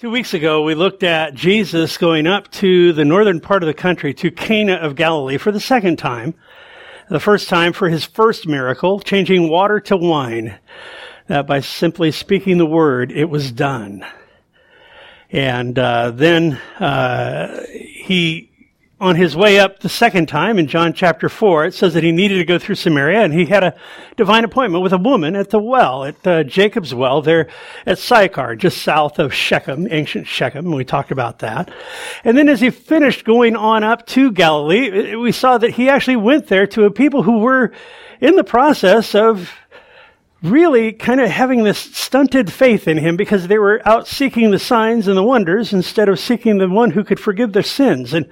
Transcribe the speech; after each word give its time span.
Two 0.00 0.08
weeks 0.08 0.32
ago, 0.32 0.62
we 0.62 0.74
looked 0.74 1.02
at 1.02 1.34
Jesus 1.34 1.98
going 1.98 2.26
up 2.26 2.50
to 2.52 2.94
the 2.94 3.04
northern 3.04 3.38
part 3.38 3.62
of 3.62 3.66
the 3.66 3.74
country, 3.74 4.14
to 4.14 4.30
Cana 4.30 4.76
of 4.76 4.96
Galilee, 4.96 5.36
for 5.36 5.52
the 5.52 5.60
second 5.60 5.98
time. 5.98 6.32
The 7.10 7.20
first 7.20 7.50
time 7.50 7.74
for 7.74 7.90
his 7.90 8.06
first 8.06 8.48
miracle, 8.48 9.00
changing 9.00 9.50
water 9.50 9.78
to 9.80 9.98
wine. 9.98 10.58
That 11.26 11.46
by 11.46 11.60
simply 11.60 12.12
speaking 12.12 12.56
the 12.56 12.64
word, 12.64 13.12
it 13.12 13.26
was 13.26 13.52
done. 13.52 14.06
And 15.30 15.78
uh, 15.78 16.12
then 16.12 16.54
uh, 16.78 17.66
he 17.70 18.49
on 19.00 19.16
his 19.16 19.34
way 19.34 19.58
up 19.58 19.80
the 19.80 19.88
second 19.88 20.26
time 20.26 20.58
in 20.58 20.66
John 20.66 20.92
chapter 20.92 21.30
4, 21.30 21.64
it 21.64 21.74
says 21.74 21.94
that 21.94 22.04
he 22.04 22.12
needed 22.12 22.36
to 22.36 22.44
go 22.44 22.58
through 22.58 22.74
Samaria 22.74 23.22
and 23.22 23.32
he 23.32 23.46
had 23.46 23.64
a 23.64 23.74
divine 24.16 24.44
appointment 24.44 24.82
with 24.82 24.92
a 24.92 24.98
woman 24.98 25.34
at 25.34 25.48
the 25.48 25.58
well, 25.58 26.04
at 26.04 26.26
uh, 26.26 26.44
Jacob's 26.44 26.94
well 26.94 27.22
there 27.22 27.48
at 27.86 27.98
Sychar, 27.98 28.56
just 28.56 28.82
south 28.82 29.18
of 29.18 29.32
Shechem, 29.32 29.88
ancient 29.90 30.26
Shechem. 30.26 30.70
We 30.70 30.84
talked 30.84 31.10
about 31.10 31.38
that. 31.38 31.72
And 32.24 32.36
then 32.36 32.48
as 32.50 32.60
he 32.60 32.68
finished 32.68 33.24
going 33.24 33.56
on 33.56 33.82
up 33.84 34.06
to 34.08 34.30
Galilee, 34.32 35.16
we 35.16 35.32
saw 35.32 35.56
that 35.56 35.70
he 35.70 35.88
actually 35.88 36.16
went 36.16 36.48
there 36.48 36.66
to 36.66 36.84
a 36.84 36.90
people 36.90 37.22
who 37.22 37.38
were 37.38 37.72
in 38.20 38.36
the 38.36 38.44
process 38.44 39.14
of 39.14 39.50
really 40.42 40.92
kind 40.92 41.20
of 41.20 41.28
having 41.28 41.64
this 41.64 41.78
stunted 41.78 42.52
faith 42.52 42.88
in 42.88 42.96
him 42.96 43.16
because 43.16 43.48
they 43.48 43.58
were 43.58 43.82
out 43.86 44.06
seeking 44.06 44.50
the 44.50 44.58
signs 44.58 45.06
and 45.06 45.16
the 45.16 45.22
wonders 45.22 45.72
instead 45.72 46.08
of 46.08 46.18
seeking 46.18 46.58
the 46.58 46.68
one 46.68 46.90
who 46.90 47.04
could 47.04 47.20
forgive 47.20 47.52
their 47.52 47.62
sins. 47.62 48.14
And, 48.14 48.28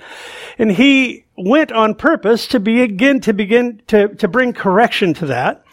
and 0.58 0.72
he 0.72 1.26
went 1.36 1.70
on 1.70 1.94
purpose 1.94 2.46
to 2.48 2.60
be 2.60 2.80
again, 2.80 3.20
to 3.20 3.32
begin 3.32 3.82
to, 3.88 4.14
to 4.16 4.28
bring 4.28 4.52
correction 4.52 5.14
to 5.14 5.26
that. 5.26 5.64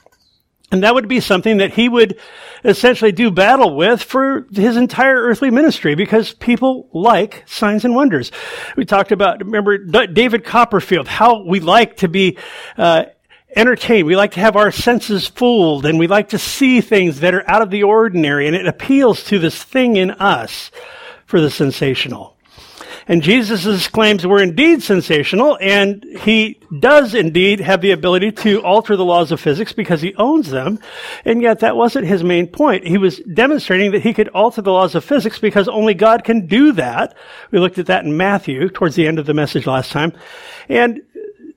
And 0.71 0.83
that 0.83 0.95
would 0.95 1.07
be 1.07 1.19
something 1.19 1.57
that 1.57 1.73
he 1.73 1.87
would 1.87 2.19
essentially 2.63 3.11
do 3.11 3.29
battle 3.29 3.75
with 3.75 4.01
for 4.01 4.47
his 4.51 4.75
entire 4.75 5.21
earthly 5.21 5.51
ministry 5.51 5.95
because 5.95 6.33
people 6.33 6.89
like 6.91 7.43
signs 7.45 7.85
and 7.85 7.95
wonders. 7.95 8.31
We 8.75 8.83
talked 8.83 9.11
about, 9.11 9.39
remember 9.39 9.77
David 9.77 10.43
Copperfield, 10.43 11.07
how 11.07 11.43
we 11.43 11.59
like 11.59 11.97
to 11.97 12.07
be 12.07 12.37
uh, 12.77 13.05
entertained. 13.55 14.07
We 14.07 14.15
like 14.15 14.33
to 14.33 14.39
have 14.39 14.55
our 14.55 14.71
senses 14.71 15.27
fooled 15.27 15.85
and 15.85 15.97
we 15.97 16.07
like 16.07 16.29
to 16.29 16.39
see 16.39 16.81
things 16.81 17.21
that 17.21 17.33
are 17.33 17.49
out 17.49 17.61
of 17.61 17.69
the 17.69 17.83
ordinary 17.83 18.47
and 18.47 18.55
it 18.55 18.67
appeals 18.67 19.23
to 19.25 19.39
this 19.39 19.63
thing 19.63 19.95
in 19.95 20.11
us 20.11 20.71
for 21.25 21.41
the 21.41 21.49
sensational. 21.49 22.35
And 23.07 23.21
Jesus' 23.21 23.87
claims 23.87 24.25
were 24.25 24.41
indeed 24.41 24.81
sensational, 24.81 25.59
and 25.61 26.03
he 26.21 26.59
does 26.79 27.13
indeed 27.13 27.59
have 27.59 27.81
the 27.81 27.91
ability 27.91 28.31
to 28.31 28.63
alter 28.63 28.95
the 28.95 29.05
laws 29.05 29.31
of 29.31 29.39
physics 29.39 29.73
because 29.73 30.01
he 30.01 30.15
owns 30.15 30.49
them, 30.49 30.79
and 31.23 31.39
yet 31.39 31.59
that 31.59 31.75
wasn't 31.75 32.07
his 32.07 32.23
main 32.23 32.47
point. 32.47 32.87
He 32.87 32.97
was 32.97 33.19
demonstrating 33.31 33.91
that 33.91 34.01
he 34.01 34.13
could 34.13 34.29
alter 34.29 34.63
the 34.63 34.71
laws 34.71 34.95
of 34.95 35.03
physics 35.03 35.37
because 35.37 35.67
only 35.67 35.93
God 35.93 36.23
can 36.23 36.47
do 36.47 36.71
that. 36.71 37.15
We 37.51 37.59
looked 37.59 37.77
at 37.77 37.85
that 37.87 38.05
in 38.05 38.17
Matthew 38.17 38.69
towards 38.69 38.95
the 38.95 39.07
end 39.07 39.19
of 39.19 39.27
the 39.27 39.35
message 39.35 39.67
last 39.67 39.91
time. 39.91 40.13
And 40.67 41.01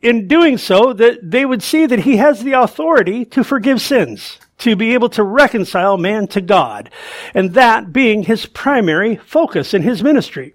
in 0.03 0.29
doing 0.29 0.59
so, 0.59 0.93
that 0.93 1.31
they 1.31 1.45
would 1.45 1.63
see 1.63 1.87
that 1.87 2.01
he 2.01 2.17
has 2.17 2.43
the 2.43 2.53
authority 2.53 3.25
to 3.27 3.43
forgive 3.43 3.81
sins, 3.81 4.39
to 4.59 4.77
be 4.77 4.95
able 4.95 5.09
to 5.11 5.23
reconcile 5.23 5.97
man 5.97 6.27
to 6.29 6.41
God, 6.41 6.91
and 7.35 7.55
that 7.55 7.93
being 7.93 8.23
his 8.23 8.47
primary 8.47 9.17
focus 9.17 9.75
in 9.75 9.83
his 9.83 10.03
ministry. 10.03 10.55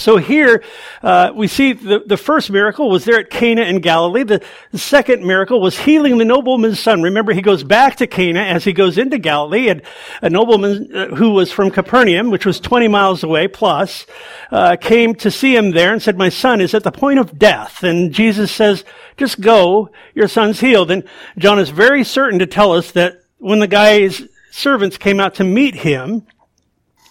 So 0.00 0.16
here 0.16 0.64
uh, 1.02 1.30
we 1.34 1.46
see 1.46 1.74
the, 1.74 2.02
the 2.04 2.16
first 2.16 2.50
miracle 2.50 2.88
was 2.88 3.04
there 3.04 3.18
at 3.18 3.30
Cana 3.30 3.62
in 3.62 3.80
Galilee. 3.80 4.22
The, 4.22 4.42
the, 4.72 4.78
second 4.78 5.24
miracle 5.24 5.60
was 5.60 5.78
healing 5.78 6.16
the 6.16 6.24
nobleman's 6.24 6.80
son. 6.80 7.02
Remember, 7.02 7.32
he 7.32 7.42
goes 7.42 7.62
back 7.62 7.96
to 7.96 8.06
Cana 8.06 8.40
as 8.40 8.64
he 8.64 8.72
goes 8.72 8.96
into 8.96 9.18
Galilee, 9.18 9.68
and 9.68 9.82
a 10.22 10.30
nobleman 10.30 10.90
uh, 10.94 11.14
who 11.14 11.30
was 11.30 11.52
from 11.52 11.70
Capernaum, 11.70 12.30
which 12.30 12.46
was 12.46 12.58
20 12.60 12.88
miles 12.88 13.22
away 13.22 13.46
plus, 13.46 14.06
uh, 14.50 14.76
came 14.76 15.14
to 15.16 15.30
see 15.30 15.54
him 15.54 15.72
there 15.72 15.92
and 15.92 16.02
said, 16.02 16.16
"My 16.16 16.30
son 16.30 16.60
is 16.60 16.72
at 16.72 16.82
the 16.82 16.92
point 16.92 17.18
of 17.18 17.38
death." 17.38 17.82
And 17.82 18.12
Jesus 18.12 18.50
says, 18.50 18.84
"Just 19.18 19.40
go, 19.40 19.90
your 20.14 20.28
son's 20.28 20.60
healed." 20.60 20.90
And 20.90 21.04
John 21.36 21.58
is 21.58 21.70
very 21.70 22.04
certain 22.04 22.38
to 22.38 22.46
tell 22.46 22.72
us 22.72 22.92
that 22.92 23.20
when 23.38 23.58
the 23.58 23.68
guy's 23.68 24.22
servants 24.50 24.96
came 24.96 25.20
out 25.20 25.34
to 25.36 25.44
meet 25.44 25.74
him, 25.74 26.26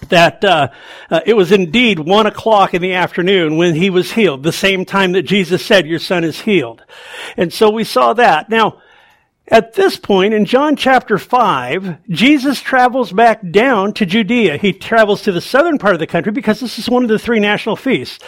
that 0.07 0.43
uh, 0.43 0.69
uh, 1.09 1.19
it 1.25 1.33
was 1.33 1.51
indeed 1.51 1.99
one 1.99 2.25
o'clock 2.25 2.73
in 2.73 2.81
the 2.81 2.93
afternoon 2.93 3.57
when 3.57 3.75
he 3.75 3.89
was 3.89 4.13
healed, 4.13 4.43
the 4.43 4.51
same 4.51 4.85
time 4.85 5.11
that 5.11 5.23
Jesus 5.23 5.65
said, 5.65 5.85
"Your 5.85 5.99
son 5.99 6.23
is 6.23 6.41
healed," 6.41 6.83
and 7.35 7.51
so 7.51 7.69
we 7.69 7.83
saw 7.83 8.13
that. 8.13 8.49
Now, 8.49 8.81
at 9.51 9.73
this 9.73 9.97
point 9.97 10.33
in 10.33 10.45
John 10.45 10.75
chapter 10.75 11.17
five, 11.17 11.97
Jesus 12.09 12.61
travels 12.61 13.11
back 13.11 13.41
down 13.51 13.93
to 13.93 14.05
Judea. 14.05 14.57
He 14.57 14.73
travels 14.73 15.23
to 15.23 15.31
the 15.31 15.41
southern 15.41 15.79
part 15.79 15.95
of 15.95 15.99
the 15.99 16.07
country 16.07 16.31
because 16.31 16.59
this 16.59 16.79
is 16.79 16.89
one 16.89 17.03
of 17.03 17.09
the 17.09 17.19
three 17.19 17.39
national 17.39 17.75
feasts, 17.75 18.19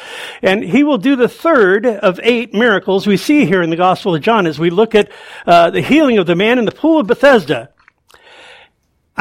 and 0.42 0.64
he 0.64 0.84
will 0.84 0.98
do 0.98 1.16
the 1.16 1.30
third 1.30 1.86
of 1.86 2.20
eight 2.24 2.54
miracles 2.54 3.08
we 3.08 3.18
see 3.18 3.46
here 3.46 3.62
in 3.62 3.70
the 3.70 3.76
Gospel 3.76 4.16
of 4.16 4.22
John 4.22 4.48
as 4.48 4.60
we 4.60 4.70
look 4.70 4.94
at 4.96 5.12
uh, 5.46 5.70
the 5.70 5.82
healing 5.82 6.18
of 6.18 6.26
the 6.26 6.36
man 6.36 6.60
in 6.60 6.66
the 6.66 6.72
pool 6.72 7.00
of 7.00 7.08
Bethesda. 7.08 7.70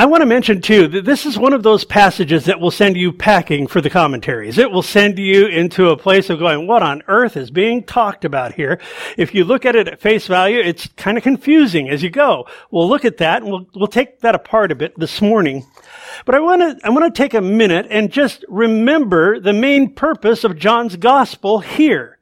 I 0.00 0.06
want 0.06 0.22
to 0.22 0.26
mention 0.26 0.62
too 0.62 0.88
that 0.88 1.04
this 1.04 1.26
is 1.26 1.36
one 1.36 1.52
of 1.52 1.62
those 1.62 1.84
passages 1.84 2.46
that 2.46 2.58
will 2.58 2.70
send 2.70 2.96
you 2.96 3.12
packing 3.12 3.66
for 3.66 3.82
the 3.82 3.90
commentaries. 3.90 4.56
It 4.56 4.70
will 4.70 4.82
send 4.82 5.18
you 5.18 5.46
into 5.46 5.90
a 5.90 5.96
place 5.98 6.30
of 6.30 6.38
going, 6.38 6.66
what 6.66 6.82
on 6.82 7.02
earth 7.06 7.36
is 7.36 7.50
being 7.50 7.82
talked 7.82 8.24
about 8.24 8.54
here? 8.54 8.80
If 9.18 9.34
you 9.34 9.44
look 9.44 9.66
at 9.66 9.76
it 9.76 9.88
at 9.88 10.00
face 10.00 10.26
value, 10.26 10.58
it's 10.58 10.86
kind 10.96 11.18
of 11.18 11.22
confusing 11.22 11.90
as 11.90 12.02
you 12.02 12.08
go. 12.08 12.46
We'll 12.70 12.88
look 12.88 13.04
at 13.04 13.18
that 13.18 13.42
and 13.42 13.52
we'll, 13.52 13.66
we'll 13.74 13.88
take 13.88 14.20
that 14.20 14.34
apart 14.34 14.72
a 14.72 14.74
bit 14.74 14.98
this 14.98 15.20
morning. 15.20 15.66
But 16.24 16.34
I 16.34 16.40
want 16.40 16.62
to, 16.62 16.78
I 16.82 16.88
want 16.88 17.14
to 17.14 17.22
take 17.22 17.34
a 17.34 17.42
minute 17.42 17.86
and 17.90 18.10
just 18.10 18.42
remember 18.48 19.38
the 19.38 19.52
main 19.52 19.92
purpose 19.92 20.44
of 20.44 20.56
John's 20.56 20.96
gospel 20.96 21.58
here. 21.58 22.16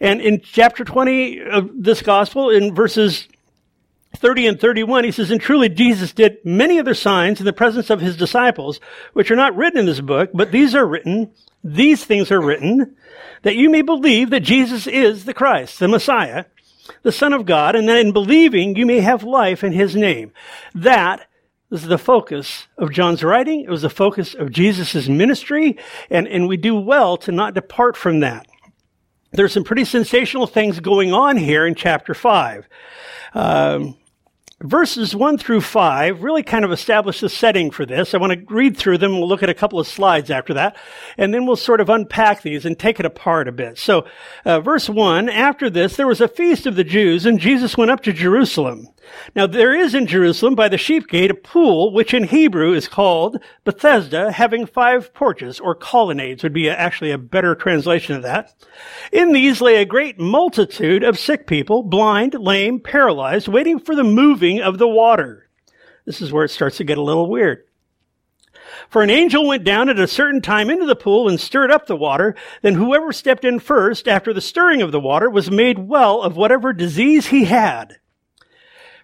And 0.00 0.20
in 0.20 0.42
chapter 0.42 0.84
20 0.84 1.40
of 1.44 1.70
this 1.82 2.02
gospel, 2.02 2.50
in 2.50 2.74
verses 2.74 3.26
30 4.16 4.46
and 4.46 4.60
31, 4.60 5.04
he 5.04 5.12
says, 5.12 5.30
And 5.30 5.40
truly 5.40 5.68
Jesus 5.68 6.12
did 6.12 6.38
many 6.44 6.78
other 6.78 6.94
signs 6.94 7.38
in 7.38 7.46
the 7.46 7.52
presence 7.52 7.90
of 7.90 8.00
his 8.00 8.16
disciples, 8.16 8.80
which 9.12 9.30
are 9.30 9.36
not 9.36 9.56
written 9.56 9.78
in 9.78 9.86
this 9.86 10.00
book, 10.00 10.30
but 10.34 10.52
these 10.52 10.74
are 10.74 10.86
written, 10.86 11.30
these 11.62 12.04
things 12.04 12.30
are 12.30 12.40
written, 12.40 12.96
that 13.42 13.56
you 13.56 13.70
may 13.70 13.82
believe 13.82 14.30
that 14.30 14.40
Jesus 14.40 14.86
is 14.86 15.24
the 15.24 15.34
Christ, 15.34 15.78
the 15.78 15.88
Messiah, 15.88 16.46
the 17.02 17.12
Son 17.12 17.32
of 17.32 17.46
God, 17.46 17.76
and 17.76 17.88
that 17.88 17.98
in 17.98 18.12
believing 18.12 18.76
you 18.76 18.86
may 18.86 19.00
have 19.00 19.22
life 19.22 19.62
in 19.62 19.72
his 19.72 19.94
name. 19.94 20.32
That 20.74 21.28
is 21.70 21.84
the 21.84 21.98
focus 21.98 22.68
of 22.78 22.92
John's 22.92 23.24
writing. 23.24 23.62
It 23.62 23.70
was 23.70 23.82
the 23.82 23.90
focus 23.90 24.34
of 24.34 24.52
Jesus' 24.52 25.08
ministry, 25.08 25.76
and, 26.10 26.26
and 26.28 26.48
we 26.48 26.56
do 26.56 26.76
well 26.76 27.16
to 27.18 27.32
not 27.32 27.54
depart 27.54 27.96
from 27.96 28.20
that. 28.20 28.46
There's 29.32 29.52
some 29.52 29.64
pretty 29.64 29.84
sensational 29.84 30.46
things 30.46 30.80
going 30.80 31.12
on 31.12 31.36
here 31.36 31.66
in 31.66 31.74
chapter 31.74 32.14
5. 32.14 32.68
Um, 33.34 33.96
verses 34.62 35.14
1 35.14 35.38
through 35.38 35.60
5 35.60 36.22
really 36.22 36.42
kind 36.42 36.64
of 36.64 36.72
establish 36.72 37.20
the 37.20 37.28
setting 37.28 37.70
for 37.70 37.84
this. 37.84 38.14
I 38.14 38.18
want 38.18 38.32
to 38.32 38.54
read 38.54 38.76
through 38.76 38.98
them. 38.98 39.12
We'll 39.12 39.28
look 39.28 39.42
at 39.42 39.50
a 39.50 39.54
couple 39.54 39.78
of 39.78 39.86
slides 39.86 40.30
after 40.30 40.54
that, 40.54 40.76
and 41.18 41.34
then 41.34 41.46
we'll 41.46 41.56
sort 41.56 41.80
of 41.80 41.90
unpack 41.90 42.42
these 42.42 42.64
and 42.64 42.78
take 42.78 42.98
it 42.98 43.06
apart 43.06 43.48
a 43.48 43.52
bit. 43.52 43.78
So, 43.78 44.06
uh, 44.44 44.60
verse 44.60 44.88
1, 44.88 45.28
after 45.28 45.68
this, 45.68 45.96
there 45.96 46.06
was 46.06 46.20
a 46.20 46.28
feast 46.28 46.66
of 46.66 46.76
the 46.76 46.84
Jews, 46.84 47.26
and 47.26 47.38
Jesus 47.38 47.76
went 47.76 47.90
up 47.90 48.02
to 48.04 48.12
Jerusalem. 48.12 48.88
Now 49.34 49.46
there 49.46 49.74
is 49.74 49.94
in 49.94 50.06
Jerusalem 50.06 50.54
by 50.54 50.68
the 50.68 50.78
sheep 50.78 51.08
gate 51.08 51.30
a 51.30 51.34
pool, 51.34 51.92
which 51.92 52.14
in 52.14 52.24
Hebrew 52.24 52.72
is 52.72 52.88
called 52.88 53.38
Bethesda, 53.64 54.32
having 54.32 54.66
five 54.66 55.12
porches, 55.14 55.60
or 55.60 55.74
colonnades 55.74 56.42
would 56.42 56.52
be 56.52 56.68
actually 56.68 57.10
a 57.10 57.18
better 57.18 57.54
translation 57.54 58.16
of 58.16 58.22
that. 58.22 58.54
In 59.12 59.32
these 59.32 59.60
lay 59.60 59.76
a 59.76 59.84
great 59.84 60.18
multitude 60.18 61.02
of 61.02 61.18
sick 61.18 61.46
people, 61.46 61.82
blind, 61.82 62.34
lame, 62.34 62.80
paralyzed, 62.80 63.48
waiting 63.48 63.78
for 63.78 63.94
the 63.94 64.04
moving 64.04 64.60
of 64.60 64.78
the 64.78 64.88
water. 64.88 65.48
This 66.04 66.20
is 66.20 66.32
where 66.32 66.44
it 66.44 66.50
starts 66.50 66.76
to 66.78 66.84
get 66.84 66.98
a 66.98 67.02
little 67.02 67.28
weird. 67.28 67.64
For 68.88 69.02
an 69.02 69.10
angel 69.10 69.46
went 69.46 69.64
down 69.64 69.88
at 69.88 69.98
a 69.98 70.06
certain 70.06 70.40
time 70.40 70.70
into 70.70 70.86
the 70.86 70.96
pool 70.96 71.28
and 71.28 71.40
stirred 71.40 71.70
up 71.70 71.86
the 71.86 71.96
water. 71.96 72.34
Then 72.62 72.74
whoever 72.74 73.12
stepped 73.12 73.44
in 73.44 73.58
first 73.58 74.08
after 74.08 74.32
the 74.32 74.40
stirring 74.40 74.82
of 74.82 74.92
the 74.92 75.00
water 75.00 75.28
was 75.28 75.50
made 75.50 75.78
well 75.78 76.22
of 76.22 76.36
whatever 76.36 76.72
disease 76.72 77.26
he 77.26 77.44
had. 77.44 77.98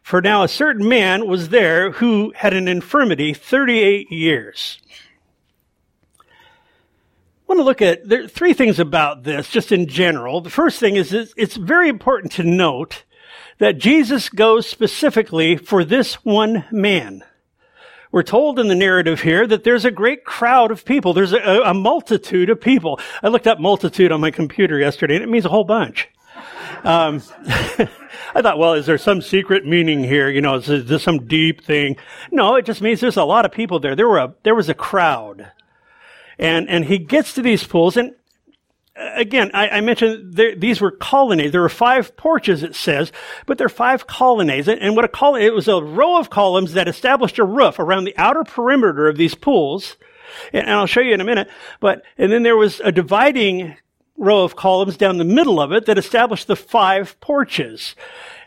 For 0.03 0.21
now 0.21 0.43
a 0.43 0.49
certain 0.49 0.89
man 0.89 1.27
was 1.27 1.49
there 1.49 1.93
who 1.93 2.33
had 2.37 2.55
an 2.55 2.69
infirmity 2.69 3.33
38 3.33 4.11
years. 4.11 4.79
I 6.19 6.25
want 7.47 7.61
to 7.61 7.65
look 7.65 7.83
at 7.83 8.09
there 8.09 8.25
are 8.25 8.29
three 8.29 8.53
things 8.53 8.79
about 8.79 9.23
this, 9.23 9.49
just 9.49 9.73
in 9.73 9.87
general. 9.87 10.41
The 10.41 10.51
first 10.51 10.81
thing 10.81 10.97
is 10.97 11.13
it's 11.13 11.57
very 11.57 11.89
important 11.89 12.33
to 12.33 12.43
note 12.43 13.05
that 13.59 13.79
Jesus 13.79 14.29
goes 14.29 14.67
specifically 14.67 15.57
for 15.57 15.85
this 15.85 16.15
one 16.25 16.65
man. 16.73 17.23
We're 18.11 18.23
told 18.23 18.59
in 18.59 18.69
the 18.69 18.75
narrative 18.75 19.23
here 19.23 19.47
that 19.47 19.65
there's 19.65 19.87
a 19.87 19.91
great 19.91 20.25
crowd 20.25 20.71
of 20.71 20.85
people. 20.85 21.15
There's 21.15 21.33
a, 21.33 21.63
a 21.65 21.73
multitude 21.73 22.51
of 22.51 22.61
people. 22.61 23.01
I 23.23 23.29
looked 23.29 23.47
up 23.47 23.59
multitude 23.59 24.13
on 24.13 24.21
my 24.21 24.31
computer 24.31 24.79
yesterday 24.79 25.15
and 25.15 25.25
it 25.25 25.31
means 25.31 25.47
a 25.47 25.51
whole 25.51 25.65
bunch. 25.65 26.09
Um, 26.85 27.23
I 28.35 28.43
thought, 28.43 28.59
well, 28.59 28.75
is 28.75 28.87
there 28.87 28.99
some 28.99 29.23
secret 29.23 29.67
meaning 29.67 30.03
here? 30.03 30.29
You 30.29 30.41
know, 30.41 30.57
is 30.57 30.67
this 30.67 31.03
some 31.03 31.27
deep 31.27 31.65
thing? 31.65 31.97
No, 32.31 32.57
it 32.57 32.65
just 32.65 32.81
means 32.81 33.01
there's 33.01 33.17
a 33.17 33.25
lot 33.25 33.45
of 33.45 33.53
people 33.53 33.81
there. 33.81 33.97
There 33.97 34.09
were 34.09 34.19
a, 34.19 34.35
there 34.43 34.55
was 34.55 34.69
a 34.69 34.75
crowd. 34.75 35.51
And, 36.39 36.69
and 36.69 36.85
he 36.85 36.99
gets 36.99 37.35
to 37.35 37.43
these 37.43 37.65
pools 37.65 37.97
and 37.97 38.15
again, 38.97 39.51
I, 39.55 39.69
I 39.69 39.81
mentioned 39.81 40.35
there, 40.35 40.55
these 40.55 40.81
were 40.81 40.91
colonnades. 40.91 41.53
There 41.53 41.61
were 41.61 41.69
five 41.69 42.17
porches, 42.17 42.63
it 42.63 42.75
says, 42.75 43.13
but 43.47 43.59
there 43.59 43.67
are 43.67 43.71
five 43.71 44.07
colonnades. 44.07 44.69
And 44.69 44.97
what 44.97 45.05
a 45.05 45.09
colonnade, 45.09 45.47
it 45.47 45.55
was 45.55 45.69
a 45.69 45.83
row 45.83 46.19
of 46.19 46.31
columns 46.31 46.75
that 46.75 46.89
established 46.89 47.39
a 47.39 47.45
roof 47.45 47.79
around 47.79 48.05
the 48.05 48.17
outer 48.17 48.45
perimeter 48.45 49.09
of 49.09 49.17
these 49.17 49.35
pools. 49.35 49.97
And 50.53 50.69
I'll 50.69 50.87
show 50.87 51.01
you 51.01 51.15
in 51.15 51.21
a 51.21 51.25
minute. 51.25 51.49
But, 51.81 52.03
and 52.19 52.33
then 52.33 52.43
there 52.43 52.57
was 52.57 52.81
a 52.81 52.93
dividing 52.93 53.77
row 54.17 54.45
of 54.45 54.57
columns 54.57 54.97
down 54.97 55.19
the 55.19 55.25
middle 55.25 55.61
of 55.61 55.73
it 55.73 55.87
that 55.87 55.99
established 55.99 56.47
the 56.47 56.57
five 56.57 57.19
porches. 57.21 57.95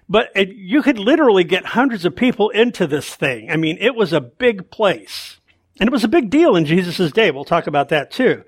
But 0.07 0.29
it, 0.35 0.49
you 0.49 0.81
could 0.81 0.99
literally 0.99 1.43
get 1.43 1.65
hundreds 1.65 2.05
of 2.05 2.15
people 2.15 2.49
into 2.51 2.87
this 2.87 3.13
thing. 3.15 3.49
I 3.49 3.57
mean, 3.57 3.77
it 3.79 3.95
was 3.95 4.13
a 4.13 4.21
big 4.21 4.69
place. 4.69 5.39
And 5.79 5.89
it 5.89 5.91
was 5.91 6.05
a 6.05 6.09
big 6.09 6.29
deal 6.29 6.55
in 6.55 6.65
Jesus' 6.65 7.11
day. 7.11 7.31
We'll 7.31 7.43
talk 7.43 7.67
about 7.67 7.89
that 7.89 8.11
too. 8.11 8.43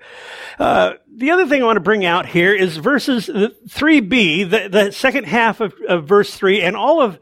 Uh, 0.58 0.94
the 1.14 1.30
other 1.30 1.46
thing 1.46 1.62
I 1.62 1.66
want 1.66 1.76
to 1.76 1.80
bring 1.80 2.06
out 2.06 2.24
here 2.26 2.54
is 2.54 2.78
verses 2.78 3.28
3b, 3.28 4.50
the, 4.50 4.68
the 4.68 4.92
second 4.92 5.24
half 5.24 5.60
of, 5.60 5.74
of, 5.88 6.08
verse 6.08 6.34
3, 6.34 6.62
and 6.62 6.74
all 6.74 7.02
of 7.02 7.18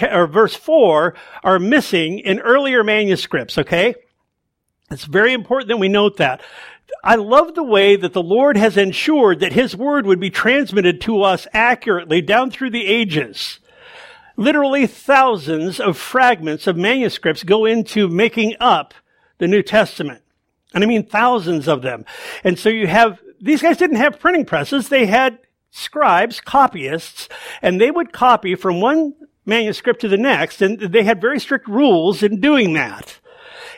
or 0.00 0.26
verse 0.26 0.54
4 0.54 1.14
are 1.42 1.58
missing 1.58 2.20
in 2.20 2.40
earlier 2.40 2.82
manuscripts, 2.82 3.58
okay? 3.58 3.94
It's 4.90 5.04
very 5.04 5.34
important 5.34 5.68
that 5.68 5.76
we 5.76 5.88
note 5.88 6.16
that. 6.16 6.40
I 7.04 7.16
love 7.16 7.54
the 7.54 7.64
way 7.64 7.96
that 7.96 8.12
the 8.12 8.22
Lord 8.22 8.56
has 8.56 8.76
ensured 8.76 9.40
that 9.40 9.52
His 9.52 9.76
Word 9.76 10.06
would 10.06 10.20
be 10.20 10.30
transmitted 10.30 11.00
to 11.02 11.22
us 11.22 11.46
accurately 11.52 12.20
down 12.20 12.50
through 12.50 12.70
the 12.70 12.86
ages. 12.86 13.58
Literally 14.36 14.86
thousands 14.86 15.80
of 15.80 15.98
fragments 15.98 16.66
of 16.66 16.76
manuscripts 16.76 17.42
go 17.42 17.64
into 17.64 18.08
making 18.08 18.54
up 18.60 18.94
the 19.38 19.48
New 19.48 19.62
Testament. 19.62 20.22
And 20.74 20.82
I 20.82 20.86
mean 20.86 21.04
thousands 21.04 21.68
of 21.68 21.82
them. 21.82 22.04
And 22.44 22.58
so 22.58 22.68
you 22.68 22.86
have, 22.86 23.20
these 23.40 23.62
guys 23.62 23.76
didn't 23.76 23.96
have 23.96 24.20
printing 24.20 24.44
presses. 24.44 24.88
They 24.88 25.06
had 25.06 25.38
scribes, 25.70 26.40
copyists, 26.40 27.28
and 27.60 27.80
they 27.80 27.90
would 27.90 28.12
copy 28.12 28.54
from 28.54 28.80
one 28.80 29.14
manuscript 29.44 30.00
to 30.02 30.08
the 30.08 30.16
next. 30.16 30.62
And 30.62 30.78
they 30.80 31.02
had 31.02 31.20
very 31.20 31.40
strict 31.40 31.66
rules 31.68 32.22
in 32.22 32.40
doing 32.40 32.72
that. 32.74 33.18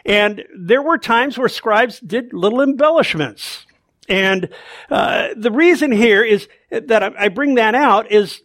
And 0.05 0.45
there 0.56 0.83
were 0.83 0.99
times 0.99 1.39
where 1.39 1.49
scribes 1.49 2.01
did 2.01 2.33
little 2.33 2.61
embellishments. 2.61 3.67
And 4.09 4.51
uh, 4.91 5.29
the 5.37 5.51
reason 5.51 5.91
here 5.91 6.23
is 6.23 6.49
that 6.71 7.03
I 7.03 7.29
bring 7.29 7.55
that 7.55 7.75
out 7.75 8.11
is 8.11 8.43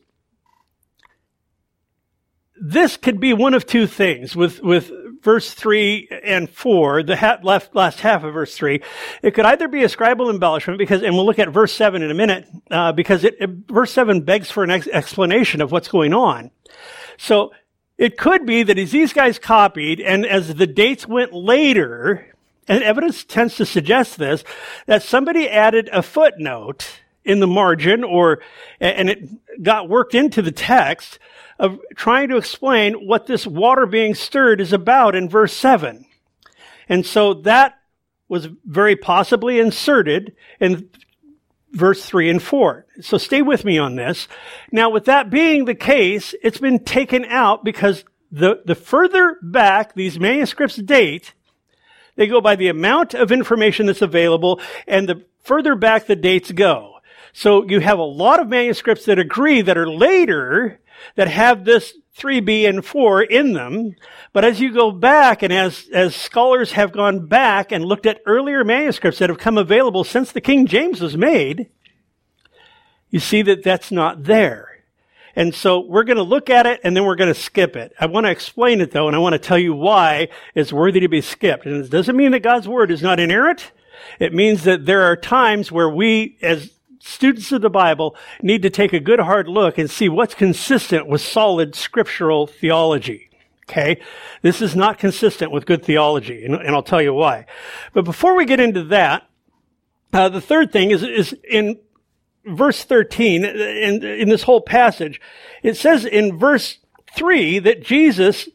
this 2.61 2.97
could 2.97 3.19
be 3.19 3.33
one 3.33 3.53
of 3.53 3.65
two 3.65 3.87
things 3.87 4.35
with, 4.35 4.61
with 4.61 4.91
verse 5.21 5.53
3 5.53 6.09
and 6.23 6.49
4, 6.49 7.03
the 7.03 7.15
ha- 7.15 7.39
left, 7.43 7.75
last 7.75 8.01
half 8.01 8.23
of 8.23 8.33
verse 8.33 8.55
3. 8.55 8.81
It 9.21 9.31
could 9.31 9.45
either 9.45 9.67
be 9.67 9.83
a 9.83 9.87
scribal 9.87 10.29
embellishment 10.29 10.77
because, 10.77 11.03
and 11.03 11.15
we'll 11.15 11.25
look 11.25 11.39
at 11.39 11.49
verse 11.49 11.73
7 11.73 12.01
in 12.01 12.11
a 12.11 12.13
minute, 12.13 12.47
uh, 12.71 12.91
because 12.91 13.23
it, 13.23 13.35
it, 13.39 13.49
verse 13.67 13.91
7 13.91 14.21
begs 14.21 14.51
for 14.51 14.63
an 14.63 14.71
ex- 14.71 14.87
explanation 14.87 15.61
of 15.61 15.71
what's 15.71 15.87
going 15.87 16.13
on. 16.13 16.51
So 17.17 17.51
it 17.99 18.17
could 18.17 18.45
be 18.45 18.63
that 18.63 18.79
as 18.79 18.91
these 18.91 19.11
guys 19.11 19.37
copied 19.37 19.99
and 19.99 20.25
as 20.25 20.55
the 20.55 20.65
dates 20.65 21.05
went 21.05 21.33
later, 21.33 22.33
and 22.65 22.81
evidence 22.81 23.25
tends 23.25 23.57
to 23.57 23.65
suggest 23.65 24.17
this, 24.17 24.45
that 24.85 25.03
somebody 25.03 25.49
added 25.49 25.89
a 25.91 26.01
footnote 26.01 27.01
in 27.25 27.41
the 27.41 27.47
margin 27.47 28.05
or, 28.05 28.39
and 28.79 29.09
it 29.09 29.61
got 29.61 29.89
worked 29.89 30.15
into 30.15 30.41
the 30.41 30.51
text 30.53 31.19
of 31.59 31.77
trying 31.93 32.29
to 32.29 32.37
explain 32.37 32.93
what 33.05 33.27
this 33.27 33.45
water 33.45 33.85
being 33.85 34.15
stirred 34.15 34.61
is 34.61 34.71
about 34.71 35.13
in 35.13 35.27
verse 35.27 35.51
7. 35.51 36.05
And 36.87 37.05
so 37.05 37.33
that 37.33 37.79
was 38.29 38.47
very 38.63 38.95
possibly 38.95 39.59
inserted 39.59 40.37
in 40.61 40.89
verse 41.71 42.03
3 42.05 42.29
and 42.29 42.43
4. 42.43 42.85
So 43.01 43.17
stay 43.17 43.41
with 43.41 43.65
me 43.65 43.77
on 43.77 43.95
this. 43.95 44.27
Now, 44.71 44.89
with 44.89 45.05
that 45.05 45.29
being 45.29 45.65
the 45.65 45.75
case, 45.75 46.33
it's 46.41 46.59
been 46.59 46.83
taken 46.83 47.25
out 47.25 47.63
because 47.63 48.03
the, 48.31 48.61
the 48.65 48.75
further 48.75 49.37
back 49.41 49.93
these 49.93 50.19
manuscripts 50.19 50.75
date, 50.75 51.33
they 52.15 52.27
go 52.27 52.41
by 52.41 52.55
the 52.55 52.67
amount 52.67 53.13
of 53.13 53.31
information 53.31 53.85
that's 53.85 54.01
available, 54.01 54.59
and 54.87 55.07
the 55.07 55.25
further 55.43 55.75
back 55.75 56.05
the 56.05 56.15
dates 56.15 56.51
go. 56.51 56.95
So 57.33 57.67
you 57.67 57.79
have 57.79 57.99
a 57.99 58.03
lot 58.03 58.39
of 58.39 58.47
manuscripts 58.47 59.05
that 59.05 59.19
agree 59.19 59.61
that 59.61 59.77
are 59.77 59.89
later 59.89 60.79
that 61.15 61.27
have 61.27 61.65
this 61.65 61.93
3b 62.17 62.67
and 62.67 62.85
4 62.85 63.23
in 63.23 63.53
them. 63.53 63.95
But 64.33 64.45
as 64.45 64.59
you 64.59 64.73
go 64.73 64.91
back 64.91 65.41
and 65.41 65.51
as, 65.53 65.87
as 65.93 66.15
scholars 66.15 66.73
have 66.73 66.91
gone 66.91 67.27
back 67.27 67.71
and 67.71 67.85
looked 67.85 68.05
at 68.05 68.21
earlier 68.25 68.63
manuscripts 68.63 69.19
that 69.19 69.29
have 69.29 69.39
come 69.39 69.57
available 69.57 70.03
since 70.03 70.31
the 70.31 70.41
King 70.41 70.67
James 70.67 71.01
was 71.01 71.17
made, 71.17 71.69
you 73.09 73.19
see 73.19 73.41
that 73.43 73.63
that's 73.63 73.91
not 73.91 74.25
there. 74.25 74.83
And 75.35 75.55
so 75.55 75.79
we're 75.79 76.03
going 76.03 76.17
to 76.17 76.23
look 76.23 76.49
at 76.49 76.65
it 76.65 76.81
and 76.83 76.95
then 76.95 77.05
we're 77.05 77.15
going 77.15 77.33
to 77.33 77.39
skip 77.39 77.75
it. 77.75 77.93
I 77.99 78.07
want 78.07 78.25
to 78.25 78.31
explain 78.31 78.81
it 78.81 78.91
though, 78.91 79.07
and 79.07 79.15
I 79.15 79.19
want 79.19 79.33
to 79.33 79.39
tell 79.39 79.57
you 79.57 79.73
why 79.73 80.29
it's 80.53 80.73
worthy 80.73 80.99
to 80.99 81.07
be 81.07 81.21
skipped. 81.21 81.65
And 81.65 81.83
it 81.83 81.89
doesn't 81.89 82.17
mean 82.17 82.31
that 82.31 82.43
God's 82.43 82.67
word 82.67 82.91
is 82.91 83.01
not 83.01 83.19
inerrant. 83.19 83.71
It 84.19 84.33
means 84.33 84.63
that 84.63 84.85
there 84.85 85.03
are 85.03 85.15
times 85.15 85.71
where 85.71 85.89
we, 85.89 86.37
as 86.41 86.71
students 86.99 87.51
of 87.51 87.61
the 87.61 87.69
Bible 87.69 88.15
need 88.41 88.61
to 88.61 88.69
take 88.69 88.93
a 88.93 88.99
good 88.99 89.19
hard 89.19 89.47
look 89.47 89.77
and 89.77 89.89
see 89.89 90.09
what's 90.09 90.35
consistent 90.35 91.07
with 91.07 91.21
solid 91.21 91.75
scriptural 91.75 92.47
theology. 92.47 93.29
Okay? 93.69 94.01
This 94.41 94.61
is 94.61 94.75
not 94.75 94.97
consistent 94.97 95.51
with 95.51 95.65
good 95.65 95.83
theology, 95.83 96.43
and, 96.43 96.55
and 96.55 96.75
I'll 96.75 96.83
tell 96.83 97.01
you 97.01 97.13
why. 97.13 97.45
But 97.93 98.03
before 98.03 98.35
we 98.35 98.45
get 98.45 98.59
into 98.59 98.83
that, 98.85 99.27
uh, 100.11 100.29
the 100.29 100.41
third 100.41 100.71
thing 100.71 100.91
is, 100.91 101.03
is 101.03 101.35
in 101.47 101.79
verse 102.45 102.83
13, 102.83 103.45
in, 103.45 104.03
in 104.03 104.29
this 104.29 104.43
whole 104.43 104.61
passage, 104.61 105.21
it 105.61 105.77
says 105.77 106.05
in 106.05 106.37
verse 106.37 106.79
3 107.15 107.59
that 107.59 107.83
Jesus 107.83 108.49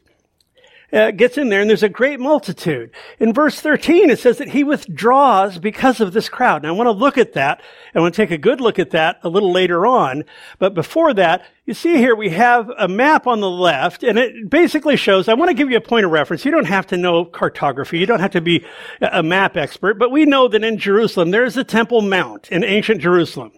uh, 0.94 1.11
gets 1.11 1.37
in 1.37 1.49
there 1.49 1.61
and 1.61 1.69
there's 1.69 1.82
a 1.82 1.88
great 1.88 2.20
multitude. 2.20 2.91
In 3.19 3.32
verse 3.32 3.61
13, 3.61 4.11
it 4.11 4.19
says 4.19 4.38
that 4.38 4.49
he 4.49 4.62
withdraws 4.62 5.58
because 5.58 6.00
of 6.00 6.12
this 6.12 6.29
crowd. 6.29 6.62
Now 6.62 6.69
I 6.69 6.73
want 6.73 6.87
to 6.87 6.93
look 6.93 7.19
at 7.19 7.32
that. 7.32 7.61
I 7.94 8.00
want 8.00 8.14
to 8.14 8.23
take 8.23 8.31
a 8.31 8.38
good 8.38 8.61
look 8.61 8.79
at 8.79 8.91
that 8.91 9.19
a 9.23 9.29
little 9.29 9.52
later 9.52 9.87
on. 9.87 10.25
But 10.58 10.75
before 10.75 11.12
that, 11.14 11.44
you 11.67 11.75
see 11.75 11.96
here 11.96 12.14
we 12.14 12.31
have 12.31 12.70
a 12.79 12.87
map 12.87 13.26
on 13.26 13.41
the 13.41 13.50
left 13.50 14.02
and 14.02 14.19
it 14.19 14.49
basically 14.49 14.96
shows, 14.96 15.29
I 15.29 15.35
want 15.35 15.49
to 15.49 15.55
give 15.55 15.70
you 15.70 15.76
a 15.76 15.82
point 15.82 16.06
of 16.06 16.12
reference. 16.12 16.44
You 16.44 16.52
don't 16.52 16.67
have 16.67 16.87
to 16.88 16.96
know 16.96 17.25
cartography. 17.25 17.99
You 17.99 18.06
don't 18.06 18.20
have 18.20 18.32
to 18.32 18.41
be 18.41 18.64
a 19.00 19.23
map 19.23 19.56
expert, 19.56 19.99
but 19.99 20.12
we 20.12 20.25
know 20.26 20.46
that 20.49 20.62
in 20.62 20.79
Jerusalem, 20.79 21.31
there's 21.31 21.56
a 21.56 21.64
Temple 21.64 22.02
Mount 22.02 22.52
in 22.52 22.63
ancient 22.63 23.01
Jerusalem. 23.01 23.53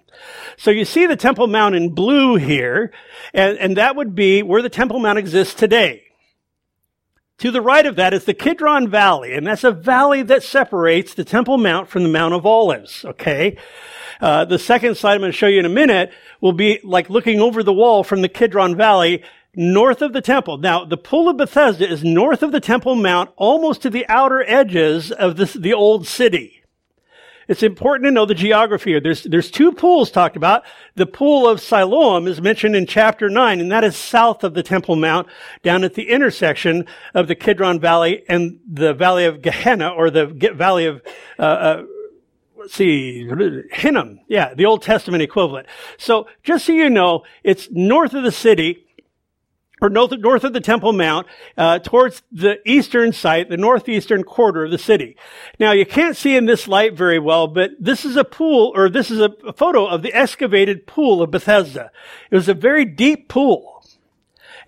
So 0.57 0.71
you 0.71 0.87
see 0.87 1.07
the 1.07 1.17
Temple 1.17 1.47
Mount 1.47 1.75
in 1.75 1.91
blue 1.91 2.37
here, 2.37 2.93
and, 3.35 3.59
and 3.59 3.77
that 3.77 3.97
would 3.97 4.15
be 4.15 4.43
where 4.43 4.63
the 4.63 4.71
Temple 4.71 4.99
Mount 4.99 5.19
exists 5.19 5.53
today. 5.53 6.06
To 7.39 7.51
the 7.51 7.61
right 7.61 7.85
of 7.85 7.97
that 7.97 8.15
is 8.15 8.25
the 8.25 8.33
Kidron 8.33 8.89
Valley, 8.89 9.35
and 9.35 9.47
that's 9.47 9.63
a 9.63 9.71
valley 9.71 10.23
that 10.23 10.43
separates 10.43 11.13
the 11.13 11.25
Temple 11.25 11.59
Mount 11.59 11.87
from 11.87 12.03
the 12.03 12.09
Mount 12.09 12.33
of 12.33 12.47
Olives, 12.47 13.05
okay? 13.05 13.59
Uh, 14.23 14.47
the 14.47 14.59
second 14.59 14.97
slide 14.97 15.17
I'm 15.17 15.21
going 15.21 15.33
to 15.33 15.37
show 15.37 15.47
you 15.47 15.59
in 15.59 15.67
a 15.67 15.71
minute 15.71 16.11
will 16.41 16.55
be 16.55 16.81
like 16.83 17.11
looking 17.11 17.39
over 17.39 17.63
the 17.63 17.75
wall 17.75 18.03
from 18.05 18.23
the 18.23 18.31
Kidron 18.31 18.75
Valley 18.75 19.23
north 19.55 20.01
of 20.01 20.15
the 20.15 20.23
temple. 20.23 20.57
Now, 20.57 20.87
the 20.87 20.97
Pool 20.97 21.29
of 21.29 21.37
Bethesda 21.37 21.87
is 21.87 22.03
north 22.03 22.43
of 22.43 22.53
the 22.53 22.61
Temple 22.61 22.95
Mount, 22.95 23.31
almost 23.37 23.83
to 23.83 23.91
the 23.91 24.07
outer 24.09 24.43
edges 24.43 25.13
of 25.13 25.37
this, 25.37 25.53
the 25.53 25.75
old 25.75 26.07
city. 26.07 26.56
It's 27.49 27.63
important 27.63 28.07
to 28.07 28.11
know 28.11 28.27
the 28.27 28.35
geography 28.35 28.91
here. 28.91 29.01
There's, 29.01 29.23
there's 29.23 29.51
two 29.51 29.73
pools 29.73 30.11
talked 30.11 30.37
about. 30.37 30.65
The 30.97 31.07
pool 31.07 31.49
of 31.49 31.61
Siloam 31.61 32.27
is 32.27 32.41
mentioned 32.41 32.75
in 32.75 32.87
chapter 32.87 33.29
9, 33.29 33.61
and 33.61 33.71
that 33.71 33.85
is 33.85 33.97
south 33.97 34.43
of 34.43 34.55
the 34.55 34.65
Temple 34.65 34.97
Mount, 34.97 35.29
down 35.63 35.85
at 35.85 35.95
the 35.95 36.09
intersection 36.09 36.87
of 37.15 37.29
the 37.29 37.37
Kidron 37.37 37.79
Valley 37.79 38.25
and 38.29 38.59
the 38.67 38.95
Valley 38.95 39.27
of 39.27 39.43
Gehenna, 39.43 39.91
or 39.91 40.11
the 40.11 40.27
Valley 40.27 40.87
of, 40.87 41.03
uh, 41.39 41.43
uh, 41.43 41.85
let's 42.57 42.75
see, 42.75 43.29
Hinnom. 43.71 44.21
Yeah, 44.27 44.55
the 44.55 44.67
Old 44.67 44.83
Testament 44.83 45.23
equivalent. 45.23 45.69
So 45.99 46.27
just 46.43 46.67
so 46.67 46.73
you 46.73 46.91
know, 46.91 47.23
it's 47.45 47.69
north 47.71 48.15
of 48.15 48.25
the 48.25 48.33
city, 48.33 48.86
or 49.87 49.91
north, 49.91 50.13
north 50.13 50.45
of 50.45 50.53
the 50.53 50.61
Temple 50.61 50.93
Mount, 50.93 51.27
uh, 51.57 51.79
towards 51.79 52.23
the 52.33 52.59
eastern 52.69 53.13
site, 53.13 53.49
the 53.49 53.57
northeastern 53.57 54.23
quarter 54.25 54.65
of 54.65 54.71
the 54.71 54.79
city. 54.79 55.17
Now, 55.59 55.73
you 55.73 55.87
can't 55.87 56.17
see 56.17 56.37
in 56.37 56.47
this 56.47 56.69
light 56.69 56.95
very 56.95 57.19
well, 57.19 57.47
but 57.47 57.71
this 57.79 58.05
is 58.05 58.17
a 58.17 58.25
pool, 58.25 58.73
or 58.75 58.89
this 58.89 59.11
is 59.11 59.21
a 59.21 59.31
photo 59.57 59.87
of 59.87 60.03
the 60.03 60.13
excavated 60.13 60.87
pool 60.87 61.23
of 61.23 61.31
Bethesda. 61.31 61.91
It 62.31 62.35
was 62.35 62.49
a 62.49 62.55
very 62.55 62.85
deep 62.85 63.29
pool. 63.29 63.85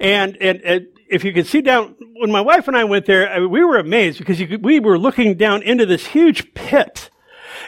And, 0.00 0.36
and, 0.40 0.60
and 0.62 0.86
if 1.08 1.24
you 1.24 1.32
could 1.32 1.46
see 1.46 1.60
down, 1.60 1.96
when 2.14 2.30
my 2.30 2.40
wife 2.40 2.68
and 2.68 2.76
I 2.76 2.84
went 2.84 3.06
there, 3.06 3.48
we 3.48 3.64
were 3.64 3.78
amazed 3.78 4.18
because 4.18 4.38
could, 4.38 4.64
we 4.64 4.80
were 4.80 4.98
looking 4.98 5.36
down 5.36 5.62
into 5.62 5.86
this 5.86 6.06
huge 6.06 6.54
pit 6.54 7.10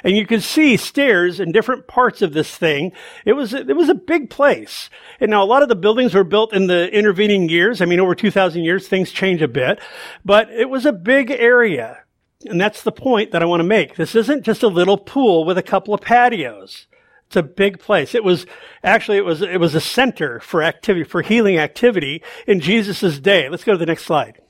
and 0.04 0.16
you 0.16 0.26
could 0.26 0.42
see 0.42 0.76
stairs 0.76 1.40
in 1.40 1.52
different 1.52 1.87
parts 1.87 2.23
of 2.23 2.32
this 2.32 2.56
thing. 2.56 2.92
It 3.25 3.35
was, 3.35 3.54
it 3.54 3.76
was 3.76 3.88
a 3.88 3.94
big 3.94 4.30
place. 4.30 4.90
And 5.20 5.30
now 5.30 5.42
a 5.42 5.47
lot 5.47 5.62
of 5.62 5.68
the 5.68 5.76
buildings 5.76 6.14
were 6.14 6.25
built 6.25 6.52
in 6.52 6.66
the 6.66 6.92
intervening 6.92 7.49
years. 7.49 7.80
I 7.80 7.85
mean, 7.85 8.00
over 8.00 8.14
2,000 8.14 8.62
years, 8.62 8.88
things 8.88 9.11
change 9.11 9.42
a 9.42 9.49
bit, 9.49 9.80
but 10.25 10.50
it 10.50 10.70
was 10.70 10.87
a 10.87 10.92
big 10.92 11.30
area. 11.30 12.04
And 12.47 12.61
that's 12.61 12.82
the 12.82 12.92
point 12.92 13.32
that 13.32 13.42
I 13.42 13.47
want 13.47 13.61
to 13.61 13.64
make. 13.64 13.97
This 13.97 14.14
isn't 14.14 14.44
just 14.44 14.62
a 14.62 14.68
little 14.68 14.97
pool 14.97 15.44
with 15.44 15.59
a 15.59 15.62
couple 15.62 15.92
of 15.92 16.00
patios. 16.00 16.87
It's 17.26 17.37
a 17.37 17.42
big 17.44 17.78
place. 17.78 18.14
It 18.14 18.25
was 18.25 18.44
actually 18.82 19.18
it 19.18 19.25
was 19.25 19.40
it 19.40 19.61
was 19.61 19.76
a 19.76 19.80
center 19.80 20.40
for 20.40 20.64
activity 20.64 21.04
for 21.04 21.23
healing 21.23 21.59
activity 21.59 22.25
in 22.44 22.59
Jesus' 22.59 23.20
day. 23.20 23.49
Let's 23.49 23.62
go 23.62 23.70
to 23.73 23.78
the 23.78 23.87
next 23.87 24.04
slide. 24.04 24.40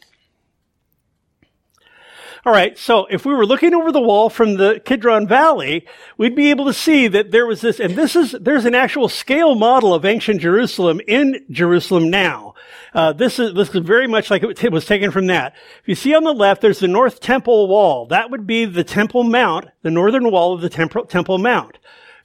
All 2.47 2.55
right, 2.55 2.79
so 2.79 3.05
if 3.11 3.27
we 3.27 3.35
were 3.35 3.45
looking 3.45 3.75
over 3.75 3.93
the 3.93 4.01
wall 4.01 4.31
from 4.31 4.55
the 4.55 4.81
Kidron 4.83 5.29
Valley, 5.29 5.87
we'd 6.17 6.35
be 6.35 6.49
able 6.49 6.65
to 6.65 6.73
see 6.73 7.07
that 7.07 7.33
there 7.33 7.47
was 7.47 7.61
this, 7.61 7.79
and 7.79 7.95
this 7.95 8.17
is, 8.17 8.33
there's 8.41 8.65
an 8.65 8.75
actual 8.75 9.11
scale 9.11 9.55
model 9.55 9.93
of 9.93 10.07
ancient 10.07 10.41
Jerusalem 10.41 11.03
in 11.07 11.45
Jerusalem 11.51 12.09
now. 12.09 12.55
Uh, 12.95 13.13
this 13.13 13.39
is 13.39 13.53
this 13.53 13.69
is 13.75 13.85
very 13.85 14.07
much 14.07 14.31
like 14.31 14.43
it 14.43 14.73
was 14.73 14.87
taken 14.87 15.11
from 15.11 15.27
that. 15.27 15.55
If 15.83 15.89
you 15.89 15.95
see 15.95 16.15
on 16.15 16.25
the 16.25 16.33
left, 16.33 16.63
there's 16.63 16.81
the 16.81 16.89
North 16.89 17.21
Temple 17.21 17.69
Wall. 17.69 18.07
That 18.07 18.31
would 18.31 18.47
be 18.47 18.65
the 18.65 18.85
Temple 18.85 19.23
Mount, 19.23 19.69
the 19.83 19.91
northern 19.91 20.31
wall 20.31 20.55
of 20.55 20.63
the 20.63 20.71
Temple, 20.71 21.05
Temple 21.05 21.37
Mount. 21.37 21.79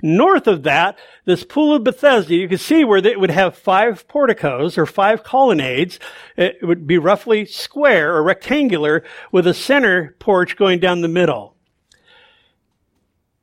North 0.06 0.46
of 0.46 0.62
that, 0.64 1.00
this 1.26 1.44
pool 1.44 1.74
of 1.74 1.84
Bethesda, 1.84 2.36
you 2.36 2.48
can 2.48 2.60
see 2.60 2.86
where 2.86 3.04
it 3.04 3.20
would 3.20 3.32
have 3.32 3.58
five 3.58 4.08
porticos 4.08 4.78
or 4.78 4.86
five 4.86 5.24
colonnades. 5.24 6.00
It 6.38 6.60
would 6.62 6.86
be 6.86 7.00
roughly 7.00 7.46
square 7.46 8.16
or 8.16 8.22
rectangular 8.22 9.04
with 9.32 9.48
a 9.48 9.54
center 9.56 10.16
porch 10.20 10.58
going 10.58 10.80
down 10.80 11.02
the 11.02 11.08
middle. 11.08 11.56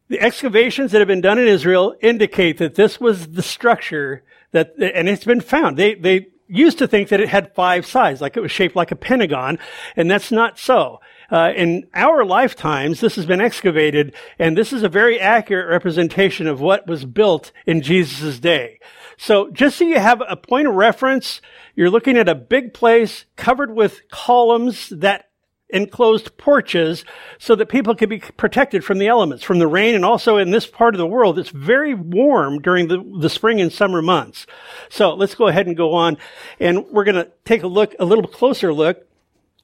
The 0.06 0.20
excavations 0.20 0.92
that 0.92 1.00
have 1.00 1.08
been 1.08 1.20
done 1.20 1.38
in 1.38 1.48
Israel 1.48 1.96
indicate 2.00 2.58
that 2.58 2.76
this 2.76 3.00
was 3.00 3.32
the 3.32 3.42
structure 3.42 4.22
that, 4.52 4.74
and 4.78 5.08
it's 5.08 5.24
been 5.24 5.40
found. 5.40 5.76
They, 5.76 5.96
they 5.96 6.28
used 6.46 6.78
to 6.78 6.86
think 6.86 7.08
that 7.08 7.20
it 7.20 7.28
had 7.28 7.54
five 7.56 7.86
sides, 7.86 8.20
like 8.20 8.36
it 8.36 8.40
was 8.40 8.52
shaped 8.52 8.76
like 8.76 8.92
a 8.92 8.96
pentagon, 8.96 9.58
and 9.96 10.08
that's 10.08 10.30
not 10.30 10.60
so. 10.60 11.00
Uh, 11.32 11.50
in 11.56 11.88
our 11.94 12.26
lifetimes, 12.26 13.00
this 13.00 13.16
has 13.16 13.24
been 13.24 13.40
excavated, 13.40 14.14
and 14.38 14.54
this 14.54 14.70
is 14.70 14.82
a 14.82 14.88
very 14.88 15.18
accurate 15.18 15.70
representation 15.70 16.46
of 16.46 16.60
what 16.60 16.86
was 16.86 17.06
built 17.06 17.52
in 17.64 17.80
Jesus' 17.80 18.38
day. 18.38 18.78
So 19.16 19.50
just 19.50 19.78
so 19.78 19.84
you 19.84 19.98
have 19.98 20.22
a 20.28 20.36
point 20.36 20.68
of 20.68 20.74
reference, 20.74 21.40
you're 21.74 21.88
looking 21.88 22.18
at 22.18 22.28
a 22.28 22.34
big 22.34 22.74
place 22.74 23.24
covered 23.34 23.74
with 23.74 24.02
columns 24.10 24.90
that 24.90 25.30
enclosed 25.70 26.36
porches 26.36 27.02
so 27.38 27.54
that 27.54 27.70
people 27.70 27.94
could 27.94 28.10
be 28.10 28.18
protected 28.18 28.84
from 28.84 28.98
the 28.98 29.08
elements, 29.08 29.42
from 29.42 29.58
the 29.58 29.66
rain, 29.66 29.94
and 29.94 30.04
also 30.04 30.36
in 30.36 30.50
this 30.50 30.66
part 30.66 30.94
of 30.94 30.98
the 30.98 31.06
world, 31.06 31.38
it's 31.38 31.48
very 31.48 31.94
warm 31.94 32.60
during 32.60 32.88
the, 32.88 33.02
the 33.20 33.30
spring 33.30 33.58
and 33.58 33.72
summer 33.72 34.02
months. 34.02 34.46
So 34.90 35.14
let's 35.14 35.34
go 35.34 35.46
ahead 35.46 35.66
and 35.66 35.78
go 35.78 35.94
on, 35.94 36.18
and 36.60 36.84
we're 36.88 37.04
going 37.04 37.14
to 37.14 37.30
take 37.46 37.62
a 37.62 37.68
look, 37.68 37.94
a 37.98 38.04
little 38.04 38.26
closer 38.26 38.70
look 38.70 39.06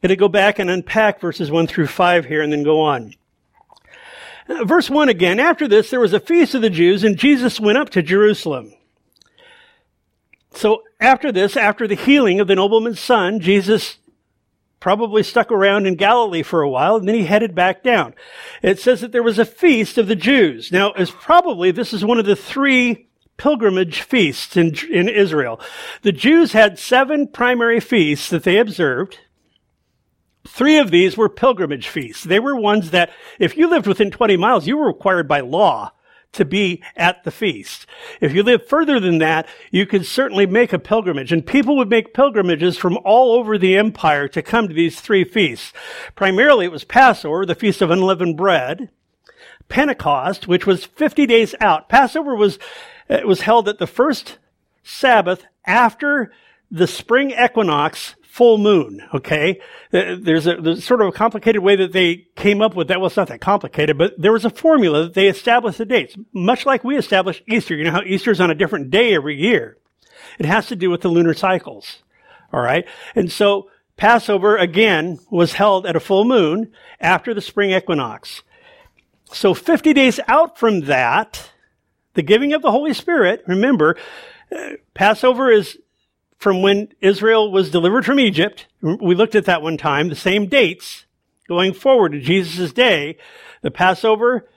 going 0.03 0.11
to 0.11 0.17
go 0.17 0.29
back 0.29 0.59
and 0.59 0.71
unpack 0.71 1.21
verses 1.21 1.51
1 1.51 1.67
through 1.67 1.89
5 1.89 2.25
here 2.25 2.43
and 2.43 2.53
then 2.53 2.63
go 2.63 2.81
on. 2.81 3.15
Verse 4.65 4.89
1 4.89 5.09
again, 5.09 5.39
after 5.39 5.69
this 5.69 5.91
there 5.91 6.01
was 6.01 6.13
a 6.13 6.21
feast 6.21 6.55
of 6.55 6.63
the 6.63 6.71
Jews 6.71 7.05
and 7.05 7.19
Jesus 7.19 7.61
went 7.61 7.79
up 7.79 7.91
to 7.91 8.03
Jerusalem. 8.03 8.73
So 10.53 10.83
after 11.01 11.31
this, 11.31 11.57
after 11.57 11.87
the 11.87 11.95
healing 11.95 12.41
of 12.41 12.49
the 12.49 12.55
nobleman's 12.55 13.01
son, 13.01 13.41
Jesus 13.41 13.99
probably 14.81 15.23
stuck 15.23 15.53
around 15.53 15.87
in 15.87 15.97
Galilee 15.97 16.43
for 16.43 16.63
a 16.63 16.71
while 16.71 16.97
and 16.97 17.07
then 17.07 17.15
he 17.15 17.25
headed 17.25 17.55
back 17.55 17.83
down. 17.83 18.15
It 18.63 18.79
says 18.79 19.01
that 19.03 19.13
there 19.13 19.23
was 19.23 19.39
a 19.39 19.45
feast 19.45 19.99
of 19.99 20.07
the 20.07 20.17
Jews. 20.17 20.73
Now, 20.73 20.93
as 20.93 21.11
probably 21.11 21.71
this 21.71 21.93
is 21.93 22.05
one 22.05 22.19
of 22.19 22.27
the 22.27 22.37
three 22.37 23.09
pilgrimage 23.37 24.03
feasts 24.03 24.57
in, 24.57 24.75
in 24.91 25.09
Israel. 25.09 25.61
The 26.03 26.13
Jews 26.13 26.53
had 26.53 26.79
seven 26.79 27.27
primary 27.27 27.81
feasts 27.81 28.31
that 28.31 28.45
they 28.45 28.59
observed. 28.59 29.19
Three 30.47 30.79
of 30.79 30.91
these 30.91 31.17
were 31.17 31.29
pilgrimage 31.29 31.89
feasts. 31.89 32.25
They 32.25 32.41
were 32.41 32.57
ones 32.57 32.91
that, 32.91 33.11
if 33.39 33.57
you 33.57 33.69
lived 33.69 33.87
within 33.87 34.11
20 34.11 34.37
miles, 34.37 34.67
you 34.67 34.77
were 34.77 34.87
required 34.87 35.29
by 35.29 35.41
law 35.41 35.93
to 36.33 36.45
be 36.45 36.83
at 36.97 37.25
the 37.25 37.31
feast. 37.31 37.87
If 38.21 38.35
you 38.35 38.43
lived 38.43 38.67
further 38.67 39.01
than 39.01 39.19
that, 39.19 39.49
you 39.71 39.87
could 39.87 40.05
certainly 40.07 40.47
make 40.47 40.73
a 40.73 40.79
pilgrimage. 40.79 41.33
And 41.33 41.47
people 41.47 41.77
would 41.77 41.89
make 41.89 42.15
pilgrimages 42.15 42.77
from 42.77 42.99
all 43.05 43.33
over 43.33 43.57
the 43.57 43.77
empire 43.77 44.29
to 44.29 44.43
come 44.43 44.69
to 44.69 44.75
these 44.75 45.01
three 45.01 45.25
feasts. 45.25 45.73
Primarily 46.15 46.67
it 46.67 46.73
was 46.73 46.85
Passover, 46.85 47.47
the 47.47 47.55
Feast 47.55 47.83
of 47.83 47.91
Unleavened 47.91 48.37
Bread, 48.37 48.91
Pentecost, 49.69 50.47
which 50.47 50.67
was 50.67 50.85
50 50.85 51.27
days 51.27 51.55
out. 51.61 51.89
Passover 51.89 52.35
was, 52.35 52.59
it 53.09 53.27
was 53.27 53.43
held 53.43 53.69
at 53.69 53.79
the 53.79 53.87
first 53.87 54.39
Sabbath 54.83 55.45
after 55.67 56.33
the 56.71 56.87
spring 56.87 57.31
equinox 57.33 58.15
full 58.39 58.57
moon. 58.57 59.03
Okay, 59.13 59.61
there's 59.91 60.47
a 60.47 60.55
there's 60.57 60.85
sort 60.85 61.03
of 61.03 61.09
a 61.09 61.13
complicated 61.13 61.61
way 61.61 61.75
that 61.75 61.93
they 61.93 62.29
came 62.37 62.63
up 62.63 62.77
with 62.77 62.87
that. 62.87 63.01
Well, 63.01 63.09
it's 63.09 63.17
not 63.17 63.27
that 63.29 63.41
complicated, 63.41 63.99
but 63.99 64.15
there 64.17 64.33
was 64.33 64.45
a 64.45 64.51
formula 64.51 65.03
that 65.03 65.15
they 65.15 65.27
established 65.27 65.79
the 65.79 65.85
dates, 65.85 66.15
much 66.33 66.65
like 66.65 66.85
we 66.85 66.97
established 66.97 67.43
Easter. 67.49 67.75
You 67.75 67.83
know 67.83 67.91
how 67.91 68.03
Easter 68.03 68.31
is 68.31 68.41
on 68.41 68.53
a 68.53 68.55
different 68.55 68.91
day 68.93 69.13
every 69.13 69.37
year. 69.37 69.77
It 70.39 70.47
has 70.47 70.69
to 70.69 70.77
do 70.77 70.89
with 70.89 71.01
the 71.01 71.09
lunar 71.09 71.35
cycles. 71.35 72.05
All 72.53 72.61
right, 72.61 72.87
and 73.17 73.31
so 73.31 73.71
Passover 73.97 74.57
again 74.57 75.19
was 75.33 75.55
held 75.55 75.85
at 75.85 75.97
a 75.97 76.01
full 76.01 76.25
moon 76.25 76.71
after 77.01 77.35
the 77.35 77.41
spring 77.41 77.73
equinox. 77.73 78.45
So 79.25 79.53
50 79.53 79.93
days 79.95 80.21
out 80.29 80.57
from 80.57 80.83
that, 80.83 81.51
the 82.15 82.23
giving 82.23 82.53
of 82.53 82.63
the 82.63 82.71
Holy 82.71 82.95
Spirit, 82.95 83.43
remember, 83.49 83.97
uh, 84.57 84.75
Passover 84.95 85.51
is 85.51 85.77
from 86.39 86.63
when 86.63 86.89
Israel 87.01 87.51
was 87.51 87.71
delivered 87.71 88.07
from 88.07 88.21
Egypt. 88.21 88.67
We 88.81 89.15
looked 89.15 89.35
at 89.35 89.45
that 89.47 89.63
one 89.63 89.77
time, 89.77 90.09
the 90.09 90.17
same 90.17 90.47
dates 90.47 91.05
going 91.49 91.75
forward 91.75 92.13
to 92.13 92.21
Jesus' 92.21 92.73
day. 92.73 93.19
The 93.63 93.71
Passover, 93.71 94.49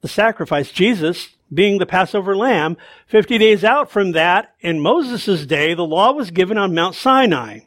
the 0.00 0.08
sacrifice, 0.08 0.72
Jesus 0.72 1.36
being 1.52 1.78
the 1.78 1.86
Passover 1.86 2.36
lamb, 2.36 2.76
50 3.06 3.38
days 3.38 3.64
out 3.64 3.90
from 3.90 4.12
that, 4.12 4.54
in 4.60 4.80
Moses' 4.80 5.46
day, 5.46 5.74
the 5.74 5.84
law 5.84 6.12
was 6.12 6.30
given 6.30 6.58
on 6.58 6.74
Mount 6.74 6.94
Sinai. 6.94 7.60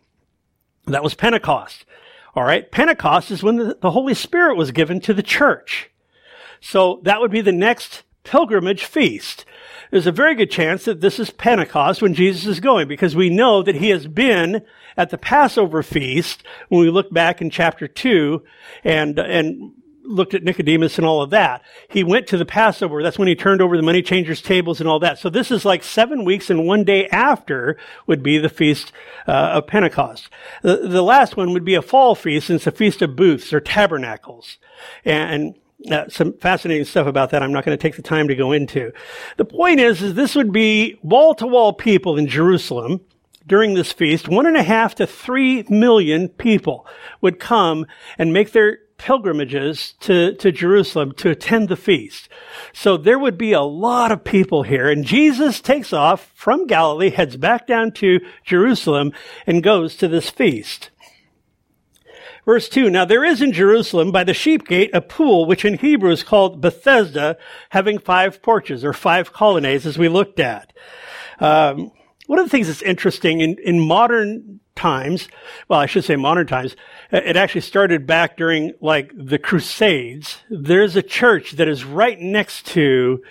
That 0.86 1.03
was 1.03 1.15
Pentecost. 1.15 1.86
All 2.36 2.44
right. 2.44 2.70
Pentecost 2.72 3.32
is 3.32 3.44
when 3.44 3.58
the, 3.58 3.77
the 3.82 3.91
Holy 3.91 4.13
Spirit 4.13 4.56
was 4.56 4.72
given 4.72 5.00
to 5.01 5.13
the 5.13 5.24
church. 5.24 5.89
So 6.60 7.01
that 7.03 7.20
would 7.20 7.32
be 7.32 7.41
the 7.41 7.51
next 7.51 8.03
pilgrimage 8.24 8.86
feast 8.86 9.46
there's 9.89 10.07
a 10.07 10.11
very 10.11 10.35
good 10.35 10.51
chance 10.51 10.85
that 10.85 11.01
this 11.01 11.19
is 11.19 11.29
Pentecost 11.29 12.01
when 12.01 12.13
Jesus 12.13 12.45
is 12.45 12.59
going 12.59 12.88
because 12.88 13.15
we 13.15 13.29
know 13.29 13.63
that 13.63 13.75
he 13.75 13.89
has 13.89 14.07
been 14.07 14.63
at 14.97 15.09
the 15.09 15.17
Passover 15.17 15.83
feast 15.83 16.43
when 16.69 16.81
we 16.81 16.89
look 16.89 17.11
back 17.11 17.41
in 17.41 17.50
chapter 17.50 17.88
2 17.88 18.43
and, 18.83 19.17
and 19.17 19.73
looked 20.03 20.33
at 20.33 20.43
Nicodemus 20.43 20.97
and 20.97 21.05
all 21.05 21.21
of 21.21 21.29
that. 21.31 21.61
He 21.89 22.03
went 22.03 22.27
to 22.27 22.38
the 22.38 22.45
Passover. 22.45 23.01
That's 23.01 23.19
when 23.19 23.27
he 23.27 23.35
turned 23.35 23.61
over 23.61 23.77
the 23.77 23.83
money 23.83 24.01
changers' 24.01 24.41
tables 24.41 24.79
and 24.79 24.89
all 24.89 25.00
that. 25.00 25.19
So 25.19 25.29
this 25.29 25.51
is 25.51 25.65
like 25.65 25.83
seven 25.83 26.25
weeks 26.25 26.50
and 26.50 26.65
one 26.65 26.83
day 26.83 27.07
after 27.07 27.77
would 28.07 28.23
be 28.23 28.38
the 28.38 28.50
feast 28.50 28.91
uh, 29.27 29.31
of 29.31 29.67
Pentecost. 29.67 30.29
The, 30.61 30.77
the 30.77 31.01
last 31.01 31.38
one 31.38 31.53
would 31.53 31.65
be 31.65 31.75
a 31.75 31.81
fall 31.81 32.15
feast, 32.15 32.50
and 32.50 32.57
it's 32.57 32.67
a 32.67 32.71
feast 32.71 33.01
of 33.01 33.15
booths 33.15 33.53
or 33.53 33.59
tabernacles. 33.59 34.57
And 35.05 35.55
uh, 35.89 36.09
some 36.09 36.33
fascinating 36.33 36.85
stuff 36.85 37.07
about 37.07 37.31
that 37.31 37.41
I'm 37.41 37.51
not 37.51 37.65
going 37.65 37.77
to 37.77 37.81
take 37.81 37.95
the 37.95 38.01
time 38.01 38.27
to 38.27 38.35
go 38.35 38.51
into. 38.51 38.91
The 39.38 39.45
point 39.45 39.79
is, 39.79 40.01
is 40.01 40.13
this 40.13 40.35
would 40.35 40.51
be 40.51 41.00
wall 41.01 41.33
to 41.35 41.47
wall 41.47 41.73
people 41.73 42.17
in 42.17 42.27
Jerusalem 42.27 43.01
during 43.47 43.73
this 43.73 43.91
feast. 43.91 44.27
One 44.27 44.45
and 44.45 44.57
a 44.57 44.63
half 44.63 44.95
to 44.95 45.07
three 45.07 45.63
million 45.69 46.29
people 46.29 46.85
would 47.21 47.39
come 47.39 47.85
and 48.17 48.33
make 48.33 48.51
their 48.51 48.79
pilgrimages 48.97 49.95
to, 50.01 50.35
to 50.35 50.51
Jerusalem 50.51 51.11
to 51.13 51.31
attend 51.31 51.69
the 51.69 51.75
feast. 51.75 52.29
So 52.71 52.97
there 52.97 53.17
would 53.17 53.38
be 53.38 53.51
a 53.51 53.61
lot 53.61 54.11
of 54.11 54.23
people 54.23 54.61
here 54.61 54.89
and 54.89 55.03
Jesus 55.03 55.59
takes 55.59 55.91
off 55.91 56.31
from 56.35 56.67
Galilee, 56.67 57.09
heads 57.09 57.35
back 57.35 57.65
down 57.65 57.93
to 57.93 58.19
Jerusalem 58.45 59.11
and 59.47 59.63
goes 59.63 59.95
to 59.95 60.07
this 60.07 60.29
feast. 60.29 60.91
Verse 62.45 62.67
2, 62.69 62.89
Now 62.89 63.05
there 63.05 63.24
is 63.24 63.41
in 63.41 63.51
Jerusalem 63.51 64.12
by 64.12 64.24
the 64.24 64.33
sheep 64.33 64.67
gate 64.67 64.89
a 64.93 65.01
pool, 65.01 65.45
which 65.45 65.65
in 65.65 65.77
Hebrew 65.77 66.12
is 66.12 66.24
called 66.24 66.62
Bethesda, 66.62 67.38
having 67.69 68.00
five 68.00 68.41
porches 68.41 68.83
or 68.83 68.93
five 68.93 69.31
colonnades, 69.31 69.86
as 69.86 69.98
we 69.98 70.10
looked 70.10 70.39
at. 70.39 70.74
Um, 71.39 71.91
one 72.27 72.39
of 72.39 72.45
the 72.45 72.50
things 72.50 72.67
that's 72.67 72.81
interesting 72.81 73.41
in, 73.41 73.57
in 73.63 73.79
modern 73.79 74.62
times, 74.75 75.27
well, 75.67 75.79
I 75.79 75.86
should 75.86 76.05
say 76.05 76.15
modern 76.15 76.48
times, 76.48 76.75
it 77.12 77.36
actually 77.36 77.62
started 77.62 78.07
back 78.07 78.38
during 78.38 78.74
like 78.79 79.12
the 79.13 79.38
Crusades. 79.38 80.38
There's 80.50 80.95
a 80.95 81.01
church 81.01 81.53
that 81.53 81.67
is 81.67 81.83
right 81.83 82.19
next 82.19 82.67
to 82.67 83.21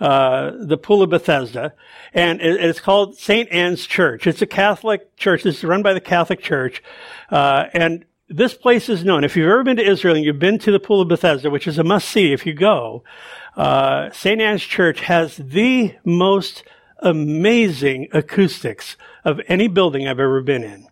uh, 0.00 0.52
the 0.58 0.76
Pool 0.76 1.02
of 1.02 1.10
Bethesda, 1.10 1.74
and 2.14 2.40
it's 2.40 2.80
called 2.80 3.18
St. 3.18 3.50
Anne's 3.50 3.86
Church. 3.86 4.26
It's 4.26 4.42
a 4.42 4.46
Catholic 4.46 5.16
church. 5.16 5.44
Is 5.44 5.62
run 5.62 5.82
by 5.82 5.92
the 5.92 6.00
Catholic 6.00 6.40
Church, 6.40 6.82
uh, 7.30 7.66
and 7.72 8.04
this 8.28 8.54
place 8.54 8.88
is 8.88 9.04
known. 9.04 9.24
If 9.24 9.36
you've 9.36 9.48
ever 9.48 9.62
been 9.62 9.76
to 9.76 9.88
Israel 9.88 10.16
and 10.16 10.24
you've 10.24 10.38
been 10.38 10.58
to 10.60 10.72
the 10.72 10.80
Pool 10.80 11.00
of 11.00 11.08
Bethesda, 11.08 11.50
which 11.50 11.66
is 11.66 11.78
a 11.78 11.84
must 11.84 12.08
see 12.08 12.32
if 12.32 12.44
you 12.44 12.54
go, 12.54 13.04
uh, 13.56 14.10
St. 14.10 14.40
Anne's 14.40 14.62
Church 14.62 15.00
has 15.00 15.36
the 15.36 15.94
most 16.04 16.64
amazing 16.98 18.08
acoustics 18.12 18.96
of 19.24 19.40
any 19.48 19.68
building 19.68 20.08
I've 20.08 20.20
ever 20.20 20.40
been 20.42 20.64
in. 20.64 20.88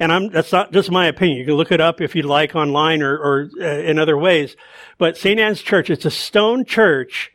And 0.00 0.10
I'm, 0.10 0.30
that's 0.30 0.50
not 0.50 0.72
just 0.72 0.90
my 0.90 1.06
opinion. 1.06 1.38
You 1.38 1.44
can 1.44 1.54
look 1.54 1.72
it 1.72 1.80
up 1.80 2.00
if 2.00 2.14
you'd 2.16 2.24
like 2.24 2.56
online 2.56 3.02
or, 3.02 3.16
or 3.16 3.50
uh, 3.60 3.64
in 3.64 3.98
other 3.98 4.16
ways. 4.16 4.56
But 4.98 5.16
St. 5.16 5.38
Anne's 5.38 5.60
Church, 5.60 5.90
it's 5.90 6.06
a 6.06 6.10
stone 6.10 6.64
church 6.64 7.30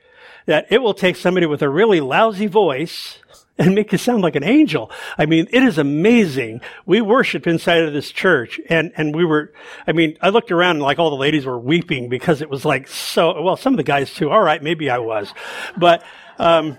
that 0.48 0.65
it 0.72 0.81
will 0.81 0.93
take 0.93 1.15
somebody 1.15 1.45
with 1.45 1.62
a 1.62 1.69
really 1.69 2.01
lousy 2.01 2.48
voice 2.48 3.19
and 3.57 3.74
make 3.74 3.91
you 3.91 3.97
sound 3.97 4.21
like 4.21 4.35
an 4.35 4.43
angel. 4.43 4.91
I 5.17 5.25
mean, 5.25 5.47
it 5.50 5.63
is 5.63 5.77
amazing. 5.77 6.62
We 6.85 7.01
worship 7.01 7.47
inside 7.47 7.83
of 7.83 7.93
this 7.93 8.12
church 8.12 8.59
and, 8.69 8.91
and 8.97 9.15
we 9.15 9.24
were, 9.24 9.53
I 9.88 9.93
mean, 9.93 10.17
I 10.21 10.29
looked 10.29 10.51
around 10.51 10.77
and 10.77 10.81
like 10.81 11.00
all 11.00 11.09
the 11.09 11.15
ladies 11.15 11.45
were 11.45 11.57
weeping 11.57 12.09
because 12.09 12.41
it 12.41 12.50
was 12.50 12.65
like 12.65 12.88
so, 12.88 13.41
well, 13.41 13.55
some 13.55 13.74
of 13.74 13.77
the 13.77 13.83
guys 13.83 14.13
too. 14.13 14.29
All 14.29 14.41
right. 14.41 14.62
Maybe 14.62 14.89
I 14.89 14.97
was, 14.97 15.33
but, 15.77 16.03
um, 16.38 16.77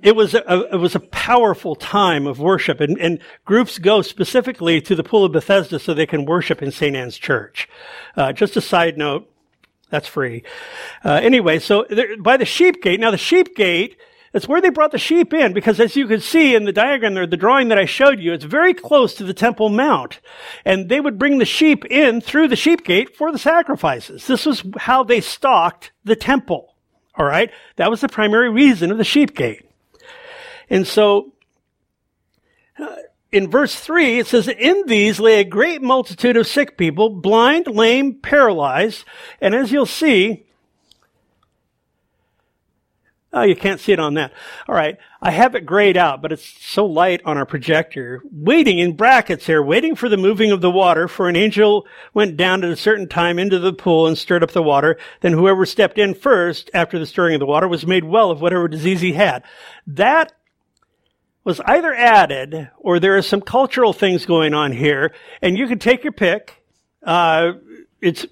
it 0.00 0.14
was 0.14 0.32
a, 0.32 0.68
it 0.72 0.76
was 0.76 0.94
a 0.94 1.00
powerful 1.00 1.74
time 1.74 2.28
of 2.28 2.38
worship 2.38 2.80
and, 2.80 2.96
and, 2.98 3.18
groups 3.44 3.80
go 3.80 4.00
specifically 4.00 4.80
to 4.80 4.94
the 4.94 5.02
pool 5.02 5.24
of 5.24 5.32
Bethesda 5.32 5.76
so 5.80 5.92
they 5.92 6.06
can 6.06 6.24
worship 6.24 6.62
in 6.62 6.70
St. 6.70 6.94
Anne's 6.94 7.18
church. 7.18 7.68
Uh, 8.16 8.32
just 8.32 8.56
a 8.56 8.60
side 8.60 8.96
note. 8.96 9.28
That's 9.90 10.06
free. 10.06 10.44
Uh, 11.04 11.14
anyway, 11.14 11.58
so 11.58 11.84
there, 11.90 12.16
by 12.16 12.36
the 12.36 12.44
sheep 12.44 12.80
gate, 12.80 13.00
now 13.00 13.10
the 13.10 13.18
sheep 13.18 13.56
gate 13.56 13.96
it's 14.32 14.46
where 14.46 14.60
they 14.60 14.68
brought 14.68 14.92
the 14.92 14.98
sheep 14.98 15.32
in 15.32 15.52
because 15.52 15.80
as 15.80 15.96
you 15.96 16.06
can 16.06 16.20
see 16.20 16.54
in 16.54 16.64
the 16.64 16.72
diagram 16.72 17.14
there, 17.14 17.26
the 17.26 17.36
drawing 17.36 17.68
that 17.68 17.78
I 17.78 17.86
showed 17.86 18.20
you, 18.20 18.32
it's 18.32 18.44
very 18.44 18.74
close 18.74 19.14
to 19.14 19.24
the 19.24 19.34
Temple 19.34 19.68
Mount. 19.70 20.20
And 20.64 20.88
they 20.88 21.00
would 21.00 21.18
bring 21.18 21.38
the 21.38 21.44
sheep 21.44 21.84
in 21.86 22.20
through 22.20 22.48
the 22.48 22.56
sheep 22.56 22.84
gate 22.84 23.16
for 23.16 23.32
the 23.32 23.38
sacrifices. 23.38 24.26
This 24.26 24.44
was 24.44 24.62
how 24.76 25.02
they 25.02 25.20
stocked 25.20 25.92
the 26.04 26.16
temple. 26.16 26.74
All 27.14 27.26
right. 27.26 27.50
That 27.76 27.90
was 27.90 28.00
the 28.00 28.08
primary 28.08 28.50
reason 28.50 28.90
of 28.90 28.98
the 28.98 29.04
sheep 29.04 29.34
gate. 29.34 29.64
And 30.70 30.86
so, 30.86 31.32
uh, 32.78 32.96
in 33.32 33.50
verse 33.50 33.74
3, 33.74 34.20
it 34.20 34.26
says, 34.26 34.48
In 34.48 34.84
these 34.86 35.18
lay 35.18 35.40
a 35.40 35.44
great 35.44 35.82
multitude 35.82 36.36
of 36.36 36.46
sick 36.46 36.78
people, 36.78 37.10
blind, 37.10 37.66
lame, 37.66 38.14
paralyzed. 38.14 39.04
And 39.40 39.54
as 39.54 39.72
you'll 39.72 39.86
see, 39.86 40.46
Oh, 43.30 43.42
you 43.42 43.54
can't 43.54 43.78
see 43.78 43.92
it 43.92 44.00
on 44.00 44.14
that. 44.14 44.32
All 44.66 44.74
right. 44.74 44.96
I 45.20 45.30
have 45.30 45.54
it 45.54 45.66
grayed 45.66 45.98
out, 45.98 46.22
but 46.22 46.32
it's 46.32 46.46
so 46.64 46.86
light 46.86 47.20
on 47.26 47.36
our 47.36 47.44
projector. 47.44 48.22
Waiting 48.32 48.78
in 48.78 48.96
brackets 48.96 49.46
here, 49.46 49.62
waiting 49.62 49.94
for 49.94 50.08
the 50.08 50.16
moving 50.16 50.50
of 50.50 50.62
the 50.62 50.70
water, 50.70 51.08
for 51.08 51.28
an 51.28 51.36
angel 51.36 51.86
went 52.14 52.38
down 52.38 52.64
at 52.64 52.70
a 52.70 52.76
certain 52.76 53.06
time 53.06 53.38
into 53.38 53.58
the 53.58 53.74
pool 53.74 54.06
and 54.06 54.16
stirred 54.16 54.42
up 54.42 54.52
the 54.52 54.62
water. 54.62 54.96
Then 55.20 55.34
whoever 55.34 55.66
stepped 55.66 55.98
in 55.98 56.14
first 56.14 56.70
after 56.72 56.98
the 56.98 57.04
stirring 57.04 57.34
of 57.34 57.40
the 57.40 57.46
water 57.46 57.68
was 57.68 57.86
made 57.86 58.04
well 58.04 58.30
of 58.30 58.40
whatever 58.40 58.66
disease 58.66 59.02
he 59.02 59.12
had. 59.12 59.44
That 59.86 60.32
was 61.44 61.60
either 61.60 61.94
added 61.94 62.70
or 62.78 62.98
there 62.98 63.16
are 63.18 63.22
some 63.22 63.42
cultural 63.42 63.92
things 63.92 64.24
going 64.24 64.54
on 64.54 64.72
here, 64.72 65.12
and 65.42 65.58
you 65.58 65.66
can 65.66 65.78
take 65.78 66.02
your 66.02 66.12
pick. 66.12 66.62
Uh, 67.02 67.52
it's 68.00 68.26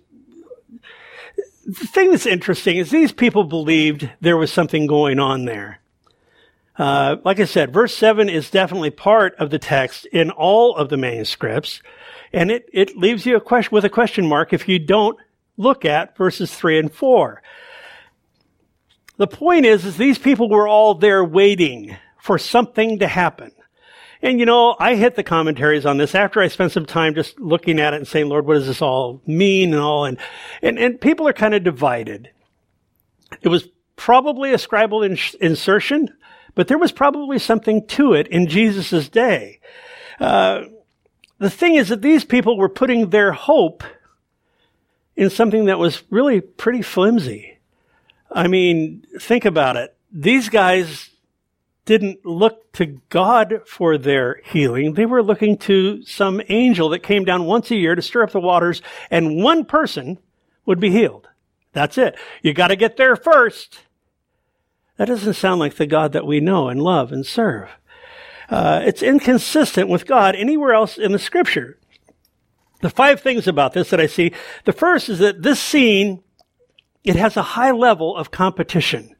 the 1.66 1.86
thing 1.86 2.12
that's 2.12 2.26
interesting 2.26 2.76
is 2.76 2.90
these 2.90 3.12
people 3.12 3.42
believed 3.42 4.08
there 4.20 4.36
was 4.36 4.52
something 4.52 4.86
going 4.86 5.18
on 5.18 5.46
there. 5.46 5.80
Uh, 6.78 7.16
like 7.24 7.40
I 7.40 7.44
said, 7.44 7.72
verse 7.72 7.94
7 7.96 8.28
is 8.28 8.50
definitely 8.50 8.90
part 8.90 9.34
of 9.36 9.50
the 9.50 9.58
text 9.58 10.06
in 10.06 10.30
all 10.30 10.76
of 10.76 10.90
the 10.90 10.96
manuscripts, 10.96 11.82
and 12.32 12.50
it, 12.50 12.68
it 12.72 12.96
leaves 12.96 13.26
you 13.26 13.36
a 13.36 13.40
question, 13.40 13.74
with 13.74 13.84
a 13.84 13.90
question 13.90 14.28
mark 14.28 14.52
if 14.52 14.68
you 14.68 14.78
don't 14.78 15.18
look 15.56 15.84
at 15.84 16.16
verses 16.16 16.54
3 16.54 16.78
and 16.78 16.92
4. 16.92 17.42
The 19.16 19.26
point 19.26 19.66
is, 19.66 19.84
is 19.84 19.96
these 19.96 20.18
people 20.18 20.48
were 20.48 20.68
all 20.68 20.94
there 20.94 21.24
waiting 21.24 21.96
for 22.18 22.38
something 22.38 22.98
to 23.00 23.08
happen. 23.08 23.50
And 24.26 24.40
you 24.40 24.46
know, 24.46 24.74
I 24.80 24.96
hit 24.96 25.14
the 25.14 25.22
commentaries 25.22 25.86
on 25.86 25.98
this 25.98 26.12
after 26.12 26.40
I 26.40 26.48
spent 26.48 26.72
some 26.72 26.84
time 26.84 27.14
just 27.14 27.38
looking 27.38 27.78
at 27.78 27.94
it 27.94 27.98
and 27.98 28.08
saying, 28.08 28.28
Lord, 28.28 28.44
what 28.44 28.54
does 28.54 28.66
this 28.66 28.82
all 28.82 29.22
mean 29.24 29.72
and 29.72 29.80
all? 29.80 30.04
And, 30.04 30.18
and, 30.60 30.80
and 30.80 31.00
people 31.00 31.28
are 31.28 31.32
kind 31.32 31.54
of 31.54 31.62
divided. 31.62 32.30
It 33.42 33.46
was 33.46 33.68
probably 33.94 34.52
a 34.52 34.56
scribal 34.56 35.06
insertion, 35.40 36.08
but 36.56 36.66
there 36.66 36.76
was 36.76 36.90
probably 36.90 37.38
something 37.38 37.86
to 37.86 38.14
it 38.14 38.26
in 38.26 38.48
Jesus' 38.48 39.08
day. 39.08 39.60
Uh, 40.18 40.62
the 41.38 41.48
thing 41.48 41.76
is 41.76 41.90
that 41.90 42.02
these 42.02 42.24
people 42.24 42.58
were 42.58 42.68
putting 42.68 43.10
their 43.10 43.30
hope 43.30 43.84
in 45.14 45.30
something 45.30 45.66
that 45.66 45.78
was 45.78 46.02
really 46.10 46.40
pretty 46.40 46.82
flimsy. 46.82 47.58
I 48.32 48.48
mean, 48.48 49.06
think 49.20 49.44
about 49.44 49.76
it. 49.76 49.96
These 50.10 50.48
guys 50.48 51.10
didn't 51.86 52.26
look 52.26 52.70
to 52.72 53.00
God 53.08 53.62
for 53.64 53.96
their 53.96 54.42
healing. 54.44 54.94
They 54.94 55.06
were 55.06 55.22
looking 55.22 55.56
to 55.58 56.02
some 56.02 56.42
angel 56.48 56.90
that 56.90 57.02
came 57.02 57.24
down 57.24 57.46
once 57.46 57.70
a 57.70 57.76
year 57.76 57.94
to 57.94 58.02
stir 58.02 58.24
up 58.24 58.32
the 58.32 58.40
waters 58.40 58.82
and 59.10 59.42
one 59.42 59.64
person 59.64 60.18
would 60.66 60.80
be 60.80 60.90
healed. 60.90 61.28
That's 61.72 61.96
it. 61.96 62.16
You 62.42 62.52
got 62.52 62.68
to 62.68 62.76
get 62.76 62.96
there 62.96 63.16
first. 63.16 63.80
That 64.96 65.06
doesn't 65.06 65.34
sound 65.34 65.60
like 65.60 65.76
the 65.76 65.86
God 65.86 66.12
that 66.12 66.26
we 66.26 66.40
know 66.40 66.68
and 66.68 66.82
love 66.82 67.12
and 67.12 67.24
serve. 67.24 67.70
Uh, 68.50 68.82
it's 68.84 69.02
inconsistent 69.02 69.88
with 69.88 70.06
God 70.06 70.34
anywhere 70.34 70.72
else 70.72 70.98
in 70.98 71.12
the 71.12 71.18
scripture. 71.18 71.78
The 72.80 72.90
five 72.90 73.20
things 73.20 73.46
about 73.46 73.72
this 73.72 73.90
that 73.90 74.00
I 74.00 74.06
see. 74.06 74.32
The 74.64 74.72
first 74.72 75.08
is 75.08 75.18
that 75.20 75.42
this 75.42 75.60
scene, 75.60 76.22
it 77.04 77.16
has 77.16 77.36
a 77.36 77.42
high 77.42 77.70
level 77.70 78.16
of 78.16 78.30
competition. 78.30 79.14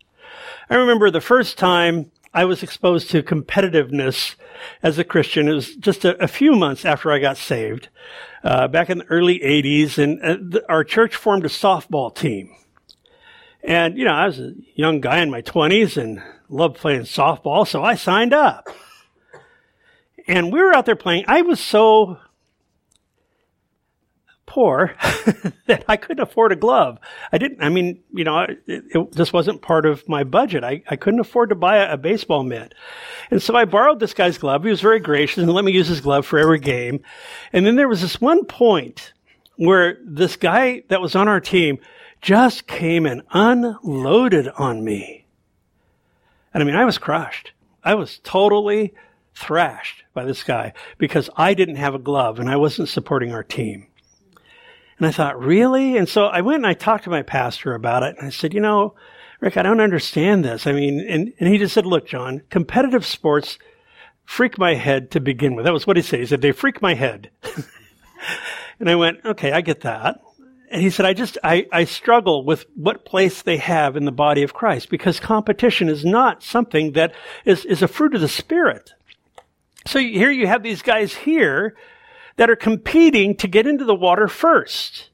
I 0.68 0.74
remember 0.74 1.11
the 1.11 1.20
first 1.20 1.59
time 1.59 2.11
I 2.37 2.44
was 2.44 2.62
exposed 2.62 3.11
to 3.12 3.22
competitiveness 3.22 4.35
as 4.83 4.99
a 4.99 5.05
Christian. 5.05 5.49
It 5.49 5.55
was 5.55 5.75
just 5.75 6.05
a, 6.05 6.22
a 6.22 6.29
few 6.29 6.55
months 6.55 6.85
after 6.85 7.11
I 7.11 7.18
got 7.18 7.38
saved, 7.38 7.88
uh, 8.44 8.68
back 8.68 8.90
in 8.90 8.99
the 8.99 9.07
early 9.07 9.40
80s, 9.40 9.96
and 9.96 10.22
uh, 10.22 10.37
the, 10.38 10.64
our 10.68 10.85
church 10.85 11.16
formed 11.16 11.46
a 11.46 11.49
softball 11.49 12.14
team. 12.14 12.55
And, 13.62 13.96
you 13.96 14.05
know, 14.05 14.12
I 14.12 14.27
was 14.27 14.38
a 14.38 14.53
young 14.75 15.01
guy 15.01 15.20
in 15.20 15.31
my 15.31 15.40
20s 15.40 15.96
and 15.96 16.22
loved 16.51 16.77
playing 16.77 17.05
softball, 17.05 17.66
so 17.66 17.83
I 17.83 17.94
signed 17.94 18.35
up. 18.35 18.68
And 20.29 20.53
we 20.53 20.61
were 20.61 20.75
out 20.75 20.85
there 20.85 20.94
playing. 20.94 21.25
I 21.29 21.40
was 21.40 21.59
so 21.59 22.18
poor 24.47 24.95
that 25.67 25.85
I 25.89 25.97
couldn't 25.97 26.23
afford 26.23 26.53
a 26.53 26.57
glove. 26.57 26.99
I 27.33 27.39
didn't, 27.39 27.63
I 27.63 27.69
mean, 27.69 28.03
you 28.13 28.25
know, 28.25 28.41
it, 28.41 28.59
it, 28.67 29.13
this 29.13 29.33
wasn't 29.33 29.63
part 29.63 29.85
of 29.85 30.09
my 30.09 30.25
budget. 30.25 30.65
I, 30.65 30.83
I 30.89 30.97
couldn't 30.97 31.21
afford 31.21 31.51
to 31.51 31.55
buy 31.55 31.79
a, 31.79 31.95
a, 31.95 31.97
baseball 31.97 32.43
mitt. 32.43 32.75
And 33.31 33.43
so 33.43 33.55
I 33.55 33.65
borrowed 33.65 34.01
this 34.01 34.15
guy's 34.15 34.39
glove. 34.39 34.65
He 34.65 34.71
was 34.71 34.81
very 34.81 35.01
gracious 35.01 35.39
and 35.39 35.53
let 35.53 35.65
me 35.65 35.73
use 35.73 35.89
his 35.89 36.01
glove 36.01 36.25
for 36.25 36.39
every 36.39 36.61
game. 36.61 37.01
And 37.53 37.67
then 37.67 37.77
there 37.77 37.89
was 37.89 38.01
this 38.01 38.21
one 38.21 38.45
point 38.45 39.13
where 39.57 39.99
this 40.05 40.37
guy 40.37 40.83
that 40.89 41.01
was 41.01 41.17
on 41.17 41.29
our 41.29 41.41
team 41.41 41.79
just 42.21 42.67
came 42.67 43.07
and 43.07 43.23
unloaded 43.33 44.49
on 44.57 44.85
me. 44.85 45.27
And 46.55 46.63
I 46.63 46.67
mean, 46.67 46.77
I 46.77 46.85
was 46.85 46.99
crushed. 46.99 47.53
I 47.85 47.95
was 47.95 48.21
totally 48.25 48.95
thrashed 49.35 50.03
by 50.15 50.25
this 50.25 50.43
guy 50.43 50.73
because 50.99 51.29
I 51.37 51.55
didn't 51.55 51.77
have 51.77 51.95
a 51.95 51.99
glove 51.99 52.41
and 52.41 52.49
I 52.49 52.57
wasn't 52.57 52.89
supporting 52.89 53.33
our 53.33 53.45
team. 53.45 53.87
And 54.99 55.07
I 55.07 55.11
thought, 55.11 55.39
really? 55.39 55.97
And 55.97 56.09
so 56.09 56.27
I 56.27 56.41
went 56.41 56.59
and 56.59 56.67
I 56.67 56.75
talked 56.75 57.05
to 57.05 57.11
my 57.11 57.23
pastor 57.23 57.75
about 57.75 58.03
it. 58.03 58.17
And 58.19 58.27
I 58.27 58.31
said, 58.31 58.55
you 58.55 58.61
know, 58.61 58.95
Rick, 59.41 59.57
I 59.57 59.63
don't 59.63 59.81
understand 59.81 60.45
this. 60.45 60.67
I 60.67 60.73
mean, 60.73 61.01
and, 61.07 61.33
and 61.39 61.49
he 61.49 61.59
just 61.59 61.75
said, 61.75 61.85
look, 61.85 62.07
John, 62.07 62.43
competitive 62.49 63.05
sports 63.05 63.59
freak 64.25 64.59
my 64.59 64.75
head 64.75 65.11
to 65.13 65.21
begin 65.21 65.55
with. 65.55 65.65
That 65.65 65.75
was 65.75 65.87
what 65.87 65.97
he 65.97 66.03
said. 66.03 66.21
He 66.21 66.27
said, 66.27 66.41
they 66.41 66.53
freak 66.53 66.81
my 66.81 66.95
head. 66.95 67.31
and 68.81 68.89
I 68.89 68.97
went, 68.97 69.25
okay, 69.25 69.53
I 69.53 69.61
get 69.61 69.83
that. 69.83 70.21
And 70.71 70.83
he 70.83 70.91
said, 70.91 71.07
I 71.07 71.13
just, 71.13 71.39
I, 71.45 71.67
I 71.71 71.85
struggle 71.85 72.45
with 72.45 72.67
what 72.75 73.05
place 73.05 73.43
they 73.43 73.59
have 73.59 73.97
in 73.97 74.05
the 74.05 74.13
body 74.13 74.43
of 74.43 74.55
Christ 74.55 74.91
because 74.91 75.21
competition 75.21 75.89
is 75.89 76.05
not 76.05 76.43
something 76.43 76.93
that 76.93 77.15
is, 77.45 77.65
is 77.65 77.83
a 77.83 77.89
fruit 77.89 78.15
of 78.15 78.21
the 78.21 78.29
Spirit. 78.29 78.93
So 79.87 80.01
here 80.01 80.31
you 80.31 80.49
have 80.49 80.65
these 80.65 80.83
guys 80.83 81.15
here 81.15 81.77
that 82.37 82.51
are 82.51 82.57
competing 82.57 83.37
to 83.37 83.49
get 83.49 83.66
into 83.66 83.85
the 83.85 83.94
water 83.94 84.29
first. 84.29 85.11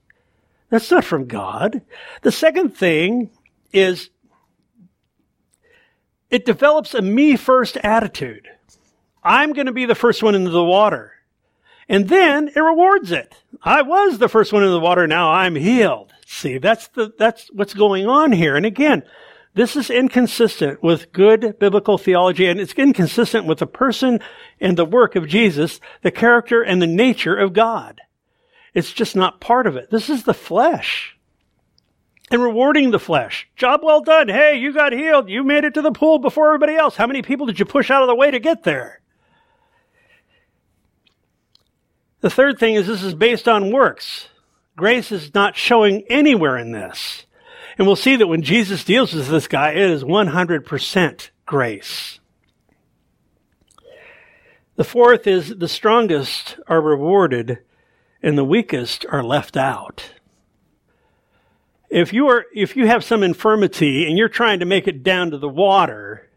That's 0.71 0.91
not 0.91 1.05
from 1.05 1.27
God. 1.27 1.83
The 2.23 2.33
second 2.33 2.71
thing 2.71 3.31
is 3.73 4.11
it 6.31 6.45
develops 6.45 6.95
a 6.95 7.03
me 7.03 7.37
first 7.37 7.77
attitude. 7.79 8.49
I'm 9.23 9.53
going 9.53 9.67
to 9.67 9.73
be 9.73 9.85
the 9.85 9.95
first 9.95 10.23
one 10.23 10.35
into 10.35 10.51
the 10.51 10.65
water. 10.65 11.13
And 11.89 12.09
then 12.09 12.49
it 12.49 12.61
rewards 12.61 13.13
it. 13.13 13.35
I 13.63 13.83
was 13.83 14.19
the 14.19 14.29
first 14.29 14.53
one 14.53 14.65
in 14.65 14.71
the 14.71 14.81
water. 14.81 15.07
Now 15.07 15.31
I'm 15.31 15.55
healed. 15.55 16.13
See, 16.27 16.59
that's 16.59 16.89
the, 16.89 17.13
that's 17.19 17.51
what's 17.53 17.75
going 17.75 18.07
on 18.07 18.33
here. 18.33 18.57
And 18.57 18.65
again, 18.65 19.03
this 19.55 19.77
is 19.77 19.91
inconsistent 19.91 20.83
with 20.83 21.13
good 21.13 21.59
biblical 21.59 21.99
theology, 21.99 22.47
and 22.47 22.59
it's 22.59 22.73
inconsistent 22.73 23.47
with 23.47 23.59
the 23.59 23.67
person 23.67 24.21
and 24.61 24.79
the 24.79 24.85
work 24.85 25.15
of 25.15 25.29
Jesus, 25.29 25.79
the 26.03 26.11
character 26.11 26.63
and 26.63 26.81
the 26.81 26.87
nature 26.87 27.37
of 27.37 27.53
God. 27.53 28.01
It's 28.73 28.93
just 28.93 29.15
not 29.15 29.41
part 29.41 29.67
of 29.67 29.77
it. 29.77 29.91
This 29.91 30.09
is 30.09 30.23
the 30.23 30.33
flesh. 30.33 31.19
And 32.31 32.43
rewarding 32.43 32.93
the 32.93 32.99
flesh. 32.99 33.47
Job 33.57 33.81
well 33.83 34.01
done. 34.01 34.29
Hey, 34.29 34.57
you 34.57 34.73
got 34.73 34.95
healed. 34.95 35.29
You 35.29 35.45
made 35.45 35.65
it 35.65 35.75
to 35.75 35.83
the 35.83 35.93
pool 35.93 36.19
before 36.19 36.49
everybody 36.49 36.75
else. 36.75 36.97
How 36.97 37.07
many 37.07 37.21
people 37.21 37.45
did 37.45 37.59
you 37.59 37.67
push 37.67 37.91
out 37.91 38.03
of 38.03 38.09
the 38.09 38.15
way 38.15 38.31
to 38.31 38.39
get 38.39 38.63
there? 38.63 39.03
The 42.23 42.31
third 42.31 42.59
thing 42.59 42.77
is 42.77 42.87
this 42.87 43.03
is 43.03 43.15
based 43.15 43.49
on 43.49 43.71
works. 43.71 44.29
Grace 44.77 45.13
is 45.13 45.35
not 45.35 45.57
showing 45.57 46.05
anywhere 46.09 46.57
in 46.57 46.73
this. 46.73 47.27
And 47.79 47.87
we'll 47.87 47.97
see 47.97 48.17
that 48.17 48.27
when 48.27 48.43
Jesus 48.43 48.85
deals 48.85 49.15
with 49.15 49.29
this 49.29 49.49
guy, 49.49 49.71
it 49.71 49.91
is 49.91 50.05
100% 50.05 51.31
grace. 51.47 52.21
The 54.77 54.85
fourth 54.85 55.27
is 55.27 55.57
the 55.57 55.69
strongest 55.69 56.59
are 56.67 56.81
rewarded 56.81 57.59
and 58.23 58.39
the 58.39 58.45
weakest 58.45 59.05
are 59.11 59.23
left 59.23 59.57
out. 59.57 60.13
If 61.91 62.13
you 62.13 62.29
are, 62.29 62.47
if 62.55 62.75
you 62.75 62.87
have 62.87 63.05
some 63.05 63.23
infirmity 63.23 64.07
and 64.07 64.17
you're 64.17 64.31
trying 64.31 64.61
to 64.61 64.65
make 64.65 64.89
it 64.89 65.03
down 65.03 65.31
to 65.33 65.39
the 65.39 65.49
water, 65.49 66.31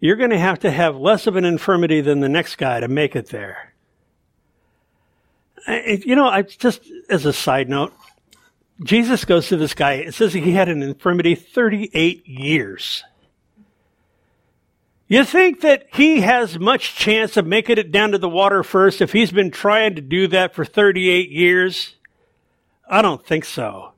you're 0.00 0.16
going 0.16 0.30
to 0.30 0.38
have 0.38 0.60
to 0.60 0.70
have 0.70 0.96
less 0.96 1.26
of 1.26 1.36
an 1.36 1.44
infirmity 1.44 2.00
than 2.00 2.20
the 2.20 2.28
next 2.28 2.56
guy 2.56 2.80
to 2.80 2.88
make 2.88 3.14
it 3.14 3.28
there. 3.28 3.74
You 5.68 6.16
know, 6.16 6.26
I 6.26 6.42
just, 6.42 6.90
as 7.08 7.26
a 7.26 7.32
side 7.32 7.68
note, 7.68 7.92
Jesus 8.84 9.24
goes 9.24 9.48
to 9.48 9.56
this 9.56 9.74
guy. 9.74 9.94
It 9.94 10.14
says 10.14 10.32
he 10.32 10.52
had 10.52 10.68
an 10.68 10.82
infirmity 10.82 11.34
38 11.34 12.26
years. 12.26 13.04
You 15.06 15.24
think 15.24 15.60
that 15.60 15.88
he 15.92 16.22
has 16.22 16.58
much 16.58 16.94
chance 16.96 17.36
of 17.36 17.46
making 17.46 17.76
it 17.78 17.92
down 17.92 18.12
to 18.12 18.18
the 18.18 18.28
water 18.28 18.62
first 18.62 19.02
if 19.02 19.12
he's 19.12 19.30
been 19.30 19.50
trying 19.50 19.94
to 19.96 20.00
do 20.00 20.26
that 20.28 20.54
for 20.54 20.64
38 20.64 21.30
years? 21.30 21.96
I 22.88 23.02
don't 23.02 23.24
think 23.24 23.44
so. 23.44 23.92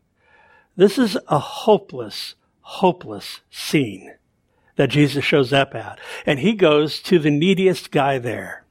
This 0.77 0.99
is 0.99 1.17
a 1.29 1.39
hopeless, 1.39 2.35
hopeless 2.63 3.43
scene 3.51 4.15
that 4.77 4.89
Jesus 4.89 5.25
shows 5.25 5.53
up 5.53 5.75
at. 5.75 6.01
And 6.27 6.41
he 6.41 6.55
goes 6.55 7.01
to 7.03 7.21
the 7.21 7.31
neediest 7.31 7.93
guy 7.93 8.19
there. 8.19 8.64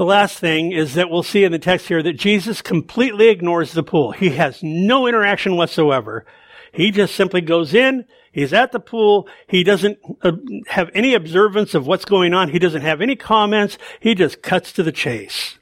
The 0.00 0.06
last 0.06 0.38
thing 0.38 0.72
is 0.72 0.94
that 0.94 1.10
we'll 1.10 1.22
see 1.22 1.44
in 1.44 1.52
the 1.52 1.58
text 1.58 1.88
here 1.88 2.02
that 2.02 2.14
Jesus 2.14 2.62
completely 2.62 3.28
ignores 3.28 3.72
the 3.72 3.82
pool. 3.82 4.12
He 4.12 4.30
has 4.30 4.62
no 4.62 5.06
interaction 5.06 5.56
whatsoever. 5.56 6.24
He 6.72 6.90
just 6.90 7.14
simply 7.14 7.42
goes 7.42 7.74
in, 7.74 8.06
He's 8.32 8.54
at 8.54 8.72
the 8.72 8.80
pool. 8.80 9.28
He 9.46 9.62
doesn't 9.62 9.98
uh, 10.22 10.32
have 10.68 10.88
any 10.94 11.12
observance 11.12 11.74
of 11.74 11.86
what's 11.86 12.06
going 12.06 12.32
on. 12.32 12.48
He 12.48 12.58
doesn't 12.58 12.80
have 12.80 13.02
any 13.02 13.14
comments. 13.14 13.76
He 14.00 14.14
just 14.14 14.40
cuts 14.40 14.72
to 14.72 14.82
the 14.82 14.90
chase. 14.90 15.58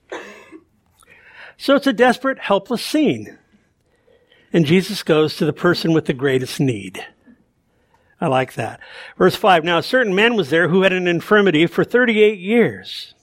So 1.57 1.75
it's 1.75 1.89
a 1.89 1.93
desperate, 1.93 2.39
helpless 2.39 2.87
scene. 2.87 3.37
And 4.53 4.65
Jesus 4.65 5.03
goes 5.03 5.37
to 5.39 5.47
the 5.47 5.53
person 5.53 5.93
with 5.93 6.05
the 6.05 6.13
greatest 6.13 6.61
need. 6.61 7.05
I 8.21 8.29
like 8.29 8.55
that. 8.55 8.79
Verse 9.17 9.35
5 9.35 9.65
Now 9.65 9.79
a 9.79 9.83
certain 9.83 10.15
man 10.15 10.37
was 10.37 10.51
there 10.51 10.69
who 10.69 10.83
had 10.83 10.93
an 10.93 11.09
infirmity 11.09 11.67
for 11.67 11.83
38 11.83 12.39
years. 12.39 13.15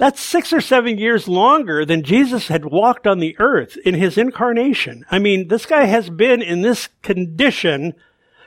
That's 0.00 0.18
six 0.18 0.50
or 0.54 0.62
seven 0.62 0.96
years 0.96 1.28
longer 1.28 1.84
than 1.84 2.02
Jesus 2.02 2.48
had 2.48 2.64
walked 2.64 3.06
on 3.06 3.18
the 3.18 3.36
earth 3.38 3.76
in 3.84 3.94
his 3.94 4.16
incarnation. 4.16 5.04
I 5.10 5.18
mean, 5.18 5.48
this 5.48 5.66
guy 5.66 5.84
has 5.84 6.08
been 6.08 6.40
in 6.40 6.62
this 6.62 6.88
condition 7.02 7.92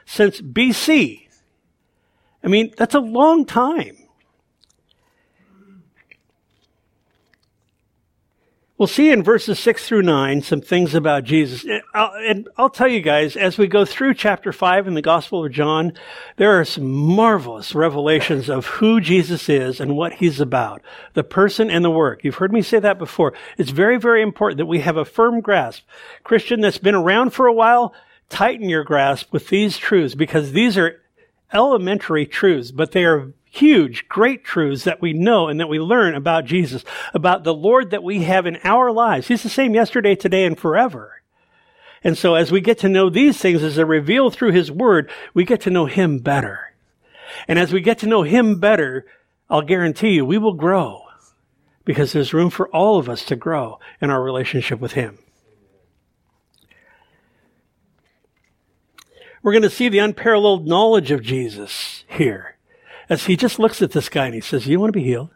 since 0.03 0.41
BC. 0.41 1.27
I 2.43 2.47
mean, 2.47 2.73
that's 2.75 2.95
a 2.95 2.99
long 2.99 3.45
time. 3.45 3.95
We'll 8.83 8.89
see 8.89 9.11
in 9.11 9.23
verses 9.23 9.59
6 9.59 9.87
through 9.87 10.01
9 10.01 10.41
some 10.41 10.59
things 10.59 10.93
about 10.93 11.23
Jesus. 11.23 11.65
And 11.93 12.49
I'll 12.57 12.69
tell 12.69 12.89
you 12.89 12.99
guys, 12.99 13.37
as 13.37 13.57
we 13.57 13.65
go 13.65 13.85
through 13.85 14.15
chapter 14.15 14.51
5 14.51 14.89
in 14.89 14.93
the 14.93 15.01
Gospel 15.01 15.45
of 15.45 15.53
John, 15.53 15.93
there 16.35 16.59
are 16.59 16.65
some 16.65 16.91
marvelous 16.91 17.73
revelations 17.73 18.49
of 18.49 18.65
who 18.65 18.99
Jesus 18.99 19.47
is 19.47 19.79
and 19.79 19.95
what 19.95 20.15
he's 20.15 20.41
about. 20.41 20.81
The 21.13 21.23
person 21.23 21.71
and 21.71 21.85
the 21.85 21.89
work. 21.89 22.25
You've 22.25 22.35
heard 22.35 22.51
me 22.51 22.61
say 22.61 22.77
that 22.79 22.99
before. 22.99 23.31
It's 23.57 23.69
very, 23.69 23.97
very 23.97 24.21
important 24.21 24.57
that 24.57 24.65
we 24.65 24.81
have 24.81 24.97
a 24.97 25.05
firm 25.05 25.39
grasp. 25.39 25.83
Christian 26.25 26.59
that's 26.59 26.77
been 26.77 26.93
around 26.93 27.29
for 27.29 27.47
a 27.47 27.53
while, 27.53 27.93
tighten 28.27 28.67
your 28.67 28.83
grasp 28.83 29.31
with 29.31 29.47
these 29.47 29.77
truths 29.77 30.13
because 30.13 30.51
these 30.51 30.77
are 30.77 31.01
elementary 31.53 32.25
truths, 32.25 32.71
but 32.71 32.91
they 32.91 33.05
are 33.05 33.31
huge, 33.53 34.09
great 34.09 34.43
truths 34.43 34.83
that 34.83 34.99
we 34.99 35.13
know 35.13 35.47
and 35.47 35.59
that 35.59 35.69
we 35.69 35.79
learn 35.79 36.15
about 36.15 36.43
Jesus, 36.43 36.83
about 37.13 37.43
the 37.43 37.53
Lord 37.53 37.91
that 37.91 38.01
we 38.01 38.23
have 38.23 38.47
in 38.47 38.57
our 38.63 38.91
lives. 38.91 39.27
He's 39.27 39.43
the 39.43 39.49
same 39.49 39.75
yesterday, 39.75 40.15
today, 40.15 40.45
and 40.45 40.57
forever. 40.57 41.21
And 42.03 42.17
so 42.17 42.33
as 42.33 42.51
we 42.51 42.61
get 42.61 42.79
to 42.79 42.89
know 42.89 43.11
these 43.11 43.37
things 43.37 43.61
as 43.61 43.75
they're 43.75 43.85
revealed 43.85 44.33
through 44.33 44.53
His 44.53 44.71
Word, 44.71 45.11
we 45.35 45.45
get 45.45 45.61
to 45.61 45.69
know 45.69 45.85
Him 45.85 46.17
better. 46.17 46.73
And 47.47 47.59
as 47.59 47.71
we 47.71 47.79
get 47.79 47.99
to 47.99 48.07
know 48.07 48.23
Him 48.23 48.59
better, 48.59 49.05
I'll 49.51 49.61
guarantee 49.61 50.13
you 50.13 50.25
we 50.25 50.39
will 50.39 50.55
grow 50.55 51.03
because 51.85 52.11
there's 52.11 52.33
room 52.33 52.49
for 52.49 52.67
all 52.69 52.97
of 52.97 53.07
us 53.07 53.23
to 53.25 53.35
grow 53.35 53.79
in 54.01 54.09
our 54.09 54.23
relationship 54.23 54.79
with 54.79 54.93
Him. 54.93 55.19
We're 59.43 59.51
going 59.51 59.61
to 59.61 59.69
see 59.69 59.89
the 59.89 59.99
unparalleled 59.99 60.65
knowledge 60.65 61.11
of 61.11 61.21
Jesus 61.21 62.03
here 62.07 62.53
as 63.09 63.25
he 63.25 63.35
just 63.35 63.59
looks 63.59 63.81
at 63.81 63.91
this 63.91 64.09
guy 64.09 64.25
and 64.25 64.35
he 64.35 64.41
says, 64.41 64.67
You 64.67 64.79
want 64.79 64.93
to 64.93 64.99
be 64.99 65.03
healed? 65.03 65.29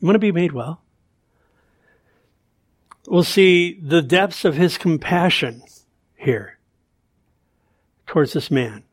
You 0.00 0.06
want 0.06 0.16
to 0.16 0.20
be 0.20 0.32
made 0.32 0.52
well? 0.52 0.80
We'll 3.06 3.24
see 3.24 3.78
the 3.80 4.02
depths 4.02 4.44
of 4.44 4.56
his 4.56 4.78
compassion 4.78 5.62
here 6.16 6.58
towards 8.06 8.32
this 8.32 8.50
man 8.50 8.84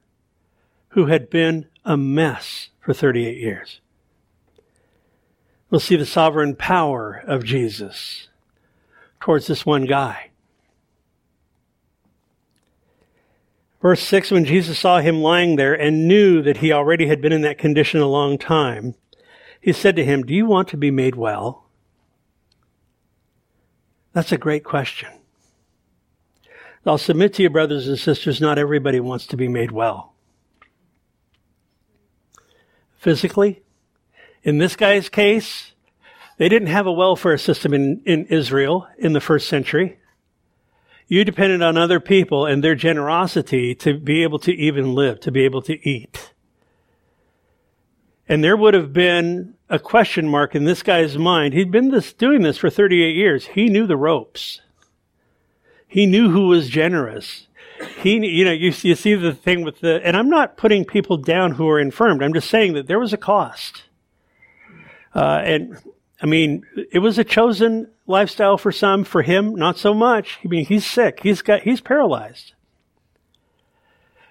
who 0.89 1.05
had 1.05 1.29
been 1.29 1.67
a 1.85 1.95
mess 1.95 2.69
for 2.79 2.93
38 2.93 3.37
years. 3.37 3.79
We'll 5.69 5.79
see 5.79 5.95
the 5.95 6.05
sovereign 6.05 6.55
power 6.55 7.23
of 7.25 7.45
Jesus 7.45 8.27
towards 9.21 9.47
this 9.47 9.65
one 9.65 9.85
guy 9.85 10.30
Verse 13.81 14.01
6 14.03 14.31
When 14.31 14.45
Jesus 14.45 14.79
saw 14.79 14.99
him 14.99 15.21
lying 15.21 15.55
there 15.55 15.73
and 15.73 16.07
knew 16.07 16.41
that 16.43 16.57
he 16.57 16.71
already 16.71 17.07
had 17.07 17.21
been 17.21 17.33
in 17.33 17.41
that 17.41 17.57
condition 17.57 17.99
a 17.99 18.07
long 18.07 18.37
time, 18.37 18.95
he 19.59 19.73
said 19.73 19.95
to 19.95 20.05
him, 20.05 20.23
Do 20.23 20.33
you 20.33 20.45
want 20.45 20.67
to 20.69 20.77
be 20.77 20.91
made 20.91 21.15
well? 21.15 21.65
That's 24.13 24.31
a 24.31 24.37
great 24.37 24.63
question. 24.63 25.09
I'll 26.85 26.97
submit 26.97 27.35
to 27.35 27.43
you, 27.43 27.49
brothers 27.49 27.87
and 27.87 27.97
sisters, 27.97 28.41
not 28.41 28.57
everybody 28.57 28.99
wants 28.99 29.27
to 29.27 29.37
be 29.37 29.47
made 29.47 29.71
well. 29.71 30.13
Physically, 32.97 33.61
in 34.43 34.57
this 34.57 34.75
guy's 34.75 35.07
case, 35.07 35.73
they 36.37 36.49
didn't 36.49 36.69
have 36.69 36.87
a 36.87 36.91
welfare 36.91 37.37
system 37.37 37.73
in, 37.73 38.01
in 38.05 38.25
Israel 38.25 38.87
in 38.97 39.13
the 39.13 39.21
first 39.21 39.47
century. 39.47 39.99
You 41.11 41.25
depended 41.25 41.61
on 41.61 41.75
other 41.75 41.99
people 41.99 42.45
and 42.45 42.63
their 42.63 42.73
generosity 42.73 43.75
to 43.75 43.99
be 43.99 44.23
able 44.23 44.39
to 44.39 44.53
even 44.53 44.95
live, 44.95 45.19
to 45.19 45.29
be 45.29 45.43
able 45.43 45.61
to 45.63 45.77
eat. 45.85 46.31
And 48.29 48.41
there 48.41 48.55
would 48.55 48.73
have 48.73 48.93
been 48.93 49.55
a 49.67 49.77
question 49.77 50.29
mark 50.29 50.55
in 50.55 50.63
this 50.63 50.81
guy's 50.81 51.17
mind. 51.17 51.53
He'd 51.53 51.69
been 51.69 51.91
this, 51.91 52.13
doing 52.13 52.43
this 52.43 52.57
for 52.57 52.69
38 52.69 53.13
years. 53.13 53.47
He 53.47 53.67
knew 53.67 53.85
the 53.85 53.97
ropes. 53.97 54.61
He 55.85 56.05
knew 56.05 56.31
who 56.31 56.47
was 56.47 56.69
generous. 56.69 57.47
He, 57.97 58.25
you 58.25 58.45
know, 58.45 58.53
you, 58.53 58.71
you 58.81 58.95
see 58.95 59.15
the 59.15 59.33
thing 59.33 59.65
with 59.65 59.81
the, 59.81 59.99
and 60.05 60.15
I'm 60.15 60.29
not 60.29 60.55
putting 60.55 60.85
people 60.85 61.17
down 61.17 61.51
who 61.55 61.67
are 61.67 61.79
infirmed. 61.81 62.23
I'm 62.23 62.33
just 62.33 62.49
saying 62.49 62.71
that 62.75 62.87
there 62.87 62.99
was 62.99 63.11
a 63.11 63.17
cost. 63.17 63.83
Uh, 65.13 65.41
and 65.43 65.77
I 66.21 66.27
mean, 66.27 66.65
it 66.91 66.99
was 66.99 67.17
a 67.17 67.23
chosen 67.23 67.89
lifestyle 68.05 68.57
for 68.57 68.71
some. 68.71 69.03
For 69.03 69.23
him, 69.23 69.55
not 69.55 69.77
so 69.77 69.93
much. 69.93 70.39
I 70.45 70.47
mean, 70.47 70.65
he's 70.65 70.85
sick. 70.85 71.21
He's 71.23 71.41
got, 71.41 71.61
he's 71.61 71.81
paralyzed. 71.81 72.53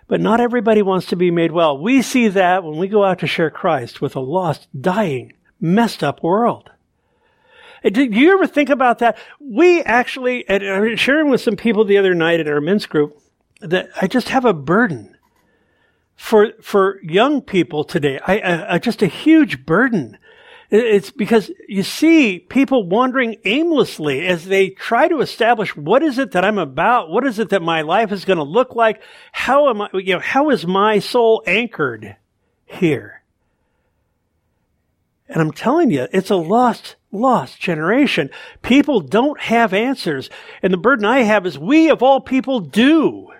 But 0.06 0.20
not 0.20 0.40
everybody 0.40 0.82
wants 0.82 1.06
to 1.06 1.16
be 1.16 1.30
made 1.30 1.52
well. 1.52 1.78
We 1.78 2.02
see 2.02 2.28
that 2.28 2.64
when 2.64 2.78
we 2.78 2.88
go 2.88 3.04
out 3.04 3.18
to 3.20 3.26
share 3.26 3.50
Christ 3.50 4.00
with 4.00 4.16
a 4.16 4.20
lost, 4.20 4.68
dying, 4.78 5.32
messed 5.60 6.02
up 6.02 6.22
world. 6.22 6.70
Do 7.84 8.04
you 8.04 8.32
ever 8.32 8.46
think 8.46 8.68
about 8.68 8.98
that? 8.98 9.16
We 9.40 9.82
actually, 9.82 10.46
and 10.48 10.64
I 10.66 10.80
was 10.80 11.00
sharing 11.00 11.30
with 11.30 11.40
some 11.40 11.56
people 11.56 11.84
the 11.84 11.96
other 11.96 12.14
night 12.14 12.40
at 12.40 12.48
our 12.48 12.60
men's 12.60 12.86
group, 12.86 13.18
that 13.60 13.88
I 14.00 14.06
just 14.06 14.28
have 14.28 14.44
a 14.44 14.52
burden 14.52 15.16
for 16.16 16.52
for 16.60 17.00
young 17.02 17.40
people 17.40 17.84
today. 17.84 18.20
I, 18.26 18.38
I, 18.38 18.74
I 18.74 18.78
just 18.78 19.00
a 19.00 19.06
huge 19.06 19.64
burden 19.64 20.18
it's 20.70 21.10
because 21.10 21.50
you 21.68 21.82
see 21.82 22.38
people 22.38 22.88
wandering 22.88 23.36
aimlessly 23.44 24.26
as 24.26 24.44
they 24.44 24.70
try 24.70 25.08
to 25.08 25.20
establish 25.20 25.76
what 25.76 26.02
is 26.02 26.18
it 26.18 26.32
that 26.32 26.44
I'm 26.44 26.58
about? 26.58 27.10
What 27.10 27.26
is 27.26 27.40
it 27.40 27.48
that 27.48 27.62
my 27.62 27.82
life 27.82 28.12
is 28.12 28.24
going 28.24 28.36
to 28.36 28.44
look 28.44 28.76
like? 28.76 29.02
How 29.32 29.68
am 29.68 29.82
I, 29.82 29.88
you 29.94 30.14
know, 30.14 30.20
how 30.20 30.50
is 30.50 30.66
my 30.66 31.00
soul 31.00 31.42
anchored 31.46 32.16
here? 32.66 33.22
And 35.28 35.40
I'm 35.40 35.52
telling 35.52 35.90
you, 35.90 36.06
it's 36.12 36.30
a 36.30 36.36
lost, 36.36 36.96
lost 37.10 37.60
generation. 37.60 38.30
People 38.62 39.00
don't 39.00 39.40
have 39.40 39.72
answers. 39.72 40.30
And 40.62 40.72
the 40.72 40.78
burden 40.78 41.04
I 41.04 41.22
have 41.22 41.46
is 41.46 41.58
we 41.58 41.90
of 41.90 42.02
all 42.02 42.20
people 42.20 42.60
do. 42.60 43.32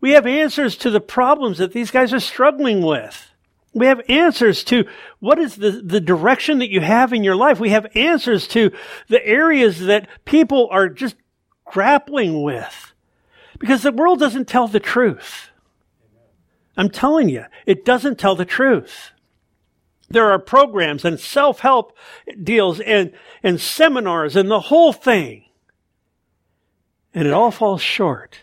We 0.00 0.12
have 0.12 0.26
answers 0.26 0.76
to 0.78 0.90
the 0.90 1.00
problems 1.00 1.58
that 1.58 1.72
these 1.72 1.92
guys 1.92 2.12
are 2.12 2.20
struggling 2.20 2.82
with. 2.82 3.31
We 3.74 3.86
have 3.86 4.02
answers 4.08 4.64
to 4.64 4.84
what 5.18 5.38
is 5.38 5.56
the, 5.56 5.70
the 5.70 6.00
direction 6.00 6.58
that 6.58 6.70
you 6.70 6.80
have 6.80 7.12
in 7.12 7.24
your 7.24 7.36
life. 7.36 7.58
We 7.58 7.70
have 7.70 7.86
answers 7.94 8.46
to 8.48 8.70
the 9.08 9.24
areas 9.26 9.80
that 9.80 10.08
people 10.24 10.68
are 10.70 10.88
just 10.88 11.16
grappling 11.64 12.42
with. 12.42 12.92
Because 13.58 13.82
the 13.82 13.92
world 13.92 14.18
doesn't 14.18 14.48
tell 14.48 14.68
the 14.68 14.80
truth. 14.80 15.48
I'm 16.76 16.90
telling 16.90 17.28
you, 17.28 17.44
it 17.64 17.84
doesn't 17.84 18.18
tell 18.18 18.34
the 18.34 18.44
truth. 18.44 19.12
There 20.08 20.30
are 20.30 20.38
programs 20.38 21.04
and 21.04 21.18
self-help 21.18 21.96
deals 22.42 22.80
and, 22.80 23.12
and 23.42 23.58
seminars 23.58 24.36
and 24.36 24.50
the 24.50 24.60
whole 24.60 24.92
thing. 24.92 25.46
And 27.14 27.26
it 27.26 27.32
all 27.32 27.50
falls 27.50 27.80
short 27.80 28.40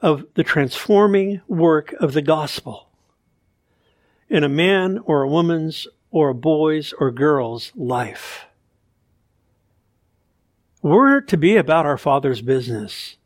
of 0.00 0.24
the 0.34 0.44
transforming 0.44 1.42
work 1.46 1.92
of 2.00 2.12
the 2.12 2.22
gospel 2.22 2.87
in 4.28 4.44
a 4.44 4.48
man 4.48 4.98
or 5.04 5.22
a 5.22 5.28
woman's 5.28 5.86
or 6.10 6.30
a 6.30 6.34
boy's 6.34 6.92
or 6.94 7.10
girl's 7.10 7.72
life. 7.74 8.46
We're 10.82 11.20
to 11.22 11.36
be 11.36 11.56
about 11.56 11.86
our 11.86 11.98
Father's 11.98 12.40
business. 12.40 13.16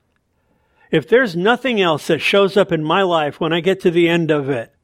If 0.90 1.08
there's 1.08 1.36
nothing 1.36 1.80
else 1.80 2.06
that 2.06 2.20
shows 2.20 2.56
up 2.56 2.72
in 2.72 2.82
my 2.84 3.02
life 3.02 3.40
when 3.40 3.52
I 3.52 3.60
get 3.60 3.80
to 3.80 3.90
the 3.90 4.08
end 4.08 4.30
of 4.30 4.48
it, 4.48 4.74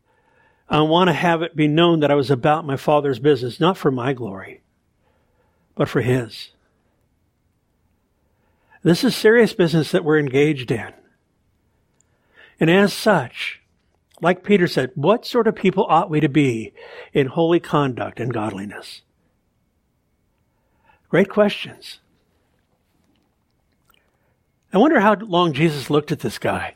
I 0.68 0.80
want 0.82 1.08
to 1.08 1.14
have 1.14 1.42
it 1.42 1.56
be 1.56 1.66
known 1.66 2.00
that 2.00 2.10
I 2.10 2.14
was 2.14 2.30
about 2.30 2.66
my 2.66 2.76
Father's 2.76 3.18
business, 3.18 3.58
not 3.58 3.76
for 3.76 3.90
my 3.90 4.12
glory, 4.12 4.62
but 5.74 5.88
for 5.88 6.02
His. 6.02 6.50
This 8.82 9.02
is 9.02 9.16
serious 9.16 9.52
business 9.54 9.90
that 9.90 10.04
we're 10.04 10.18
engaged 10.18 10.70
in. 10.70 10.92
And 12.60 12.70
as 12.70 12.92
such, 12.92 13.62
like 14.20 14.42
Peter 14.42 14.66
said, 14.66 14.90
what 14.94 15.26
sort 15.26 15.46
of 15.46 15.54
people 15.54 15.86
ought 15.88 16.10
we 16.10 16.20
to 16.20 16.28
be 16.28 16.72
in 17.12 17.26
holy 17.26 17.60
conduct 17.60 18.20
and 18.20 18.32
godliness? 18.32 19.02
Great 21.08 21.28
questions. 21.28 22.00
I 24.72 24.78
wonder 24.78 25.00
how 25.00 25.14
long 25.14 25.52
Jesus 25.52 25.88
looked 25.88 26.12
at 26.12 26.20
this 26.20 26.38
guy. 26.38 26.74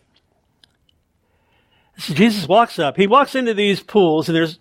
So 1.98 2.14
Jesus 2.14 2.48
walks 2.48 2.78
up. 2.78 2.96
He 2.96 3.06
walks 3.06 3.34
into 3.34 3.52
these 3.52 3.80
pools, 3.80 4.28
and 4.28 4.36
there's 4.36 4.58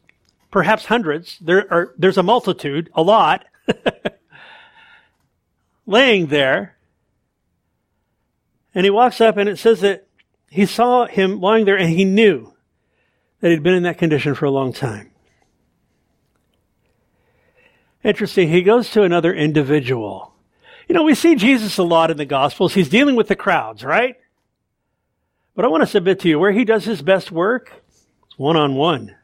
perhaps 0.52 0.86
hundreds. 0.86 1.38
There 1.40 1.72
are, 1.72 1.94
there's 1.98 2.18
a 2.18 2.24
multitude, 2.24 2.90
a 2.94 3.02
lot, 3.02 3.46
laying 5.86 6.28
there. 6.28 6.76
And 8.76 8.84
he 8.84 8.90
walks 8.90 9.22
up, 9.22 9.38
and 9.38 9.48
it 9.48 9.60
says 9.60 9.82
that 9.82 10.08
he 10.50 10.66
saw 10.66 11.06
him 11.06 11.40
lying 11.40 11.64
there, 11.64 11.78
and 11.78 11.90
he 11.90 12.04
knew 12.04 12.54
that 13.42 13.50
he'd 13.50 13.64
been 13.64 13.74
in 13.74 13.84
that 13.84 13.98
condition 13.98 14.34
for 14.36 14.46
a 14.46 14.52
long 14.52 14.72
time. 14.72 15.12
Interesting. 18.04 18.50
He 18.50 18.64
goes 18.64 18.90
to 18.92 19.04
another 19.04 19.34
individual. 19.34 20.34
You 20.88 20.96
know, 20.96 21.04
we 21.04 21.16
see 21.16 21.36
Jesus 21.36 21.78
a 21.78 21.84
lot 21.84 22.10
in 22.10 22.18
the 22.18 22.26
Gospels. 22.26 22.74
He's 22.74 22.90
dealing 22.90 23.16
with 23.16 23.28
the 23.28 23.36
crowds, 23.36 23.84
right? 23.84 24.16
But 25.56 25.66
I 25.66 25.68
want 25.68 25.82
to 25.82 25.88
submit 25.88 26.20
to 26.22 26.30
you 26.30 26.40
where 26.40 26.52
he 26.52 26.66
does 26.66 26.86
his 26.86 27.02
best 27.02 27.32
work, 27.32 27.74
it's 28.26 28.38
one 28.38 28.58
on 28.58 28.76
one. 28.76 29.16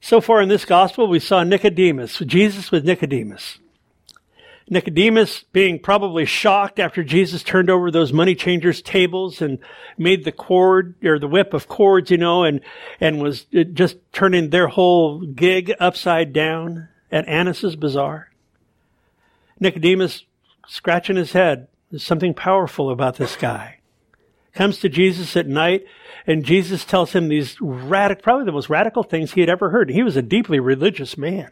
So 0.00 0.20
far 0.20 0.40
in 0.40 0.48
this 0.48 0.64
gospel, 0.64 1.08
we 1.08 1.20
saw 1.20 1.42
Nicodemus, 1.42 2.18
Jesus 2.20 2.70
with 2.70 2.84
Nicodemus. 2.84 3.58
Nicodemus 4.70 5.44
being 5.52 5.78
probably 5.80 6.24
shocked 6.24 6.78
after 6.78 7.02
Jesus 7.02 7.42
turned 7.42 7.68
over 7.68 7.90
those 7.90 8.12
money 8.12 8.34
changers' 8.34 8.80
tables 8.80 9.42
and 9.42 9.58
made 9.98 10.24
the 10.24 10.32
cord 10.32 10.94
or 11.04 11.18
the 11.18 11.28
whip 11.28 11.52
of 11.52 11.68
cords, 11.68 12.10
you 12.10 12.16
know, 12.16 12.44
and, 12.44 12.60
and 13.00 13.20
was 13.20 13.44
just 13.72 13.96
turning 14.12 14.50
their 14.50 14.68
whole 14.68 15.20
gig 15.20 15.72
upside 15.80 16.32
down 16.32 16.88
at 17.10 17.28
Annas's 17.28 17.76
bazaar. 17.76 18.30
Nicodemus 19.58 20.24
scratching 20.68 21.16
his 21.16 21.32
head. 21.32 21.66
There's 21.90 22.04
something 22.04 22.32
powerful 22.32 22.90
about 22.90 23.16
this 23.16 23.34
guy 23.34 23.80
comes 24.54 24.78
to 24.78 24.88
Jesus 24.88 25.36
at 25.36 25.46
night, 25.46 25.84
and 26.26 26.44
Jesus 26.44 26.84
tells 26.84 27.12
him 27.12 27.28
these 27.28 27.56
radical, 27.60 28.22
probably 28.22 28.44
the 28.44 28.52
most 28.52 28.68
radical 28.68 29.02
things 29.02 29.32
he 29.32 29.40
had 29.40 29.50
ever 29.50 29.70
heard. 29.70 29.90
He 29.90 30.02
was 30.02 30.16
a 30.16 30.22
deeply 30.22 30.60
religious 30.60 31.16
man. 31.16 31.50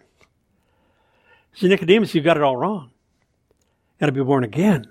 Said, 1.55 1.71
Nicodemus, 1.71 2.15
you've 2.15 2.25
got 2.25 2.37
it 2.37 2.43
all 2.43 2.57
wrong. 2.57 2.91
Got 4.01 4.07
to 4.07 4.13
be 4.13 4.23
born 4.23 4.45
again, 4.45 4.87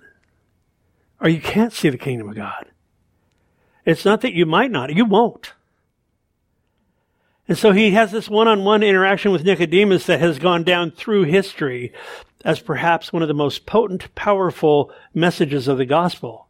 or 1.21 1.29
you 1.29 1.39
can't 1.39 1.71
see 1.71 1.89
the 1.89 1.97
kingdom 1.97 2.29
of 2.29 2.35
God. 2.35 2.65
It's 3.85 4.03
not 4.03 4.21
that 4.21 4.33
you 4.33 4.45
might 4.45 4.69
not, 4.69 4.93
you 4.93 5.05
won't. 5.05 5.53
And 7.47 7.57
so 7.57 7.71
he 7.71 7.91
has 7.91 8.11
this 8.11 8.27
one-on-one 8.27 8.83
interaction 8.83 9.31
with 9.31 9.45
Nicodemus 9.45 10.05
that 10.07 10.19
has 10.19 10.39
gone 10.39 10.63
down 10.63 10.91
through 10.91 11.23
history 11.23 11.93
as 12.43 12.59
perhaps 12.59 13.13
one 13.13 13.21
of 13.21 13.29
the 13.29 13.33
most 13.33 13.65
potent, 13.65 14.13
powerful 14.13 14.91
messages 15.13 15.69
of 15.69 15.77
the 15.77 15.85
gospel 15.85 16.47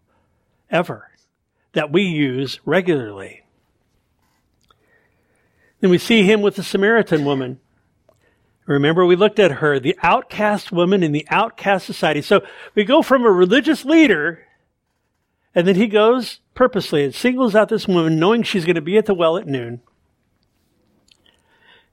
ever 0.71 1.11
that 1.73 1.91
we 1.91 2.01
use 2.01 2.59
regularly. 2.65 3.43
Then 5.79 5.91
we 5.91 5.99
see 5.99 6.23
him 6.23 6.41
with 6.41 6.55
the 6.55 6.63
Samaritan 6.63 7.23
woman. 7.23 7.59
Remember, 8.67 9.05
we 9.05 9.15
looked 9.15 9.39
at 9.39 9.53
her, 9.53 9.79
the 9.79 9.97
outcast 10.03 10.73
woman 10.73 11.01
in 11.01 11.13
the 11.13 11.25
outcast 11.29 11.85
society. 11.85 12.21
So 12.21 12.41
we 12.75 12.83
go 12.83 13.01
from 13.01 13.25
a 13.25 13.31
religious 13.31 13.85
leader, 13.85 14.45
and 15.55 15.65
then 15.65 15.75
he 15.75 15.87
goes 15.87 16.41
purposely 16.53 17.05
and 17.05 17.15
singles 17.15 17.55
out 17.55 17.69
this 17.69 17.87
woman, 17.87 18.19
knowing 18.19 18.43
she's 18.43 18.65
going 18.65 18.75
to 18.75 18.81
be 18.81 18.97
at 18.97 19.05
the 19.05 19.13
well 19.13 19.37
at 19.37 19.47
noon, 19.47 19.81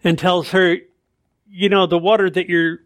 and 0.02 0.18
tells 0.18 0.50
her, 0.50 0.76
you 1.48 1.68
know, 1.68 1.87
the 1.87 1.96
water 1.96 2.28
that 2.28 2.48
you're 2.48 2.80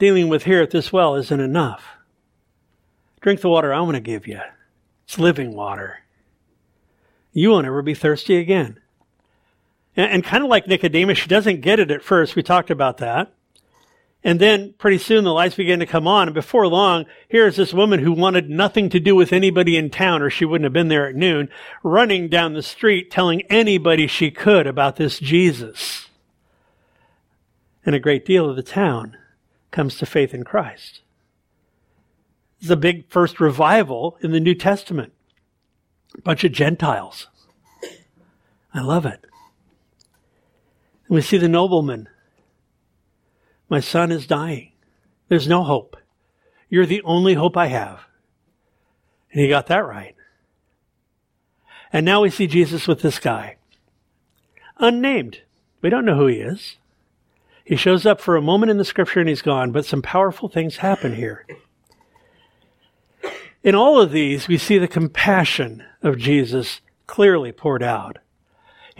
dealing 0.00 0.28
with 0.28 0.42
here 0.42 0.60
at 0.60 0.72
this 0.72 0.92
well 0.92 1.14
isn't 1.14 1.40
enough. 1.40 1.84
Drink 3.20 3.40
the 3.40 3.50
water 3.50 3.72
I'm 3.72 3.84
going 3.84 3.94
to 3.94 4.00
give 4.00 4.26
you. 4.26 4.40
It's 5.04 5.18
living 5.18 5.54
water. 5.54 6.00
You 7.32 7.50
won't 7.50 7.66
ever 7.66 7.82
be 7.82 7.94
thirsty 7.94 8.36
again. 8.38 8.80
And, 10.00 10.12
and 10.12 10.24
kind 10.24 10.42
of 10.42 10.48
like 10.48 10.66
Nicodemus, 10.66 11.18
she 11.18 11.28
doesn't 11.28 11.60
get 11.60 11.78
it 11.78 11.90
at 11.90 12.02
first. 12.02 12.34
We 12.34 12.42
talked 12.42 12.70
about 12.70 12.98
that. 12.98 13.32
And 14.22 14.38
then 14.38 14.74
pretty 14.78 14.98
soon 14.98 15.24
the 15.24 15.32
lights 15.32 15.54
begin 15.54 15.80
to 15.80 15.86
come 15.86 16.06
on. 16.06 16.28
And 16.28 16.34
before 16.34 16.66
long, 16.66 17.06
here's 17.28 17.56
this 17.56 17.72
woman 17.72 18.00
who 18.00 18.12
wanted 18.12 18.50
nothing 18.50 18.90
to 18.90 19.00
do 19.00 19.14
with 19.14 19.32
anybody 19.32 19.76
in 19.76 19.90
town, 19.90 20.20
or 20.20 20.28
she 20.28 20.44
wouldn't 20.44 20.64
have 20.64 20.72
been 20.72 20.88
there 20.88 21.08
at 21.08 21.14
noon, 21.14 21.48
running 21.82 22.28
down 22.28 22.52
the 22.52 22.62
street 22.62 23.10
telling 23.10 23.42
anybody 23.42 24.06
she 24.06 24.30
could 24.30 24.66
about 24.66 24.96
this 24.96 25.18
Jesus. 25.18 26.08
And 27.86 27.94
a 27.94 28.00
great 28.00 28.26
deal 28.26 28.48
of 28.48 28.56
the 28.56 28.62
town 28.62 29.16
comes 29.70 29.96
to 29.98 30.06
faith 30.06 30.34
in 30.34 30.44
Christ 30.44 31.00
is 32.60 32.70
a 32.70 32.76
big 32.76 33.08
first 33.08 33.40
revival 33.40 34.18
in 34.20 34.32
the 34.32 34.40
New 34.40 34.54
Testament. 34.54 35.12
A 36.18 36.20
bunch 36.20 36.44
of 36.44 36.52
Gentiles. 36.52 37.28
I 38.74 38.82
love 38.82 39.06
it. 39.06 39.24
And 41.10 41.16
we 41.16 41.22
see 41.22 41.38
the 41.38 41.48
nobleman. 41.48 42.08
My 43.68 43.80
son 43.80 44.12
is 44.12 44.28
dying. 44.28 44.70
There's 45.26 45.48
no 45.48 45.64
hope. 45.64 45.96
You're 46.68 46.86
the 46.86 47.02
only 47.02 47.34
hope 47.34 47.56
I 47.56 47.66
have. 47.66 48.02
And 49.32 49.40
he 49.40 49.48
got 49.48 49.66
that 49.66 49.84
right. 49.84 50.14
And 51.92 52.06
now 52.06 52.22
we 52.22 52.30
see 52.30 52.46
Jesus 52.46 52.86
with 52.86 53.02
this 53.02 53.18
guy. 53.18 53.56
Unnamed. 54.78 55.40
We 55.82 55.90
don't 55.90 56.04
know 56.04 56.14
who 56.14 56.28
he 56.28 56.36
is. 56.36 56.76
He 57.64 57.74
shows 57.74 58.06
up 58.06 58.20
for 58.20 58.36
a 58.36 58.42
moment 58.42 58.70
in 58.70 58.78
the 58.78 58.84
scripture 58.84 59.18
and 59.18 59.28
he's 59.28 59.42
gone, 59.42 59.72
but 59.72 59.84
some 59.84 60.02
powerful 60.02 60.48
things 60.48 60.76
happen 60.76 61.16
here. 61.16 61.44
In 63.64 63.74
all 63.74 64.00
of 64.00 64.12
these, 64.12 64.46
we 64.46 64.58
see 64.58 64.78
the 64.78 64.86
compassion 64.86 65.82
of 66.02 66.18
Jesus 66.18 66.80
clearly 67.08 67.50
poured 67.50 67.82
out. 67.82 68.18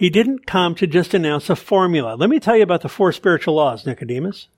He 0.00 0.08
didn't 0.08 0.46
come 0.46 0.74
to 0.76 0.86
just 0.86 1.12
announce 1.12 1.50
a 1.50 1.54
formula. 1.54 2.14
Let 2.14 2.30
me 2.30 2.40
tell 2.40 2.56
you 2.56 2.62
about 2.62 2.80
the 2.80 2.88
four 2.88 3.12
spiritual 3.12 3.56
laws, 3.56 3.84
Nicodemus. 3.84 4.48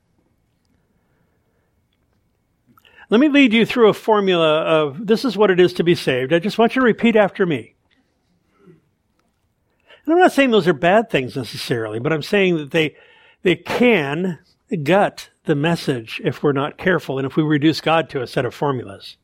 Let 3.11 3.19
me 3.19 3.29
lead 3.29 3.53
you 3.53 3.67
through 3.67 3.89
a 3.89 3.93
formula 3.93 4.61
of 4.61 5.05
this 5.05 5.25
is 5.25 5.37
what 5.37 5.51
it 5.51 5.59
is 5.59 5.73
to 5.73 5.83
be 5.83 5.97
saved. 5.97 6.33
I 6.33 6.39
just 6.39 6.59
want 6.59 6.77
you 6.77 6.81
to 6.81 6.87
repeat 6.87 7.17
after 7.17 7.45
me. 7.45 7.75
And 8.69 10.15
I'm 10.15 10.21
not 10.21 10.31
saying 10.31 10.53
those 10.53 10.69
are 10.69 10.73
bad 10.73 11.11
things 11.11 11.35
necessarily, 11.35 11.99
but 11.99 12.13
I'm 12.13 12.23
saying 12.23 12.59
that 12.59 12.71
they, 12.71 12.95
they 13.43 13.57
can 13.57 14.39
gut 14.85 15.31
the 15.47 15.57
message 15.57 16.21
if 16.23 16.45
we're 16.45 16.53
not 16.53 16.79
careful 16.79 17.19
and 17.19 17.27
if 17.27 17.35
we 17.35 17.43
reduce 17.43 17.81
God 17.81 18.09
to 18.11 18.23
a 18.23 18.29
set 18.29 18.45
of 18.45 18.55
formulas. 18.55 19.17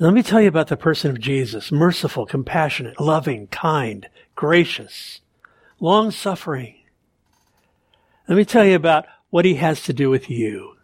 Let 0.00 0.14
me 0.14 0.22
tell 0.24 0.40
you 0.40 0.48
about 0.48 0.66
the 0.66 0.76
person 0.76 1.12
of 1.12 1.20
Jesus 1.20 1.70
merciful, 1.70 2.26
compassionate, 2.26 3.00
loving, 3.00 3.46
kind, 3.48 4.08
gracious, 4.38 5.20
long 5.80 6.12
suffering. 6.12 6.76
Let 8.28 8.36
me 8.36 8.44
tell 8.44 8.64
you 8.64 8.76
about 8.76 9.06
what 9.30 9.44
he 9.44 9.56
has 9.56 9.82
to 9.82 9.92
do 9.92 10.10
with 10.10 10.30
you. 10.30 10.76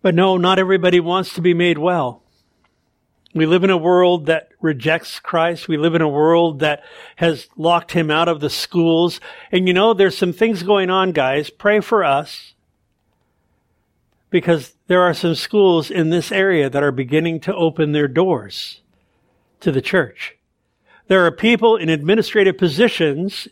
But 0.00 0.14
no, 0.14 0.38
not 0.38 0.58
everybody 0.58 1.00
wants 1.00 1.34
to 1.34 1.42
be 1.42 1.52
made 1.52 1.76
well. 1.76 2.22
We 3.34 3.44
live 3.44 3.62
in 3.62 3.68
a 3.68 3.76
world 3.76 4.24
that 4.24 4.48
rejects 4.62 5.20
Christ. 5.20 5.68
We 5.68 5.76
live 5.76 5.94
in 5.94 6.00
a 6.00 6.08
world 6.08 6.60
that 6.60 6.82
has 7.16 7.46
locked 7.58 7.92
him 7.92 8.10
out 8.10 8.28
of 8.28 8.40
the 8.40 8.48
schools. 8.48 9.20
And 9.52 9.68
you 9.68 9.74
know, 9.74 9.92
there's 9.92 10.16
some 10.16 10.32
things 10.32 10.62
going 10.62 10.88
on, 10.88 11.12
guys. 11.12 11.50
Pray 11.50 11.80
for 11.80 12.04
us. 12.04 12.54
Because 14.30 14.72
there 14.86 15.02
are 15.02 15.12
some 15.12 15.34
schools 15.34 15.90
in 15.90 16.08
this 16.08 16.32
area 16.32 16.70
that 16.70 16.82
are 16.82 16.90
beginning 16.90 17.40
to 17.40 17.54
open 17.54 17.92
their 17.92 18.08
doors 18.08 18.80
to 19.64 19.72
the 19.72 19.82
church. 19.82 20.36
There 21.08 21.24
are 21.26 21.30
people 21.30 21.76
in 21.76 21.88
administrative 21.88 22.56
positions 22.56 23.48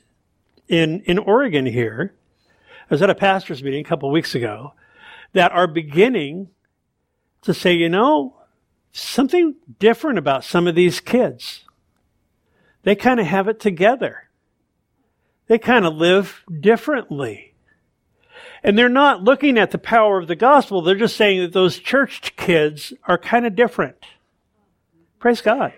in, 0.69 1.01
in 1.01 1.19
Oregon 1.19 1.67
here. 1.67 2.15
I 2.91 2.95
was 2.95 3.03
at 3.03 3.11
a 3.11 3.15
pastor's 3.15 3.63
meeting 3.63 3.81
a 3.81 3.89
couple 3.89 4.09
of 4.09 4.13
weeks 4.13 4.35
ago 4.35 4.75
that 5.33 5.53
are 5.53 5.67
beginning 5.67 6.49
to 7.43 7.55
say, 7.55 7.73
you 7.73 7.89
know, 7.89 8.37
something 8.93 9.57
different 9.79 10.19
about 10.19 10.45
some 10.45 10.67
of 10.67 10.75
these 10.75 11.01
kids. 11.01 11.65
They 12.83 12.95
kind 12.95 13.19
of 13.19 13.27
have 13.27 13.49
it 13.49 13.59
together. 13.59 14.29
They 15.47 15.59
kind 15.59 15.87
of 15.87 15.95
live 15.95 16.45
differently. 16.61 17.55
And 18.63 18.79
they're 18.79 18.89
not 18.89 19.25
looking 19.25 19.57
at 19.59 19.71
the 19.71 19.79
power 19.79 20.19
of 20.19 20.29
the 20.29 20.37
gospel. 20.37 20.83
They're 20.83 20.95
just 20.95 21.17
saying 21.17 21.41
that 21.41 21.53
those 21.53 21.79
church 21.79 22.37
kids 22.37 22.93
are 23.05 23.19
kind 23.19 23.47
of 23.47 23.57
different. 23.57 23.97
Praise 25.19 25.41
God. 25.41 25.73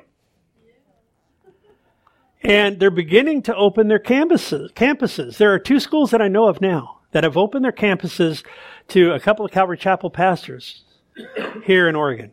And 2.44 2.78
they're 2.78 2.90
beginning 2.90 3.42
to 3.42 3.56
open 3.56 3.88
their 3.88 3.98
campuses, 3.98 4.70
campuses. 4.74 5.38
There 5.38 5.52
are 5.54 5.58
two 5.58 5.80
schools 5.80 6.10
that 6.10 6.20
I 6.20 6.28
know 6.28 6.46
of 6.46 6.60
now 6.60 7.00
that 7.12 7.24
have 7.24 7.36
opened 7.36 7.64
their 7.64 7.72
campuses 7.72 8.44
to 8.88 9.12
a 9.12 9.20
couple 9.20 9.46
of 9.46 9.50
Calvary 9.50 9.78
Chapel 9.78 10.10
pastors 10.10 10.84
here 11.64 11.88
in 11.88 11.96
Oregon. 11.96 12.32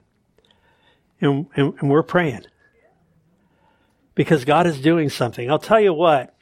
And, 1.22 1.48
and, 1.56 1.74
and 1.80 1.90
we're 1.90 2.04
praying 2.04 2.46
because 4.16 4.44
God 4.44 4.68
is 4.68 4.82
doing 4.82 5.10
something. 5.10 5.50
I'll 5.50 5.60
tell 5.60 5.80
you 5.80 5.94
what, 5.94 6.36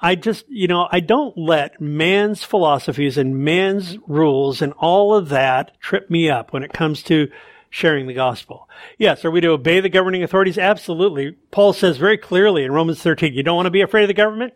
I 0.00 0.16
just, 0.16 0.44
you 0.48 0.66
know, 0.66 0.88
I 0.90 1.00
don't 1.00 1.38
let 1.38 1.80
man's 1.80 2.42
philosophies 2.42 3.16
and 3.16 3.38
man's 3.38 3.96
rules 4.06 4.60
and 4.60 4.72
all 4.74 5.14
of 5.14 5.28
that 5.30 5.80
trip 5.80 6.10
me 6.10 6.28
up 6.28 6.52
when 6.52 6.62
it 6.62 6.72
comes 6.72 7.02
to 7.04 7.28
sharing 7.72 8.06
the 8.06 8.12
gospel. 8.12 8.68
Yes, 8.98 9.24
are 9.24 9.30
we 9.30 9.40
to 9.40 9.48
obey 9.48 9.80
the 9.80 9.88
governing 9.88 10.22
authorities? 10.22 10.58
Absolutely. 10.58 11.32
Paul 11.50 11.72
says 11.72 11.96
very 11.96 12.18
clearly 12.18 12.64
in 12.64 12.70
Romans 12.70 13.00
13, 13.02 13.32
you 13.32 13.42
don't 13.42 13.56
want 13.56 13.66
to 13.66 13.70
be 13.70 13.80
afraid 13.80 14.02
of 14.02 14.08
the 14.08 14.14
government? 14.14 14.52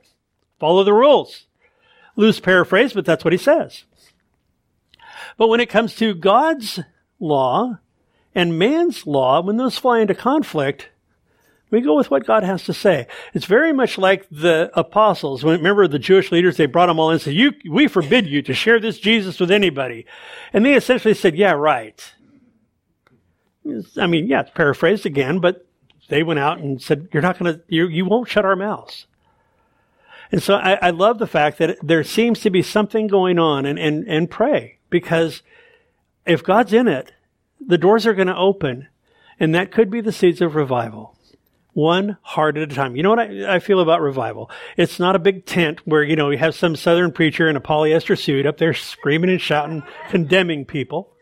Follow 0.61 0.85
the 0.85 0.93
rules. 0.93 1.47
Loose 2.15 2.41
paraphrase, 2.41 2.93
but 2.93 3.07
that's 3.07 3.25
what 3.25 3.33
he 3.33 3.39
says. 3.39 3.85
But 5.39 5.49
when 5.49 5.61
it 5.61 5.71
comes 5.71 5.95
to 5.97 6.15
God's 6.15 6.79
law 7.19 7.79
and 8.35 8.59
man's 8.59 9.07
law, 9.07 9.41
when 9.41 9.57
those 9.57 9.79
fly 9.79 10.01
into 10.01 10.15
conflict, 10.15 10.91
we 11.71 11.81
go 11.81 11.97
with 11.97 12.11
what 12.11 12.27
God 12.27 12.43
has 12.43 12.65
to 12.65 12.75
say. 12.75 13.07
It's 13.33 13.47
very 13.47 13.73
much 13.73 13.97
like 13.97 14.29
the 14.31 14.71
apostles. 14.75 15.43
Remember 15.43 15.89
the 15.89 15.99
Jewish 15.99 16.31
leaders, 16.31 16.59
they 16.59 16.67
brought 16.67 16.87
them 16.87 17.01
all 17.01 17.09
in 17.09 17.15
and 17.15 17.23
said, 17.23 17.35
you, 17.35 17.53
we 17.69 17.89
forbid 17.89 18.27
you 18.27 18.43
to 18.43 18.53
share 18.53 18.79
this 18.79 18.99
Jesus 18.99 19.41
with 19.41 19.51
anybody. 19.51 20.05
And 20.53 20.67
they 20.67 20.75
essentially 20.75 21.15
said, 21.15 21.35
yeah, 21.35 21.53
right. 21.53 22.13
I 23.97 24.07
mean, 24.07 24.27
yeah, 24.27 24.41
it's 24.41 24.51
paraphrased 24.51 25.07
again, 25.07 25.41
but 25.41 25.67
they 26.09 26.23
went 26.23 26.39
out 26.39 26.59
and 26.59 26.81
said, 26.81 27.09
you're 27.13 27.23
not 27.23 27.39
going 27.39 27.55
to, 27.55 27.63
you, 27.69 27.89
you 27.89 28.05
won't 28.05 28.29
shut 28.29 28.45
our 28.45 28.57
mouths. 28.57 29.07
And 30.33 30.43
so 30.43 30.55
I, 30.55 30.75
I 30.83 30.91
love 30.91 31.19
the 31.19 31.27
fact 31.27 31.59
that 31.59 31.79
there 31.83 32.05
seems 32.05 32.41
to 32.41 32.51
be 32.51 32.63
something 32.63 33.07
going 33.07 33.39
on 33.39 33.67
and, 33.67 33.79
and, 33.79 34.07
and 34.09 34.31
pray 34.31 34.79
because 34.91 35.43
if 36.25 36.43
God's 36.43 36.73
in 36.73 36.89
it, 36.89 37.13
the 37.65 37.79
doors 37.79 38.07
are 38.07 38.15
going 38.15 38.27
to 38.27 38.37
open, 38.37 38.89
and 39.39 39.55
that 39.55 39.73
could 39.73 39.91
be 39.91 40.01
the 40.01 40.13
seeds 40.13 40.41
of 40.41 40.55
revival. 40.55 41.17
One 41.73 42.17
heart 42.23 42.57
at 42.57 42.73
a 42.73 42.75
time. 42.75 42.97
You 42.97 43.03
know 43.03 43.11
what 43.11 43.21
I, 43.21 43.57
I, 43.57 43.59
feel 43.59 43.81
about 43.81 44.01
revival? 44.01 44.51
It's 44.79 44.99
not 44.99 45.15
a 45.15 45.19
big 45.19 45.45
tent 45.45 45.81
where, 45.85 46.03
you 46.03 46.17
know, 46.17 46.31
you 46.31 46.39
have 46.39 46.55
some 46.55 46.75
southern 46.75 47.13
preacher 47.13 47.49
in 47.49 47.57
a 47.57 47.61
polyester 47.61 48.19
suit 48.19 48.47
up 48.47 48.57
there 48.57 48.73
screaming 48.73 49.31
and 49.31 49.41
shouting, 49.41 49.83
condemning 50.09 50.65
people. 50.65 51.16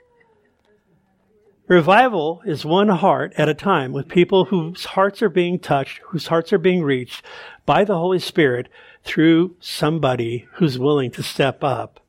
Revival 1.66 2.42
is 2.44 2.66
one 2.66 2.88
heart 2.88 3.32
at 3.38 3.48
a 3.48 3.54
time 3.54 3.92
with 3.92 4.06
people 4.06 4.46
whose 4.46 4.84
hearts 4.84 5.22
are 5.22 5.30
being 5.30 5.58
touched, 5.58 6.00
whose 6.08 6.26
hearts 6.26 6.52
are 6.52 6.58
being 6.58 6.82
reached 6.82 7.24
by 7.64 7.84
the 7.84 7.96
Holy 7.96 8.18
Spirit 8.18 8.68
through 9.02 9.56
somebody 9.60 10.46
who's 10.54 10.78
willing 10.78 11.10
to 11.12 11.22
step 11.22 11.64
up 11.64 12.00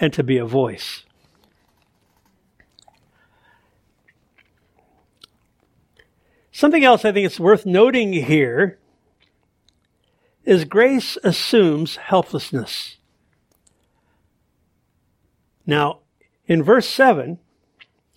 and 0.00 0.10
to 0.14 0.22
be 0.22 0.38
a 0.38 0.46
voice. 0.46 1.04
Something 6.50 6.84
else 6.84 7.04
I 7.04 7.12
think 7.12 7.26
it's 7.26 7.40
worth 7.40 7.66
noting 7.66 8.14
here 8.14 8.78
is 10.44 10.64
grace 10.64 11.18
assumes 11.22 11.96
helplessness. 11.96 12.96
Now, 15.66 16.00
in 16.46 16.62
verse 16.62 16.88
7, 16.88 17.38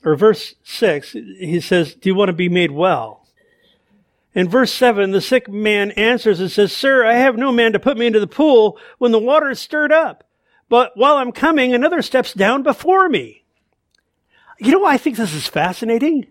or 0.03 0.15
verse 0.15 0.55
6, 0.63 1.13
he 1.13 1.59
says, 1.61 1.93
Do 1.95 2.09
you 2.09 2.15
want 2.15 2.29
to 2.29 2.33
be 2.33 2.49
made 2.49 2.71
well? 2.71 3.25
In 4.35 4.49
verse 4.49 4.73
7, 4.73 5.11
the 5.11 5.21
sick 5.21 5.47
man 5.47 5.91
answers 5.91 6.39
and 6.39 6.51
says, 6.51 6.73
Sir, 6.73 7.05
I 7.05 7.13
have 7.13 7.37
no 7.37 7.51
man 7.51 7.73
to 7.73 7.79
put 7.79 7.97
me 7.97 8.07
into 8.07 8.19
the 8.19 8.27
pool 8.27 8.77
when 8.97 9.11
the 9.11 9.19
water 9.19 9.49
is 9.49 9.59
stirred 9.59 9.91
up. 9.91 10.23
But 10.69 10.93
while 10.95 11.17
I'm 11.17 11.31
coming, 11.31 11.73
another 11.73 12.01
steps 12.01 12.33
down 12.33 12.63
before 12.63 13.07
me. 13.07 13.43
You 14.59 14.71
know 14.71 14.85
I 14.85 14.97
think 14.97 15.17
this 15.17 15.33
is 15.33 15.47
fascinating? 15.47 16.27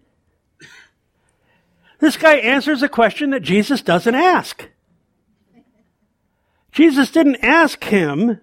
This 2.00 2.16
guy 2.16 2.36
answers 2.36 2.82
a 2.82 2.88
question 2.88 3.30
that 3.30 3.42
Jesus 3.42 3.82
doesn't 3.82 4.14
ask. 4.14 4.68
Jesus 6.72 7.10
didn't 7.10 7.44
ask 7.44 7.84
him, 7.84 8.40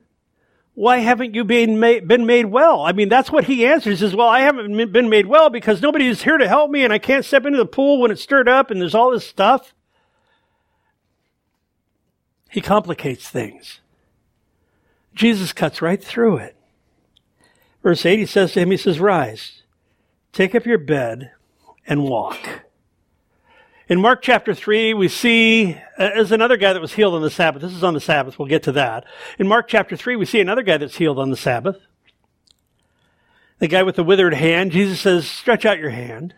why 0.80 1.00
haven't 1.00 1.36
you 1.36 1.44
been 1.44 1.78
made, 1.78 2.08
been 2.08 2.26
made 2.26 2.46
well? 2.46 2.80
I 2.84 2.94
mean, 2.94 3.10
that's 3.10 3.30
what 3.30 3.44
he 3.44 3.65
answers 3.65 4.02
is, 4.02 4.15
well, 4.15 4.30
I 4.30 4.39
haven't 4.39 4.94
been 4.94 5.10
made 5.10 5.26
well 5.26 5.50
because 5.50 5.82
nobody's 5.82 6.22
here 6.22 6.38
to 6.38 6.48
help 6.48 6.72
me 6.72 6.86
and 6.86 6.94
I 6.94 7.00
can't 7.00 7.26
step 7.26 7.46
into 7.46 7.58
the 7.58 7.65
pool 7.65 8.00
when 8.00 8.12
it's 8.12 8.22
stirred 8.22 8.48
up 8.48 8.72
and 8.72 8.80
there's 8.80 8.96
all 8.96 9.12
this 9.12 9.28
stuff. 9.28 9.74
He 12.50 12.62
complicates 12.62 13.28
things. 13.28 13.82
Jesus 15.13 15.52
cuts 15.52 15.82
right 15.82 16.02
through 16.02 16.38
it. 16.38 16.56
Verse 17.84 18.06
8, 18.06 18.18
he 18.18 18.26
says 18.26 18.54
to 18.54 18.62
him, 18.62 18.72
he 18.72 18.78
says, 18.78 19.02
rise, 19.02 19.63
take 20.32 20.56
up 20.56 20.65
your 20.65 20.78
bed 20.78 21.32
and 21.86 22.04
walk. 22.04 22.62
In 23.89 23.99
Mark 23.99 24.21
chapter 24.21 24.54
3, 24.54 24.93
we 24.93 25.08
see, 25.08 25.73
uh, 25.97 26.12
as 26.15 26.32
another 26.32 26.58
guy 26.58 26.73
that 26.73 26.82
was 26.82 26.93
healed 26.93 27.15
on 27.15 27.23
the 27.23 27.32
Sabbath. 27.32 27.63
This 27.63 27.73
is 27.73 27.84
on 27.84 27.95
the 27.95 27.99
Sabbath. 27.99 28.38
We'll 28.38 28.47
get 28.47 28.62
to 28.63 28.71
that. 28.73 29.06
In 29.39 29.47
Mark 29.47 29.67
chapter 29.67 29.97
3, 29.97 30.15
we 30.15 30.28
see 30.28 30.39
another 30.39 30.62
guy 30.62 30.78
that's 30.78 30.97
healed 30.97 31.17
on 31.17 31.32
the 31.32 31.36
Sabbath. 31.36 31.75
The 33.58 33.67
guy 33.67 33.82
with 33.82 33.95
the 33.95 34.04
withered 34.04 34.36
hand. 34.36 34.71
Jesus 34.71 35.02
says, 35.02 35.28
stretch 35.28 35.65
out 35.65 35.80
your 35.80 35.89
hand. 35.89 36.36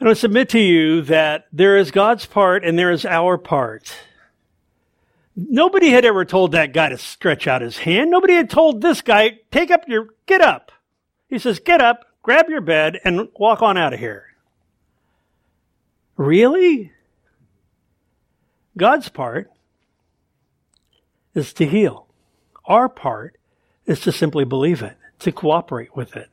And 0.00 0.08
I 0.08 0.14
submit 0.14 0.48
to 0.50 0.58
you 0.58 1.02
that 1.02 1.46
there 1.52 1.76
is 1.76 1.90
God's 1.90 2.24
part 2.24 2.64
and 2.64 2.78
there 2.78 2.90
is 2.90 3.04
our 3.04 3.36
part. 3.36 3.94
Nobody 5.36 5.90
had 5.90 6.06
ever 6.06 6.24
told 6.24 6.52
that 6.52 6.72
guy 6.72 6.88
to 6.88 6.96
stretch 6.96 7.46
out 7.46 7.60
his 7.60 7.76
hand. 7.76 8.10
Nobody 8.10 8.32
had 8.32 8.48
told 8.48 8.80
this 8.80 9.02
guy, 9.02 9.40
take 9.50 9.70
up 9.70 9.86
your, 9.88 10.08
get 10.24 10.40
up. 10.40 10.72
He 11.28 11.38
says, 11.38 11.58
get 11.58 11.82
up, 11.82 12.06
grab 12.22 12.48
your 12.48 12.62
bed, 12.62 12.98
and 13.04 13.28
walk 13.38 13.60
on 13.60 13.76
out 13.76 13.92
of 13.92 14.00
here. 14.00 14.27
Really? 16.18 16.92
God's 18.76 19.08
part 19.08 19.50
is 21.34 21.52
to 21.54 21.64
heal. 21.64 22.08
Our 22.66 22.88
part 22.88 23.36
is 23.86 24.00
to 24.00 24.12
simply 24.12 24.44
believe 24.44 24.82
it, 24.82 24.96
to 25.20 25.32
cooperate 25.32 25.96
with 25.96 26.16
it. 26.16 26.28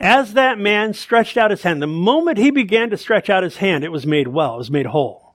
As 0.00 0.32
that 0.32 0.58
man 0.58 0.94
stretched 0.94 1.36
out 1.36 1.50
his 1.50 1.62
hand, 1.62 1.82
the 1.82 1.86
moment 1.86 2.38
he 2.38 2.50
began 2.50 2.88
to 2.90 2.96
stretch 2.96 3.28
out 3.28 3.42
his 3.42 3.58
hand, 3.58 3.84
it 3.84 3.92
was 3.92 4.06
made 4.06 4.28
well, 4.28 4.54
it 4.54 4.58
was 4.58 4.70
made 4.70 4.86
whole. 4.86 5.34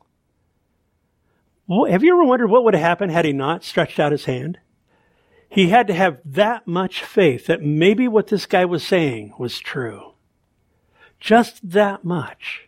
Have 1.70 2.04
you 2.04 2.14
ever 2.14 2.26
wondered 2.26 2.48
what 2.48 2.64
would 2.64 2.74
have 2.74 2.84
happened 2.84 3.12
had 3.12 3.24
he 3.24 3.34
not 3.34 3.64
stretched 3.64 4.00
out 4.00 4.12
his 4.12 4.26
hand? 4.26 4.58
He 5.48 5.70
had 5.70 5.86
to 5.88 5.94
have 5.94 6.20
that 6.26 6.66
much 6.66 7.04
faith 7.04 7.46
that 7.46 7.62
maybe 7.62 8.08
what 8.08 8.28
this 8.28 8.48
guy 8.48 8.66
was 8.66 8.84
saying 8.84 9.36
was 9.38 9.60
true. 9.60 10.14
Just 11.20 11.70
that 11.70 12.04
much. 12.04 12.68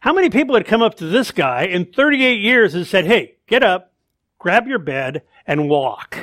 How 0.00 0.12
many 0.12 0.30
people 0.30 0.54
had 0.54 0.66
come 0.66 0.82
up 0.82 0.96
to 0.96 1.06
this 1.06 1.30
guy 1.30 1.64
in 1.64 1.86
38 1.86 2.40
years 2.40 2.74
and 2.74 2.86
said, 2.86 3.06
Hey, 3.06 3.36
get 3.46 3.62
up, 3.62 3.92
grab 4.38 4.66
your 4.66 4.78
bed, 4.78 5.22
and 5.46 5.68
walk? 5.68 6.16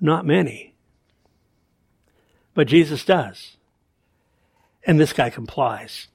Not 0.00 0.26
many. 0.26 0.74
But 2.54 2.66
Jesus 2.66 3.04
does. 3.04 3.56
And 4.84 4.98
this 4.98 5.12
guy 5.12 5.30
complies. 5.30 6.08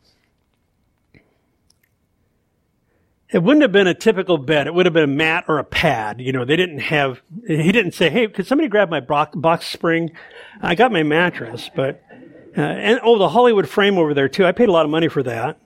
It 3.30 3.44
wouldn't 3.44 3.62
have 3.62 3.72
been 3.72 3.88
a 3.88 3.94
typical 3.94 4.38
bed. 4.38 4.68
It 4.68 4.74
would 4.74 4.86
have 4.86 4.94
been 4.94 5.04
a 5.04 5.08
mat 5.08 5.46
or 5.48 5.58
a 5.58 5.64
pad. 5.64 6.22
You 6.22 6.32
know, 6.32 6.46
they 6.46 6.56
didn't 6.56 6.80
have, 6.80 7.22
he 7.46 7.72
didn't 7.72 7.94
say, 7.94 8.10
Hey, 8.10 8.28
could 8.28 8.46
somebody 8.46 8.68
grab 8.68 8.90
my 8.90 9.00
box 9.00 9.68
spring? 9.68 10.12
I 10.62 10.76
got 10.76 10.92
my 10.92 11.04
mattress, 11.04 11.70
but 11.74 12.04
Uh, 12.58 12.62
and 12.62 13.00
oh, 13.04 13.20
the 13.20 13.30
Hollywood 13.30 13.70
frame 13.70 14.00
over 14.00 14.16
there 14.16 14.28
too. 14.28 14.44
I 14.44 14.52
paid 14.52 14.68
a 14.68 14.72
lot 14.72 14.84
of 14.84 14.90
money 14.90 15.08
for 15.08 15.22
that. 15.22 15.60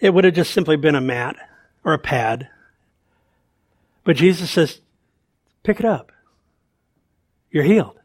It 0.00 0.14
would 0.14 0.24
have 0.24 0.34
just 0.34 0.52
simply 0.52 0.76
been 0.76 0.94
a 0.94 1.00
mat 1.00 1.36
or 1.84 1.92
a 1.92 1.98
pad. 1.98 2.48
But 4.04 4.16
Jesus 4.16 4.50
says, 4.50 4.80
pick 5.62 5.80
it 5.80 5.84
up. 5.84 6.12
You're 7.50 7.64
healed. 7.64 7.98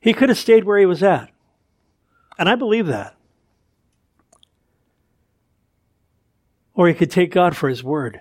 He 0.00 0.12
could 0.12 0.28
have 0.28 0.38
stayed 0.38 0.64
where 0.64 0.78
he 0.78 0.86
was 0.86 1.02
at. 1.02 1.30
And 2.38 2.48
I 2.48 2.54
believe 2.54 2.86
that. 2.86 3.14
Or 6.74 6.86
he 6.88 6.94
could 6.94 7.10
take 7.10 7.32
God 7.32 7.56
for 7.56 7.68
his 7.68 7.82
word. 7.82 8.20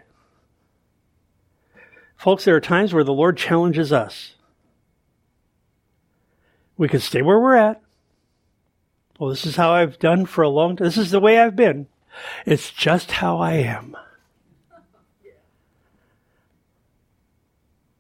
Folks, 2.16 2.46
there 2.46 2.56
are 2.56 2.62
times 2.62 2.94
where 2.94 3.04
the 3.04 3.14
Lord 3.14 3.38
challenges 3.38 3.94
us. 3.94 4.34
We 6.76 6.88
could 6.88 7.04
stay 7.04 7.22
where 7.22 7.40
we're 7.40 7.56
at. 7.56 7.82
Well, 9.18 9.30
this 9.30 9.46
is 9.46 9.56
how 9.56 9.72
I've 9.72 9.98
done 10.00 10.26
for 10.26 10.44
a 10.44 10.50
long 10.50 10.76
time. 10.76 10.86
This 10.86 10.98
is 10.98 11.12
the 11.12 11.20
way 11.20 11.40
I've 11.40 11.56
been. 11.56 11.88
It's 12.46 12.72
just 12.72 13.12
how 13.12 13.40
I 13.40 13.54
am. 13.54 13.98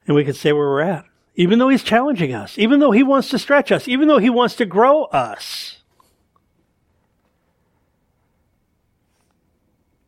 And 0.05 0.15
we 0.15 0.24
can 0.24 0.34
stay 0.34 0.53
where 0.53 0.68
we're 0.68 0.82
at. 0.82 1.05
Even 1.36 1.59
though 1.59 1.70
he's 1.70 1.84
challenging 1.84 2.34
us, 2.34 2.57
even 2.57 2.80
though 2.80 2.91
he 2.91 3.03
wants 3.03 3.30
to 3.30 3.39
stretch 3.39 3.72
us, 3.72 3.88
even 3.88 4.07
though 4.07 4.18
he 4.18 4.30
wants 4.30 4.55
to 4.55 4.65
grow 4.65 5.03
us. 5.05 5.78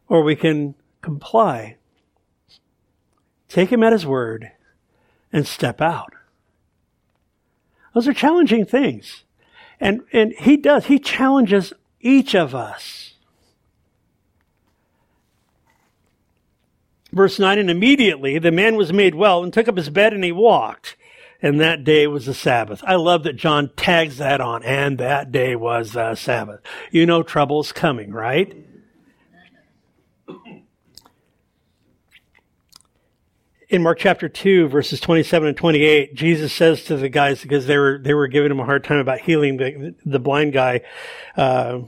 Or 0.08 0.24
we 0.24 0.36
can 0.36 0.74
comply, 1.02 1.76
take 3.48 3.72
him 3.72 3.84
at 3.84 3.94
his 3.94 4.08
word, 4.08 4.52
and 5.32 5.46
step 5.46 5.82
out. 5.82 6.14
Those 7.94 8.08
are 8.08 8.14
challenging 8.14 8.66
things. 8.66 9.24
And, 9.80 10.02
and 10.12 10.34
he 10.34 10.58
does, 10.58 10.86
he 10.86 11.00
challenges 11.00 11.74
each 12.02 12.36
of 12.36 12.54
us. 12.54 13.14
Verse 17.12 17.40
9, 17.40 17.58
and 17.58 17.70
immediately 17.70 18.38
the 18.38 18.52
man 18.52 18.76
was 18.76 18.94
made 18.94 19.16
well 19.16 19.44
and 19.44 19.52
took 19.52 19.68
up 19.68 19.78
his 19.78 19.90
bed 19.90 20.14
and 20.14 20.24
he 20.24 20.32
walked. 20.32 20.96
And 21.42 21.60
that 21.62 21.86
day 21.86 22.06
was 22.06 22.26
the 22.26 22.34
Sabbath. 22.34 22.84
I 22.86 22.96
love 22.96 23.24
that 23.24 23.38
John 23.38 23.72
tags 23.78 24.18
that 24.18 24.42
on. 24.42 24.62
And 24.64 24.98
that 24.98 25.32
day 25.32 25.56
was 25.56 25.94
the 25.94 26.16
Sabbath. 26.16 26.60
You 26.92 27.06
know 27.06 27.24
trouble's 27.24 27.72
coming, 27.72 28.12
right? 28.12 28.69
In 33.70 33.84
Mark 33.84 34.00
chapter 34.00 34.28
2, 34.28 34.68
verses 34.68 35.00
27 35.00 35.50
and 35.50 35.58
28, 35.58 36.16
Jesus 36.16 36.52
says 36.52 36.84
to 36.86 36.98
the 36.98 37.08
guys, 37.08 37.42
because 37.42 37.68
they 37.68 37.78
were, 37.78 38.00
they 38.00 38.16
were 38.16 38.28
giving 38.28 38.52
him 38.52 38.60
a 38.60 38.66
hard 38.66 38.84
time 38.84 38.98
about 38.98 39.20
healing 39.20 39.58
the, 39.58 39.96
the 40.06 40.20
blind 40.20 40.54
guy, 40.54 40.82
uh, 41.38 41.80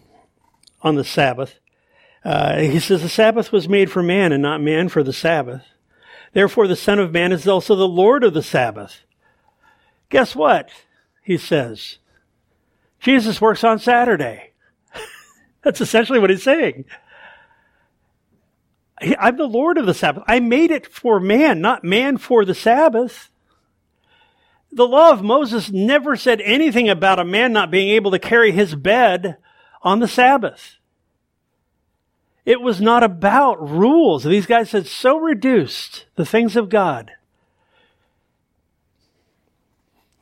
on 0.83 0.95
the 0.95 1.03
Sabbath. 1.03 1.59
Uh, 2.23 2.59
he 2.59 2.79
says, 2.79 3.01
the 3.01 3.09
Sabbath 3.09 3.51
was 3.51 3.67
made 3.67 3.91
for 3.91 4.03
man 4.03 4.31
and 4.31 4.43
not 4.43 4.61
man 4.61 4.89
for 4.89 5.01
the 5.01 5.13
Sabbath. 5.13 5.63
Therefore, 6.33 6.67
the 6.67 6.75
Son 6.75 6.99
of 6.99 7.11
Man 7.11 7.31
is 7.31 7.47
also 7.47 7.75
the 7.75 7.87
Lord 7.87 8.23
of 8.23 8.33
the 8.33 8.43
Sabbath. 8.43 9.01
Guess 10.09 10.35
what? 10.35 10.69
He 11.23 11.37
says, 11.37 11.97
Jesus 12.99 13.41
works 13.41 13.63
on 13.63 13.79
Saturday. 13.79 14.51
That's 15.63 15.81
essentially 15.81 16.19
what 16.19 16.29
he's 16.29 16.43
saying. 16.43 16.85
I'm 19.19 19.37
the 19.37 19.47
Lord 19.47 19.77
of 19.77 19.85
the 19.85 19.93
Sabbath. 19.93 20.23
I 20.27 20.39
made 20.39 20.71
it 20.71 20.85
for 20.85 21.19
man, 21.19 21.61
not 21.61 21.83
man 21.83 22.17
for 22.17 22.45
the 22.45 22.55
Sabbath. 22.55 23.29
The 24.71 24.87
law 24.87 25.11
of 25.11 25.23
Moses 25.23 25.71
never 25.71 26.15
said 26.15 26.39
anything 26.41 26.87
about 26.87 27.19
a 27.19 27.25
man 27.25 27.51
not 27.51 27.71
being 27.71 27.89
able 27.89 28.11
to 28.11 28.19
carry 28.19 28.51
his 28.51 28.75
bed 28.75 29.37
on 29.81 29.99
the 29.99 30.07
Sabbath. 30.07 30.77
It 32.45 32.61
was 32.61 32.81
not 32.81 33.03
about 33.03 33.69
rules. 33.69 34.23
These 34.23 34.45
guys 34.45 34.71
had 34.71 34.87
so 34.87 35.17
reduced 35.17 36.05
the 36.15 36.25
things 36.25 36.55
of 36.55 36.69
God. 36.69 37.11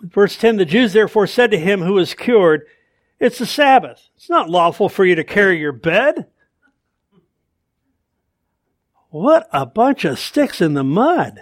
Verse 0.02 0.36
10 0.36 0.58
The 0.58 0.66
Jews 0.66 0.94
therefore 0.94 1.28
said 1.28 1.52
to 1.52 1.60
him 1.60 1.82
who 1.82 1.94
was 1.94 2.14
cured, 2.14 2.66
It's 3.20 3.38
the 3.38 3.46
Sabbath. 3.46 4.10
It's 4.16 4.30
not 4.30 4.50
lawful 4.50 4.90
for 4.90 5.06
you 5.06 5.16
to 5.16 5.24
carry 5.24 5.60
your 5.60 5.72
bed. 5.72 6.28
What 9.10 9.50
a 9.52 9.66
bunch 9.66 10.06
of 10.06 10.20
sticks 10.20 10.62
in 10.62 10.76
the 10.76 10.84
mud. 10.84 11.42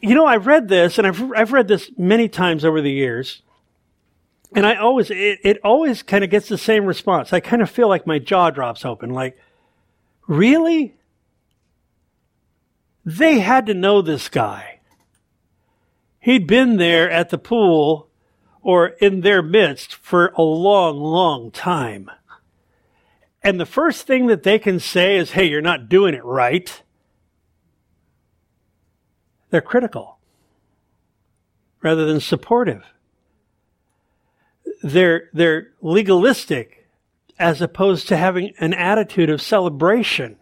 You 0.00 0.14
know, 0.14 0.26
I've 0.26 0.46
read 0.46 0.68
this, 0.68 0.98
and 0.98 1.06
I've, 1.06 1.32
I've 1.32 1.52
read 1.52 1.66
this 1.66 1.90
many 1.96 2.28
times 2.28 2.64
over 2.64 2.80
the 2.80 2.92
years, 2.92 3.42
and 4.54 4.64
I 4.64 4.76
always, 4.76 5.10
it, 5.10 5.40
it 5.42 5.58
always 5.64 6.04
kind 6.04 6.22
of 6.22 6.30
gets 6.30 6.48
the 6.48 6.58
same 6.58 6.84
response. 6.84 7.32
I 7.32 7.40
kind 7.40 7.60
of 7.60 7.70
feel 7.70 7.88
like 7.88 8.06
my 8.06 8.20
jaw 8.20 8.50
drops 8.50 8.84
open, 8.84 9.10
like, 9.10 9.36
really? 10.28 10.94
They 13.04 13.40
had 13.40 13.66
to 13.66 13.74
know 13.74 14.02
this 14.02 14.28
guy. 14.28 14.78
He'd 16.20 16.46
been 16.46 16.76
there 16.76 17.10
at 17.10 17.30
the 17.30 17.38
pool 17.38 18.08
or 18.62 18.88
in 19.00 19.22
their 19.22 19.42
midst 19.42 19.94
for 19.94 20.32
a 20.36 20.42
long, 20.42 20.98
long 20.98 21.50
time. 21.50 22.10
And 23.46 23.60
the 23.60 23.64
first 23.64 24.08
thing 24.08 24.26
that 24.26 24.42
they 24.42 24.58
can 24.58 24.80
say 24.80 25.16
is, 25.16 25.30
hey, 25.30 25.44
you're 25.44 25.62
not 25.62 25.88
doing 25.88 26.14
it 26.14 26.24
right. 26.24 26.82
They're 29.50 29.60
critical 29.60 30.18
rather 31.80 32.06
than 32.06 32.18
supportive. 32.18 32.82
They're, 34.82 35.30
they're 35.32 35.68
legalistic 35.80 36.88
as 37.38 37.62
opposed 37.62 38.08
to 38.08 38.16
having 38.16 38.52
an 38.58 38.74
attitude 38.74 39.30
of 39.30 39.40
celebration. 39.40 40.38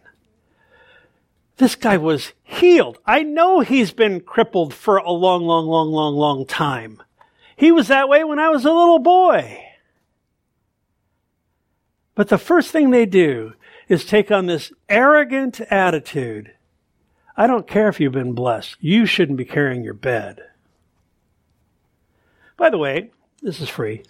This 1.57 1.75
guy 1.75 1.97
was 1.97 2.33
healed. 2.41 2.97
I 3.05 3.21
know 3.21 3.59
he's 3.59 3.91
been 3.91 4.19
crippled 4.19 4.73
for 4.73 4.97
a 4.97 5.11
long, 5.11 5.43
long, 5.43 5.67
long, 5.67 5.89
long, 5.89 6.15
long 6.15 6.47
time. 6.47 7.03
He 7.55 7.71
was 7.71 7.87
that 7.89 8.09
way 8.09 8.23
when 8.23 8.39
I 8.39 8.49
was 8.49 8.65
a 8.65 8.73
little 8.73 8.97
boy. 8.97 9.64
But 12.15 12.29
the 12.29 12.37
first 12.37 12.71
thing 12.71 12.89
they 12.89 13.05
do 13.05 13.53
is 13.87 14.05
take 14.05 14.31
on 14.31 14.45
this 14.45 14.71
arrogant 14.89 15.61
attitude. 15.69 16.53
I 17.37 17.45
don't 17.47 17.67
care 17.67 17.89
if 17.89 17.99
you've 17.99 18.13
been 18.13 18.33
blessed. 18.33 18.77
You 18.79 19.05
shouldn't 19.05 19.37
be 19.37 19.45
carrying 19.45 19.83
your 19.83 19.93
bed. 19.93 20.41
By 22.57 22.69
the 22.69 22.77
way, 22.77 23.11
this 23.41 23.59
is 23.59 23.67
free. 23.67 24.03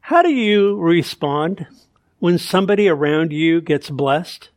How 0.00 0.22
do 0.22 0.30
you 0.30 0.76
respond 0.76 1.66
when 2.20 2.38
somebody 2.38 2.88
around 2.88 3.32
you 3.32 3.60
gets 3.60 3.90
blessed? 3.90 4.50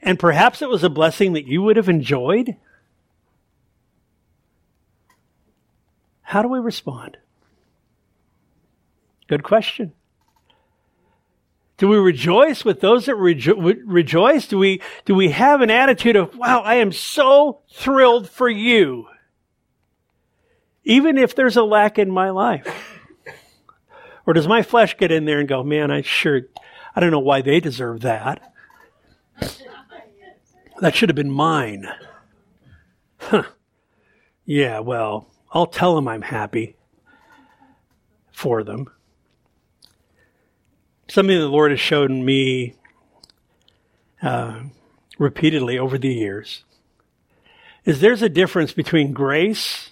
And 0.00 0.18
perhaps 0.18 0.62
it 0.62 0.68
was 0.68 0.84
a 0.84 0.90
blessing 0.90 1.32
that 1.32 1.46
you 1.46 1.62
would 1.62 1.76
have 1.76 1.88
enjoyed? 1.88 2.56
How 6.22 6.42
do 6.42 6.48
we 6.48 6.60
respond? 6.60 7.18
Good 9.32 9.44
question. 9.44 9.94
Do 11.78 11.88
we 11.88 11.96
rejoice 11.96 12.66
with 12.66 12.82
those 12.82 13.06
that 13.06 13.16
rejo- 13.16 13.80
rejoice? 13.86 14.46
Do 14.46 14.58
we, 14.58 14.82
do 15.06 15.14
we 15.14 15.30
have 15.30 15.62
an 15.62 15.70
attitude 15.70 16.16
of, 16.16 16.36
wow, 16.36 16.60
I 16.60 16.74
am 16.74 16.92
so 16.92 17.62
thrilled 17.72 18.28
for 18.28 18.46
you? 18.46 19.06
Even 20.84 21.16
if 21.16 21.34
there's 21.34 21.56
a 21.56 21.62
lack 21.62 21.98
in 21.98 22.10
my 22.10 22.28
life. 22.28 22.68
Or 24.26 24.34
does 24.34 24.46
my 24.46 24.62
flesh 24.62 24.98
get 24.98 25.10
in 25.10 25.24
there 25.24 25.40
and 25.40 25.48
go, 25.48 25.62
man, 25.62 25.90
I 25.90 26.02
sure, 26.02 26.42
I 26.94 27.00
don't 27.00 27.10
know 27.10 27.18
why 27.18 27.40
they 27.40 27.58
deserve 27.58 28.02
that. 28.02 28.52
That 30.82 30.94
should 30.94 31.08
have 31.08 31.16
been 31.16 31.30
mine. 31.30 31.88
Huh. 33.16 33.44
Yeah, 34.44 34.80
well, 34.80 35.30
I'll 35.52 35.64
tell 35.64 35.94
them 35.94 36.06
I'm 36.06 36.20
happy 36.20 36.76
for 38.30 38.62
them 38.62 38.90
something 41.12 41.38
the 41.38 41.46
Lord 41.46 41.70
has 41.70 41.80
shown 41.80 42.24
me 42.24 42.74
uh, 44.22 44.60
repeatedly 45.18 45.78
over 45.78 45.98
the 45.98 46.12
years 46.12 46.64
is 47.84 48.00
there's 48.00 48.22
a 48.22 48.28
difference 48.28 48.72
between 48.72 49.12
grace 49.12 49.90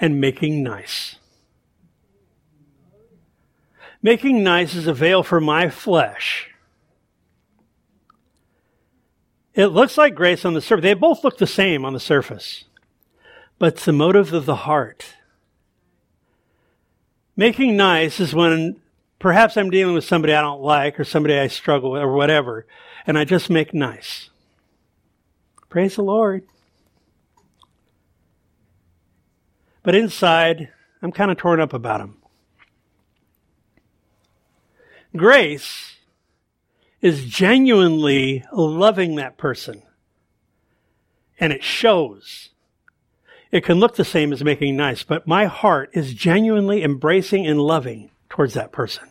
and 0.00 0.20
making 0.20 0.62
nice. 0.62 1.16
Making 4.02 4.42
nice 4.42 4.74
is 4.74 4.86
a 4.86 4.94
veil 4.94 5.22
for 5.22 5.40
my 5.40 5.68
flesh. 5.68 6.50
It 9.54 9.66
looks 9.68 9.96
like 9.96 10.14
grace 10.14 10.44
on 10.44 10.54
the 10.54 10.60
surface. 10.60 10.82
They 10.82 10.94
both 10.94 11.22
look 11.22 11.38
the 11.38 11.46
same 11.46 11.84
on 11.84 11.92
the 11.92 12.00
surface. 12.00 12.64
But 13.58 13.74
it's 13.74 13.84
the 13.84 13.92
motive 13.92 14.32
of 14.32 14.44
the 14.44 14.56
heart. 14.56 15.14
Making 17.36 17.76
nice 17.76 18.20
is 18.20 18.34
when 18.34 18.80
Perhaps 19.18 19.56
I'm 19.56 19.70
dealing 19.70 19.94
with 19.94 20.04
somebody 20.04 20.34
I 20.34 20.42
don't 20.42 20.60
like 20.60 21.00
or 21.00 21.04
somebody 21.04 21.38
I 21.38 21.46
struggle 21.46 21.92
with 21.92 22.02
or 22.02 22.12
whatever, 22.12 22.66
and 23.06 23.18
I 23.18 23.24
just 23.24 23.48
make 23.48 23.72
nice. 23.72 24.30
Praise 25.68 25.96
the 25.96 26.02
Lord. 26.02 26.44
But 29.82 29.94
inside, 29.94 30.68
I'm 31.00 31.12
kind 31.12 31.30
of 31.30 31.36
torn 31.36 31.60
up 31.60 31.72
about 31.72 32.00
him. 32.00 32.18
Grace 35.16 35.96
is 37.00 37.24
genuinely 37.24 38.44
loving 38.52 39.14
that 39.16 39.38
person. 39.38 39.82
And 41.38 41.52
it 41.52 41.62
shows. 41.62 42.50
It 43.52 43.64
can 43.64 43.78
look 43.78 43.96
the 43.96 44.04
same 44.04 44.32
as 44.32 44.42
making 44.42 44.76
nice, 44.76 45.04
but 45.04 45.26
my 45.26 45.46
heart 45.46 45.90
is 45.92 46.14
genuinely 46.14 46.82
embracing 46.82 47.46
and 47.46 47.60
loving 47.60 48.10
towards 48.36 48.54
that 48.54 48.70
person. 48.70 49.10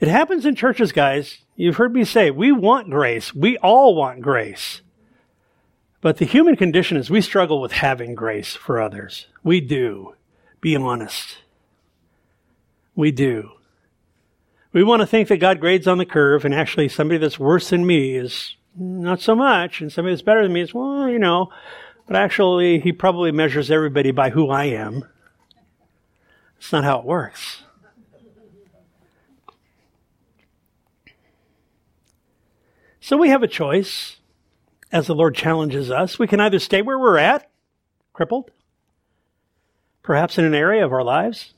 It 0.00 0.08
happens 0.08 0.44
in 0.44 0.56
churches, 0.56 0.90
guys. 0.90 1.38
You've 1.54 1.76
heard 1.76 1.94
me 1.94 2.04
say, 2.04 2.32
we 2.32 2.50
want 2.50 2.90
grace. 2.90 3.32
We 3.32 3.56
all 3.58 3.94
want 3.94 4.20
grace. 4.20 4.82
But 6.00 6.16
the 6.16 6.24
human 6.24 6.56
condition 6.56 6.96
is 6.96 7.08
we 7.08 7.20
struggle 7.20 7.60
with 7.60 7.70
having 7.70 8.16
grace 8.16 8.56
for 8.56 8.80
others. 8.80 9.28
We 9.44 9.60
do. 9.60 10.16
Be 10.60 10.74
honest. 10.74 11.38
We 12.96 13.12
do. 13.12 13.52
We 14.72 14.82
want 14.82 15.00
to 15.00 15.06
think 15.06 15.28
that 15.28 15.36
God 15.36 15.60
grades 15.60 15.86
on 15.86 15.98
the 15.98 16.04
curve, 16.04 16.44
and 16.44 16.52
actually 16.52 16.88
somebody 16.88 17.18
that's 17.18 17.38
worse 17.38 17.70
than 17.70 17.86
me 17.86 18.16
is 18.16 18.56
not 18.74 19.20
so 19.20 19.36
much, 19.36 19.80
and 19.80 19.92
somebody 19.92 20.14
that's 20.14 20.22
better 20.22 20.42
than 20.42 20.52
me 20.52 20.62
is, 20.62 20.74
well, 20.74 21.08
you 21.08 21.20
know, 21.20 21.50
but 22.08 22.16
actually 22.16 22.80
he 22.80 22.90
probably 22.90 23.30
measures 23.30 23.70
everybody 23.70 24.10
by 24.10 24.30
who 24.30 24.50
I 24.50 24.64
am. 24.64 25.04
It's 26.62 26.70
not 26.70 26.84
how 26.84 27.00
it 27.00 27.04
works. 27.04 27.62
So 33.00 33.16
we 33.16 33.30
have 33.30 33.42
a 33.42 33.48
choice 33.48 34.18
as 34.92 35.08
the 35.08 35.14
Lord 35.14 35.34
challenges 35.34 35.90
us. 35.90 36.20
We 36.20 36.28
can 36.28 36.38
either 36.38 36.60
stay 36.60 36.80
where 36.80 37.00
we're 37.00 37.18
at, 37.18 37.50
crippled, 38.12 38.52
perhaps 40.04 40.38
in 40.38 40.44
an 40.44 40.54
area 40.54 40.84
of 40.84 40.92
our 40.92 41.02
lives, 41.02 41.52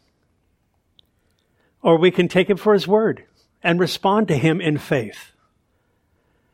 or 1.83 1.99
we 1.99 2.11
can 2.11 2.27
take 2.27 2.49
Him 2.49 2.57
for 2.57 2.73
His 2.73 2.89
word 2.89 3.25
and 3.63 3.79
respond 3.79 4.27
to 4.29 4.39
Him 4.39 4.59
in 4.59 4.79
faith. 4.79 5.33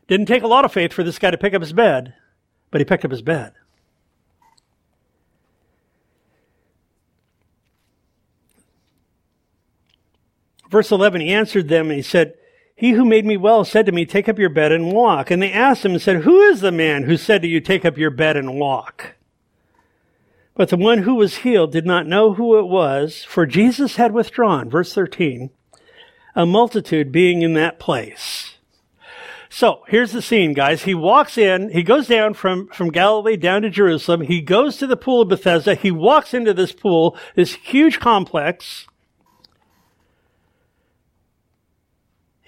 Didn't 0.08 0.26
take 0.26 0.42
a 0.42 0.48
lot 0.48 0.64
of 0.64 0.72
faith 0.72 0.92
for 0.92 1.04
this 1.04 1.20
guy 1.20 1.30
to 1.30 1.38
pick 1.38 1.54
up 1.54 1.62
his 1.62 1.72
bed, 1.72 2.14
but 2.72 2.80
he 2.80 2.84
picked 2.84 3.04
up 3.04 3.12
his 3.12 3.22
bed. 3.22 3.52
Verse 10.70 10.90
11, 10.90 11.20
he 11.20 11.32
answered 11.32 11.68
them 11.68 11.86
and 11.86 11.96
he 11.96 12.02
said, 12.02 12.34
he 12.80 12.92
who 12.92 13.04
made 13.04 13.26
me 13.26 13.36
well 13.36 13.62
said 13.62 13.84
to 13.84 13.92
me, 13.92 14.06
Take 14.06 14.26
up 14.26 14.38
your 14.38 14.48
bed 14.48 14.72
and 14.72 14.90
walk. 14.90 15.30
And 15.30 15.42
they 15.42 15.52
asked 15.52 15.84
him 15.84 15.92
and 15.92 16.00
said, 16.00 16.22
Who 16.22 16.40
is 16.40 16.62
the 16.62 16.72
man 16.72 17.02
who 17.02 17.18
said 17.18 17.42
to 17.42 17.48
you, 17.48 17.60
Take 17.60 17.84
up 17.84 17.98
your 17.98 18.10
bed 18.10 18.38
and 18.38 18.58
walk? 18.58 19.16
But 20.54 20.70
the 20.70 20.78
one 20.78 21.02
who 21.02 21.14
was 21.14 21.38
healed 21.38 21.72
did 21.72 21.84
not 21.84 22.06
know 22.06 22.32
who 22.32 22.58
it 22.58 22.66
was, 22.66 23.22
for 23.22 23.44
Jesus 23.44 23.96
had 23.96 24.12
withdrawn. 24.12 24.70
Verse 24.70 24.94
13. 24.94 25.50
A 26.34 26.46
multitude 26.46 27.12
being 27.12 27.42
in 27.42 27.52
that 27.52 27.78
place. 27.78 28.54
So 29.50 29.82
here's 29.88 30.12
the 30.12 30.22
scene, 30.22 30.54
guys. 30.54 30.84
He 30.84 30.94
walks 30.94 31.36
in, 31.36 31.68
he 31.68 31.82
goes 31.82 32.06
down 32.06 32.32
from, 32.32 32.68
from 32.68 32.90
Galilee 32.90 33.36
down 33.36 33.60
to 33.60 33.68
Jerusalem. 33.68 34.22
He 34.22 34.40
goes 34.40 34.78
to 34.78 34.86
the 34.86 34.96
pool 34.96 35.20
of 35.20 35.28
Bethesda. 35.28 35.74
He 35.74 35.90
walks 35.90 36.32
into 36.32 36.54
this 36.54 36.72
pool, 36.72 37.14
this 37.34 37.56
huge 37.56 38.00
complex. 38.00 38.86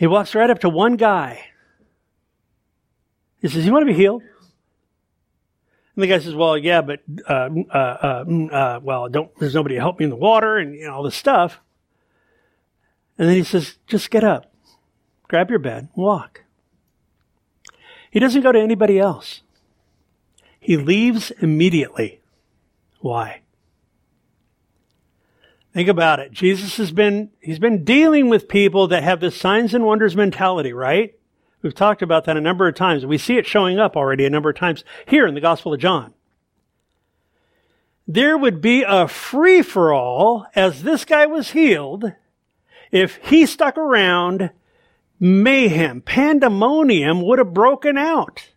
He 0.02 0.08
walks 0.08 0.34
right 0.34 0.50
up 0.50 0.58
to 0.62 0.68
one 0.68 0.96
guy. 0.96 1.44
He 3.40 3.46
says, 3.46 3.64
You 3.64 3.70
want 3.70 3.86
to 3.86 3.92
be 3.92 3.96
healed? 3.96 4.22
And 5.94 6.02
the 6.02 6.08
guy 6.08 6.18
says, 6.18 6.34
Well, 6.34 6.58
yeah, 6.58 6.82
but, 6.82 7.02
uh, 7.30 7.48
uh, 7.70 7.76
uh, 7.78 8.24
uh, 8.52 8.80
well, 8.82 9.08
don't, 9.08 9.30
there's 9.38 9.54
nobody 9.54 9.76
to 9.76 9.80
help 9.80 10.00
me 10.00 10.04
in 10.06 10.10
the 10.10 10.16
water 10.16 10.56
and 10.56 10.74
you 10.74 10.88
know, 10.88 10.94
all 10.94 11.04
this 11.04 11.14
stuff. 11.14 11.60
And 13.16 13.28
then 13.28 13.36
he 13.36 13.44
says, 13.44 13.76
Just 13.86 14.10
get 14.10 14.24
up, 14.24 14.52
grab 15.28 15.50
your 15.50 15.60
bed, 15.60 15.88
walk. 15.94 16.42
He 18.10 18.18
doesn't 18.18 18.42
go 18.42 18.50
to 18.50 18.58
anybody 18.58 18.98
else. 18.98 19.42
He 20.58 20.76
leaves 20.76 21.30
immediately. 21.40 22.20
Why? 22.98 23.41
Think 25.72 25.88
about 25.88 26.20
it. 26.20 26.32
Jesus 26.32 26.76
has 26.76 26.92
been, 26.92 27.30
he's 27.40 27.58
been 27.58 27.84
dealing 27.84 28.28
with 28.28 28.48
people 28.48 28.88
that 28.88 29.02
have 29.02 29.20
this 29.20 29.36
signs 29.36 29.72
and 29.72 29.84
wonders 29.84 30.14
mentality, 30.14 30.72
right? 30.72 31.14
We've 31.62 31.74
talked 31.74 32.02
about 32.02 32.24
that 32.24 32.36
a 32.36 32.40
number 32.40 32.68
of 32.68 32.74
times. 32.74 33.06
We 33.06 33.18
see 33.18 33.38
it 33.38 33.46
showing 33.46 33.78
up 33.78 33.96
already 33.96 34.26
a 34.26 34.30
number 34.30 34.50
of 34.50 34.56
times 34.56 34.84
here 35.06 35.26
in 35.26 35.34
the 35.34 35.40
Gospel 35.40 35.72
of 35.72 35.80
John. 35.80 36.12
There 38.06 38.36
would 38.36 38.60
be 38.60 38.84
a 38.86 39.08
free 39.08 39.62
for 39.62 39.92
all 39.92 40.46
as 40.54 40.82
this 40.82 41.04
guy 41.04 41.26
was 41.26 41.52
healed 41.52 42.12
if 42.90 43.16
he 43.22 43.46
stuck 43.46 43.78
around. 43.78 44.50
Mayhem, 45.20 46.00
pandemonium 46.00 47.22
would 47.22 47.38
have 47.38 47.54
broken 47.54 47.96
out. 47.96 48.48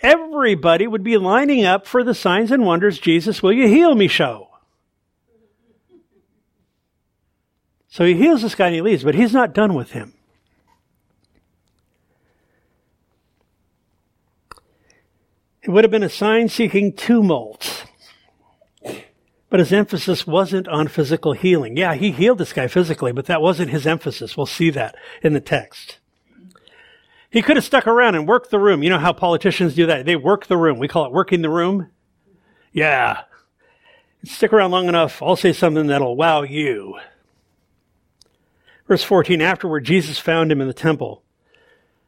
Everybody 0.00 0.86
would 0.86 1.02
be 1.02 1.16
lining 1.16 1.64
up 1.64 1.86
for 1.86 2.04
the 2.04 2.14
signs 2.14 2.52
and 2.52 2.64
wonders 2.64 3.00
Jesus, 3.00 3.42
will 3.42 3.52
you 3.52 3.66
heal 3.66 3.96
me 3.96 4.06
show. 4.06 4.47
So 7.88 8.04
he 8.04 8.14
heals 8.14 8.42
this 8.42 8.54
guy 8.54 8.66
and 8.66 8.74
he 8.74 8.82
leaves, 8.82 9.02
but 9.02 9.14
he's 9.14 9.32
not 9.32 9.54
done 9.54 9.74
with 9.74 9.92
him. 9.92 10.14
It 15.62 15.70
would 15.70 15.84
have 15.84 15.90
been 15.90 16.02
a 16.02 16.08
sign 16.08 16.48
seeking 16.48 16.92
tumult. 16.92 17.84
But 19.50 19.60
his 19.60 19.72
emphasis 19.72 20.26
wasn't 20.26 20.68
on 20.68 20.88
physical 20.88 21.32
healing. 21.32 21.76
Yeah, 21.76 21.94
he 21.94 22.10
healed 22.10 22.38
this 22.38 22.52
guy 22.52 22.68
physically, 22.68 23.12
but 23.12 23.26
that 23.26 23.40
wasn't 23.40 23.70
his 23.70 23.86
emphasis. 23.86 24.36
We'll 24.36 24.46
see 24.46 24.68
that 24.70 24.94
in 25.22 25.32
the 25.32 25.40
text. 25.40 25.98
He 27.30 27.42
could 27.42 27.56
have 27.56 27.64
stuck 27.64 27.86
around 27.86 28.14
and 28.14 28.28
worked 28.28 28.50
the 28.50 28.58
room. 28.58 28.82
You 28.82 28.90
know 28.90 28.98
how 28.98 29.12
politicians 29.12 29.74
do 29.74 29.86
that? 29.86 30.04
They 30.06 30.16
work 30.16 30.46
the 30.46 30.56
room. 30.56 30.78
We 30.78 30.88
call 30.88 31.06
it 31.06 31.12
working 31.12 31.42
the 31.42 31.50
room. 31.50 31.90
Yeah. 32.72 33.22
Stick 34.24 34.52
around 34.52 34.70
long 34.70 34.88
enough, 34.88 35.22
I'll 35.22 35.36
say 35.36 35.52
something 35.52 35.86
that'll 35.86 36.16
wow 36.16 36.42
you. 36.42 36.98
Verse 38.88 39.04
14, 39.04 39.42
afterward, 39.42 39.84
Jesus 39.84 40.18
found 40.18 40.50
him 40.50 40.62
in 40.62 40.66
the 40.66 40.72
temple. 40.72 41.22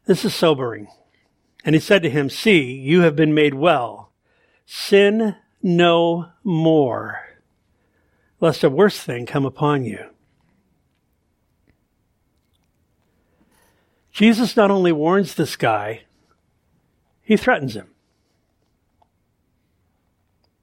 This 0.07 0.25
is 0.25 0.35
sobering. 0.35 0.89
And 1.63 1.75
he 1.75 1.81
said 1.81 2.03
to 2.03 2.11
him, 2.11 2.31
See, 2.31 2.73
you 2.73 3.03
have 3.03 3.15
been 3.15 3.35
made 3.35 3.53
well. 3.53 4.13
Sin 4.65 5.37
no 5.63 6.31
more, 6.43 7.21
lest 8.41 8.65
a 8.65 8.71
worse 8.71 8.99
thing 8.99 9.27
come 9.27 9.45
upon 9.45 9.85
you. 9.85 10.07
Jesus 14.11 14.57
not 14.57 14.71
only 14.71 14.91
warns 14.91 15.35
this 15.35 15.57
guy, 15.57 16.05
he 17.23 17.37
threatens 17.37 17.77
him. 17.77 17.89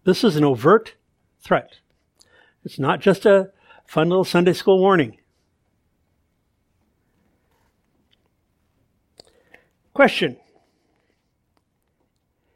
This 0.03 0.23
is 0.23 0.35
an 0.35 0.43
overt 0.43 0.95
threat. 1.41 1.77
It's 2.65 2.79
not 2.79 3.01
just 3.01 3.25
a 3.25 3.51
fun 3.85 4.09
little 4.09 4.23
Sunday 4.23 4.53
school 4.53 4.79
warning. 4.79 5.17
Question. 9.97 10.37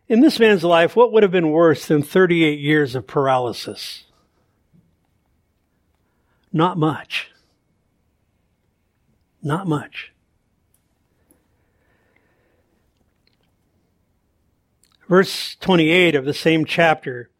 In 0.07 0.19
this 0.19 0.39
man's 0.39 0.63
life, 0.63 0.95
what 0.95 1.11
would 1.11 1.23
have 1.23 1.31
been 1.31 1.49
worse 1.49 1.87
than 1.87 2.03
38 2.03 2.59
years 2.59 2.93
of 2.93 3.07
paralysis? 3.07 4.03
Not 6.53 6.77
much. 6.77 7.31
Not 9.41 9.65
much. 9.65 10.13
Verse 15.09 15.55
28 15.61 16.13
of 16.13 16.25
the 16.25 16.35
same 16.35 16.63
chapter, 16.63 17.31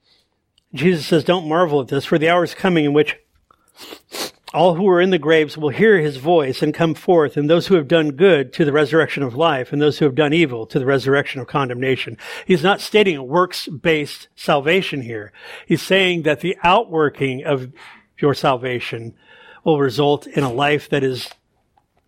Jesus 0.74 1.06
says, 1.06 1.24
Don't 1.24 1.48
marvel 1.48 1.80
at 1.80 1.90
this, 1.90 2.06
for 2.06 2.18
the 2.18 2.28
hour 2.28 2.44
is 2.44 2.56
coming 2.56 2.86
in 2.86 2.94
which 2.94 3.20
all 4.54 4.76
who 4.76 4.88
are 4.90 5.02
in 5.02 5.12
the 5.12 5.18
graves 5.18 5.58
will 5.58 5.70
hear 5.70 6.00
his 6.00 6.18
voice 6.18 6.62
and 6.62 6.74
come 6.74 6.94
forth, 6.94 7.38
and 7.38 7.50
those 7.50 7.68
who 7.68 7.76
have 7.76 7.88
done 7.88 8.12
good 8.12 8.52
to 8.54 8.66
the 8.66 8.72
resurrection 8.72 9.24
of 9.24 9.36
life, 9.36 9.72
and 9.72 9.82
those 9.82 10.00
who 10.00 10.06
have 10.06 10.16
done 10.16 10.34
evil 10.34 10.66
to 10.66 10.80
the 10.80 10.86
resurrection 10.86 11.40
of 11.40 11.48
condemnation. 11.48 12.18
He's 12.46 12.64
not 12.64 12.82
stating 12.82 13.16
a 13.18 13.24
works-based 13.24 14.28
salvation 14.36 15.02
here. 15.02 15.32
He's 15.66 15.82
saying 15.82 16.24
that 16.24 16.42
the 16.42 16.58
outworking 16.64 17.46
of 17.46 17.72
your 18.18 18.34
salvation 18.34 19.16
will 19.64 19.80
result 19.80 20.28
in 20.28 20.44
a 20.44 20.52
life 20.52 20.90
that 20.90 21.04
is 21.04 21.30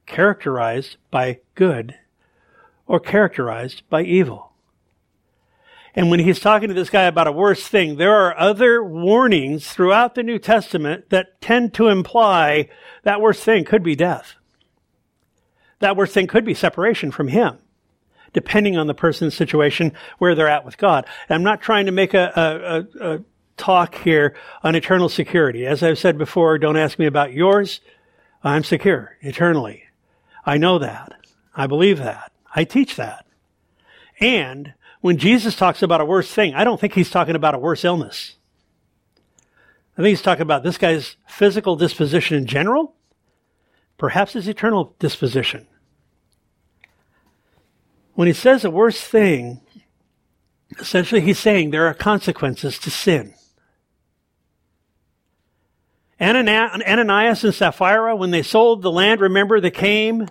characterized 0.05 0.97
by 1.11 1.39
good 1.55 1.95
or 2.87 2.99
characterized 2.99 3.83
by 3.89 4.03
evil. 4.03 4.52
And 5.95 6.09
when 6.09 6.19
he's 6.19 6.39
talking 6.39 6.69
to 6.69 6.73
this 6.73 6.89
guy 6.89 7.03
about 7.03 7.27
a 7.27 7.31
worse 7.31 7.67
thing, 7.67 7.97
there 7.97 8.15
are 8.15 8.37
other 8.37 8.83
warnings 8.83 9.67
throughout 9.71 10.15
the 10.15 10.23
New 10.23 10.39
Testament 10.39 11.09
that 11.11 11.39
tend 11.39 11.73
to 11.75 11.87
imply 11.87 12.69
that 13.03 13.21
worse 13.21 13.39
thing 13.43 13.63
could 13.63 13.83
be 13.83 13.95
death. 13.95 14.35
That 15.79 15.95
worst 15.95 16.13
thing 16.13 16.27
could 16.27 16.45
be 16.45 16.53
separation 16.53 17.11
from 17.11 17.27
him. 17.27 17.59
depending 18.33 18.77
on 18.77 18.87
the 18.87 18.93
person's 18.93 19.35
situation, 19.35 19.93
where 20.17 20.35
they're 20.35 20.49
at 20.49 20.65
with 20.65 20.77
God. 20.77 21.05
And 21.29 21.35
I'm 21.35 21.43
not 21.43 21.61
trying 21.61 21.85
to 21.85 21.91
make 21.91 22.13
a, 22.13 22.31
a, 22.35 23.05
a, 23.07 23.15
a 23.15 23.19
talk 23.55 23.95
here 23.95 24.35
on 24.63 24.75
eternal 24.75 25.07
security. 25.07 25.65
As 25.65 25.83
I've 25.83 25.99
said 25.99 26.17
before, 26.17 26.57
don't 26.57 26.77
ask 26.77 26.99
me 26.99 27.05
about 27.05 27.33
yours. 27.33 27.79
I'm 28.43 28.63
secure 28.63 29.17
eternally. 29.21 29.83
I 30.45 30.57
know 30.57 30.79
that. 30.79 31.13
I 31.55 31.67
believe 31.67 31.99
that. 31.99 32.31
I 32.55 32.63
teach 32.65 32.95
that. 32.97 33.25
And 34.19 34.73
when 35.03 35.17
Jesus 35.17 35.57
talks 35.57 35.83
about 35.83 35.99
a 35.99 36.05
worse 36.05 36.31
thing, 36.31 36.55
I 36.55 36.63
don't 36.63 36.79
think 36.79 36.93
he's 36.93 37.09
talking 37.09 37.35
about 37.35 37.53
a 37.53 37.59
worse 37.59 37.83
illness. 37.83 38.37
I 39.97 40.01
think 40.01 40.07
he's 40.07 40.21
talking 40.21 40.43
about 40.43 40.63
this 40.63 40.77
guy's 40.77 41.17
physical 41.27 41.75
disposition 41.75 42.37
in 42.37 42.45
general, 42.45 42.95
perhaps 43.97 44.31
his 44.31 44.47
eternal 44.47 44.95
disposition. 44.99 45.67
When 48.13 48.29
he 48.29 48.33
says 48.33 48.63
a 48.63 48.71
worse 48.71 49.01
thing, 49.01 49.59
essentially 50.79 51.19
he's 51.19 51.37
saying 51.37 51.71
there 51.71 51.87
are 51.87 51.93
consequences 51.93 52.79
to 52.79 52.89
sin. 52.89 53.33
Ananias 56.21 57.43
and 57.43 57.53
Sapphira, 57.53 58.15
when 58.15 58.31
they 58.31 58.41
sold 58.41 58.81
the 58.81 58.91
land, 58.91 59.19
remember 59.19 59.59
they 59.59 59.69
came. 59.69 60.29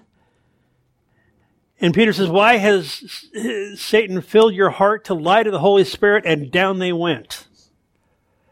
And 1.82 1.92
Peter 1.92 2.12
says, 2.12 2.28
Why 2.28 2.58
has 2.58 3.28
Satan 3.74 4.22
filled 4.22 4.54
your 4.54 4.70
heart 4.70 5.06
to 5.06 5.14
lie 5.14 5.42
to 5.42 5.50
the 5.50 5.58
Holy 5.58 5.82
Spirit? 5.82 6.24
And 6.24 6.50
down 6.50 6.78
they 6.78 6.92
went. 6.92 7.48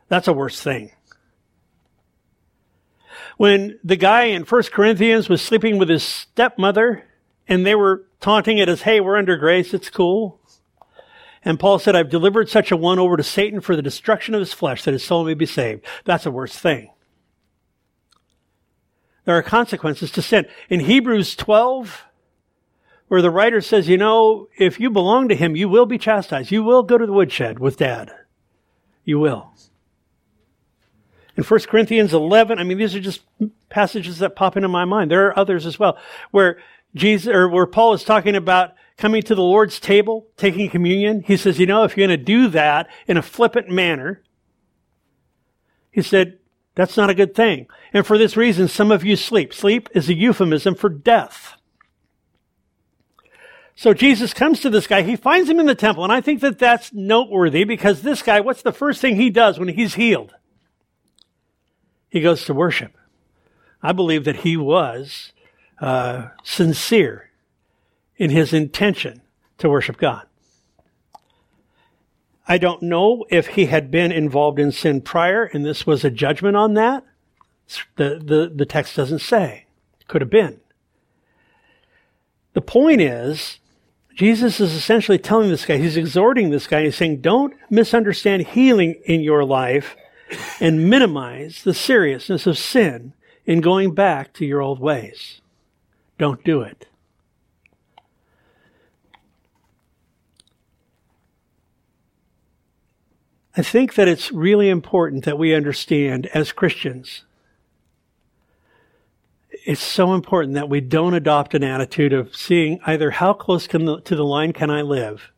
That's 0.08 0.26
a 0.26 0.32
worse 0.32 0.60
thing. 0.60 0.90
When 3.36 3.78
the 3.84 3.96
guy 3.96 4.24
in 4.24 4.42
1 4.42 4.62
Corinthians 4.64 5.28
was 5.28 5.40
sleeping 5.40 5.78
with 5.78 5.88
his 5.88 6.02
stepmother 6.02 7.04
and 7.46 7.64
they 7.64 7.76
were 7.76 8.04
taunting 8.20 8.58
it 8.58 8.68
as, 8.68 8.82
hey, 8.82 9.00
we're 9.00 9.16
under 9.16 9.36
grace, 9.36 9.72
it's 9.72 9.88
cool. 9.88 10.40
And 11.44 11.58
Paul 11.58 11.78
said, 11.78 11.94
I've 11.94 12.10
delivered 12.10 12.48
such 12.50 12.72
a 12.72 12.76
one 12.76 12.98
over 12.98 13.16
to 13.16 13.22
Satan 13.22 13.60
for 13.60 13.76
the 13.76 13.80
destruction 13.80 14.34
of 14.34 14.40
his 14.40 14.52
flesh 14.52 14.84
that 14.84 14.92
his 14.92 15.04
soul 15.04 15.24
may 15.24 15.34
be 15.34 15.46
saved. 15.46 15.86
That's 16.04 16.26
a 16.26 16.30
worse 16.30 16.58
thing. 16.58 16.90
There 19.24 19.36
are 19.36 19.42
consequences 19.42 20.10
to 20.12 20.22
sin. 20.22 20.46
In 20.68 20.80
Hebrews 20.80 21.36
12, 21.36 22.04
where 23.10 23.22
the 23.22 23.30
writer 23.30 23.60
says, 23.60 23.88
you 23.88 23.98
know, 23.98 24.46
if 24.56 24.78
you 24.78 24.88
belong 24.88 25.26
to 25.26 25.34
him, 25.34 25.56
you 25.56 25.68
will 25.68 25.84
be 25.84 25.98
chastised. 25.98 26.52
You 26.52 26.62
will 26.62 26.84
go 26.84 26.96
to 26.96 27.06
the 27.06 27.12
woodshed 27.12 27.58
with 27.58 27.76
dad. 27.76 28.14
You 29.04 29.18
will. 29.18 29.52
In 31.36 31.42
1 31.42 31.60
Corinthians 31.62 32.14
11, 32.14 32.60
I 32.60 32.62
mean, 32.62 32.78
these 32.78 32.94
are 32.94 33.00
just 33.00 33.22
passages 33.68 34.20
that 34.20 34.36
pop 34.36 34.56
into 34.56 34.68
my 34.68 34.84
mind. 34.84 35.10
There 35.10 35.26
are 35.26 35.36
others 35.36 35.66
as 35.66 35.76
well, 35.76 35.98
where 36.30 36.60
Jesus, 36.94 37.34
or 37.34 37.48
where 37.48 37.66
Paul 37.66 37.94
is 37.94 38.04
talking 38.04 38.36
about 38.36 38.74
coming 38.96 39.22
to 39.22 39.34
the 39.34 39.42
Lord's 39.42 39.80
table, 39.80 40.28
taking 40.36 40.70
communion. 40.70 41.24
He 41.26 41.36
says, 41.36 41.58
you 41.58 41.66
know, 41.66 41.82
if 41.82 41.96
you're 41.96 42.06
going 42.06 42.16
to 42.16 42.24
do 42.24 42.46
that 42.50 42.88
in 43.08 43.16
a 43.16 43.22
flippant 43.22 43.68
manner, 43.68 44.22
he 45.90 46.02
said, 46.02 46.38
that's 46.76 46.96
not 46.96 47.10
a 47.10 47.14
good 47.14 47.34
thing. 47.34 47.66
And 47.92 48.06
for 48.06 48.16
this 48.16 48.36
reason, 48.36 48.68
some 48.68 48.92
of 48.92 49.02
you 49.02 49.16
sleep. 49.16 49.52
Sleep 49.52 49.88
is 49.96 50.08
a 50.08 50.14
euphemism 50.14 50.76
for 50.76 50.88
death. 50.88 51.56
So 53.80 53.94
Jesus 53.94 54.34
comes 54.34 54.60
to 54.60 54.68
this 54.68 54.86
guy. 54.86 55.00
He 55.00 55.16
finds 55.16 55.48
him 55.48 55.58
in 55.58 55.64
the 55.64 55.74
temple. 55.74 56.04
And 56.04 56.12
I 56.12 56.20
think 56.20 56.42
that 56.42 56.58
that's 56.58 56.92
noteworthy 56.92 57.64
because 57.64 58.02
this 58.02 58.20
guy, 58.20 58.40
what's 58.40 58.60
the 58.60 58.74
first 58.74 59.00
thing 59.00 59.16
he 59.16 59.30
does 59.30 59.58
when 59.58 59.68
he's 59.68 59.94
healed? 59.94 60.34
He 62.10 62.20
goes 62.20 62.44
to 62.44 62.52
worship. 62.52 62.94
I 63.82 63.92
believe 63.92 64.24
that 64.24 64.36
he 64.36 64.54
was 64.54 65.32
uh, 65.80 66.28
sincere 66.44 67.30
in 68.18 68.28
his 68.28 68.52
intention 68.52 69.22
to 69.56 69.70
worship 69.70 69.96
God. 69.96 70.26
I 72.46 72.58
don't 72.58 72.82
know 72.82 73.24
if 73.30 73.46
he 73.46 73.64
had 73.64 73.90
been 73.90 74.12
involved 74.12 74.58
in 74.58 74.72
sin 74.72 75.00
prior 75.00 75.44
and 75.44 75.64
this 75.64 75.86
was 75.86 76.04
a 76.04 76.10
judgment 76.10 76.54
on 76.54 76.74
that. 76.74 77.02
The, 77.96 78.20
the, 78.22 78.52
the 78.54 78.66
text 78.66 78.94
doesn't 78.94 79.20
say. 79.20 79.64
Could 80.06 80.20
have 80.20 80.28
been. 80.28 80.60
The 82.52 82.60
point 82.60 83.00
is, 83.00 83.56
Jesus 84.20 84.60
is 84.60 84.74
essentially 84.74 85.16
telling 85.16 85.48
this 85.48 85.64
guy, 85.64 85.78
he's 85.78 85.96
exhorting 85.96 86.50
this 86.50 86.66
guy, 86.66 86.84
he's 86.84 86.94
saying, 86.94 87.22
don't 87.22 87.54
misunderstand 87.70 88.48
healing 88.48 89.00
in 89.06 89.22
your 89.22 89.46
life 89.46 89.96
and 90.60 90.90
minimize 90.90 91.62
the 91.62 91.72
seriousness 91.72 92.46
of 92.46 92.58
sin 92.58 93.14
in 93.46 93.62
going 93.62 93.94
back 93.94 94.34
to 94.34 94.44
your 94.44 94.60
old 94.60 94.78
ways. 94.78 95.40
Don't 96.18 96.44
do 96.44 96.60
it. 96.60 96.86
I 103.56 103.62
think 103.62 103.94
that 103.94 104.06
it's 104.06 104.30
really 104.30 104.68
important 104.68 105.24
that 105.24 105.38
we 105.38 105.54
understand 105.54 106.26
as 106.34 106.52
Christians. 106.52 107.24
It's 109.64 109.82
so 109.82 110.14
important 110.14 110.54
that 110.54 110.68
we 110.68 110.80
don't 110.80 111.14
adopt 111.14 111.54
an 111.54 111.62
attitude 111.62 112.12
of 112.12 112.34
seeing 112.34 112.80
either 112.86 113.10
how 113.10 113.32
close 113.32 113.66
the, 113.66 114.00
to 114.04 114.16
the 114.16 114.24
line 114.24 114.52
can 114.52 114.70
I 114.70 114.82
live 114.82 115.30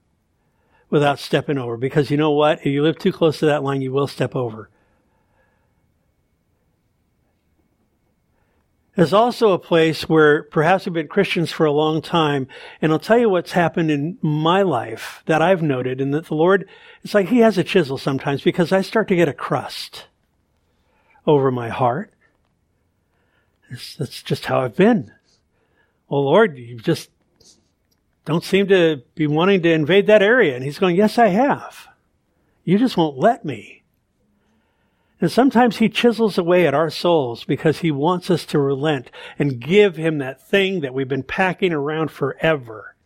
without 0.90 1.18
stepping 1.18 1.58
over. 1.58 1.76
Because 1.76 2.10
you 2.10 2.16
know 2.16 2.30
what? 2.30 2.60
If 2.60 2.66
you 2.66 2.82
live 2.82 2.98
too 2.98 3.12
close 3.12 3.38
to 3.40 3.46
that 3.46 3.62
line, 3.62 3.82
you 3.82 3.92
will 3.92 4.06
step 4.06 4.36
over. 4.36 4.68
There's 8.94 9.14
also 9.14 9.52
a 9.52 9.58
place 9.58 10.06
where 10.06 10.42
perhaps 10.42 10.84
we've 10.84 10.92
been 10.92 11.08
Christians 11.08 11.50
for 11.50 11.64
a 11.64 11.72
long 11.72 12.02
time, 12.02 12.46
and 12.82 12.92
I'll 12.92 12.98
tell 12.98 13.18
you 13.18 13.30
what's 13.30 13.52
happened 13.52 13.90
in 13.90 14.18
my 14.20 14.60
life 14.60 15.22
that 15.24 15.40
I've 15.40 15.62
noted, 15.62 15.98
and 15.98 16.12
that 16.12 16.26
the 16.26 16.34
Lord, 16.34 16.68
it's 17.02 17.14
like 17.14 17.28
He 17.28 17.38
has 17.38 17.56
a 17.56 17.64
chisel 17.64 17.96
sometimes 17.96 18.42
because 18.42 18.70
I 18.70 18.82
start 18.82 19.08
to 19.08 19.16
get 19.16 19.28
a 19.28 19.32
crust 19.32 20.04
over 21.26 21.50
my 21.50 21.70
heart. 21.70 22.11
It's, 23.72 23.96
that's 23.96 24.22
just 24.22 24.46
how 24.46 24.60
I've 24.60 24.76
been. 24.76 25.12
Well, 26.08 26.24
Lord, 26.24 26.58
you 26.58 26.76
just 26.76 27.10
don't 28.24 28.44
seem 28.44 28.68
to 28.68 29.02
be 29.14 29.26
wanting 29.26 29.62
to 29.62 29.72
invade 29.72 30.06
that 30.06 30.22
area. 30.22 30.54
And 30.54 30.64
He's 30.64 30.78
going, 30.78 30.94
Yes, 30.94 31.18
I 31.18 31.28
have. 31.28 31.88
You 32.64 32.78
just 32.78 32.96
won't 32.96 33.18
let 33.18 33.44
me. 33.44 33.82
And 35.20 35.30
sometimes 35.30 35.76
he 35.76 35.88
chisels 35.88 36.36
away 36.36 36.66
at 36.66 36.74
our 36.74 36.90
souls 36.90 37.44
because 37.44 37.78
he 37.78 37.92
wants 37.92 38.28
us 38.28 38.44
to 38.46 38.58
relent 38.58 39.08
and 39.38 39.60
give 39.60 39.96
him 39.96 40.18
that 40.18 40.42
thing 40.42 40.80
that 40.80 40.92
we've 40.92 41.08
been 41.08 41.22
packing 41.22 41.72
around 41.72 42.10
forever. 42.10 42.96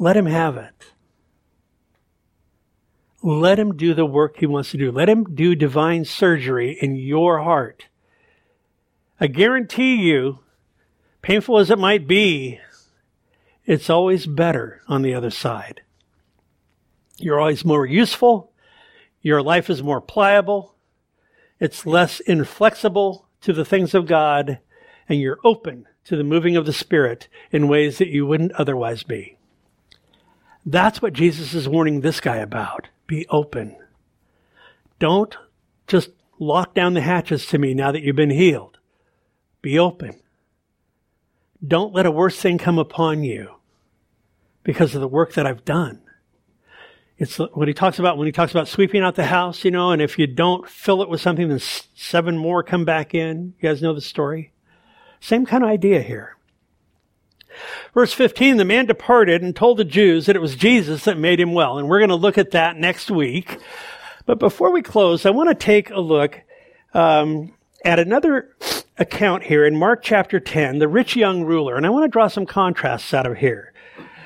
Let 0.00 0.16
him 0.16 0.26
have 0.26 0.56
it. 0.56 0.74
Let 3.22 3.58
him 3.58 3.76
do 3.76 3.94
the 3.94 4.04
work 4.04 4.38
he 4.38 4.46
wants 4.46 4.72
to 4.72 4.78
do. 4.78 4.90
Let 4.90 5.08
him 5.08 5.24
do 5.34 5.54
divine 5.54 6.04
surgery 6.04 6.76
in 6.80 6.96
your 6.96 7.40
heart. 7.40 7.86
I 9.20 9.28
guarantee 9.28 9.94
you, 9.94 10.40
painful 11.22 11.58
as 11.58 11.70
it 11.70 11.78
might 11.78 12.08
be, 12.08 12.58
it's 13.64 13.88
always 13.88 14.26
better 14.26 14.82
on 14.88 15.02
the 15.02 15.14
other 15.14 15.30
side. 15.30 15.82
You're 17.18 17.38
always 17.38 17.64
more 17.64 17.86
useful. 17.86 18.52
Your 19.20 19.40
life 19.40 19.70
is 19.70 19.84
more 19.84 20.00
pliable. 20.00 20.74
It's 21.60 21.86
less 21.86 22.18
inflexible 22.18 23.28
to 23.42 23.52
the 23.52 23.64
things 23.64 23.94
of 23.94 24.06
God, 24.06 24.58
and 25.08 25.20
you're 25.20 25.38
open 25.44 25.86
to 26.06 26.16
the 26.16 26.24
moving 26.24 26.56
of 26.56 26.66
the 26.66 26.72
Spirit 26.72 27.28
in 27.52 27.68
ways 27.68 27.98
that 27.98 28.08
you 28.08 28.26
wouldn't 28.26 28.52
otherwise 28.52 29.04
be. 29.04 29.36
That's 30.66 31.00
what 31.00 31.12
Jesus 31.12 31.54
is 31.54 31.68
warning 31.68 32.00
this 32.00 32.20
guy 32.20 32.38
about. 32.38 32.88
Be 33.12 33.26
open. 33.28 33.76
Don't 34.98 35.36
just 35.86 36.12
lock 36.38 36.74
down 36.74 36.94
the 36.94 37.02
hatches 37.02 37.44
to 37.48 37.58
me 37.58 37.74
now 37.74 37.92
that 37.92 38.02
you've 38.02 38.16
been 38.16 38.30
healed. 38.30 38.78
Be 39.60 39.78
open. 39.78 40.22
Don't 41.62 41.92
let 41.92 42.06
a 42.06 42.10
worse 42.10 42.40
thing 42.40 42.56
come 42.56 42.78
upon 42.78 43.22
you 43.22 43.56
because 44.62 44.94
of 44.94 45.02
the 45.02 45.08
work 45.08 45.34
that 45.34 45.44
I've 45.44 45.62
done. 45.62 46.00
It's 47.18 47.36
what 47.36 47.68
he 47.68 47.74
talks 47.74 47.98
about 47.98 48.16
when 48.16 48.24
he 48.24 48.32
talks 48.32 48.52
about 48.52 48.66
sweeping 48.66 49.02
out 49.02 49.16
the 49.16 49.26
house, 49.26 49.62
you 49.62 49.70
know, 49.70 49.90
and 49.90 50.00
if 50.00 50.18
you 50.18 50.26
don't 50.26 50.66
fill 50.66 51.02
it 51.02 51.10
with 51.10 51.20
something, 51.20 51.50
then 51.50 51.60
seven 51.60 52.38
more 52.38 52.62
come 52.62 52.86
back 52.86 53.14
in. 53.14 53.52
You 53.60 53.68
guys 53.68 53.82
know 53.82 53.92
the 53.92 54.00
story? 54.00 54.54
Same 55.20 55.44
kind 55.44 55.62
of 55.62 55.68
idea 55.68 56.00
here. 56.00 56.31
Verse 57.94 58.12
15, 58.12 58.56
the 58.56 58.64
man 58.64 58.86
departed 58.86 59.42
and 59.42 59.54
told 59.54 59.78
the 59.78 59.84
Jews 59.84 60.26
that 60.26 60.36
it 60.36 60.42
was 60.42 60.56
Jesus 60.56 61.04
that 61.04 61.18
made 61.18 61.40
him 61.40 61.52
well. 61.52 61.78
And 61.78 61.88
we're 61.88 61.98
going 61.98 62.08
to 62.10 62.14
look 62.14 62.38
at 62.38 62.52
that 62.52 62.76
next 62.76 63.10
week. 63.10 63.58
But 64.26 64.38
before 64.38 64.72
we 64.72 64.82
close, 64.82 65.26
I 65.26 65.30
want 65.30 65.48
to 65.48 65.54
take 65.54 65.90
a 65.90 66.00
look 66.00 66.40
um, 66.94 67.52
at 67.84 67.98
another 67.98 68.54
account 68.98 69.42
here 69.44 69.66
in 69.66 69.76
Mark 69.76 70.02
chapter 70.02 70.38
10, 70.38 70.78
the 70.78 70.88
rich 70.88 71.16
young 71.16 71.44
ruler. 71.44 71.76
And 71.76 71.86
I 71.86 71.90
want 71.90 72.04
to 72.04 72.08
draw 72.08 72.28
some 72.28 72.46
contrasts 72.46 73.12
out 73.12 73.26
of 73.26 73.38
here. 73.38 73.72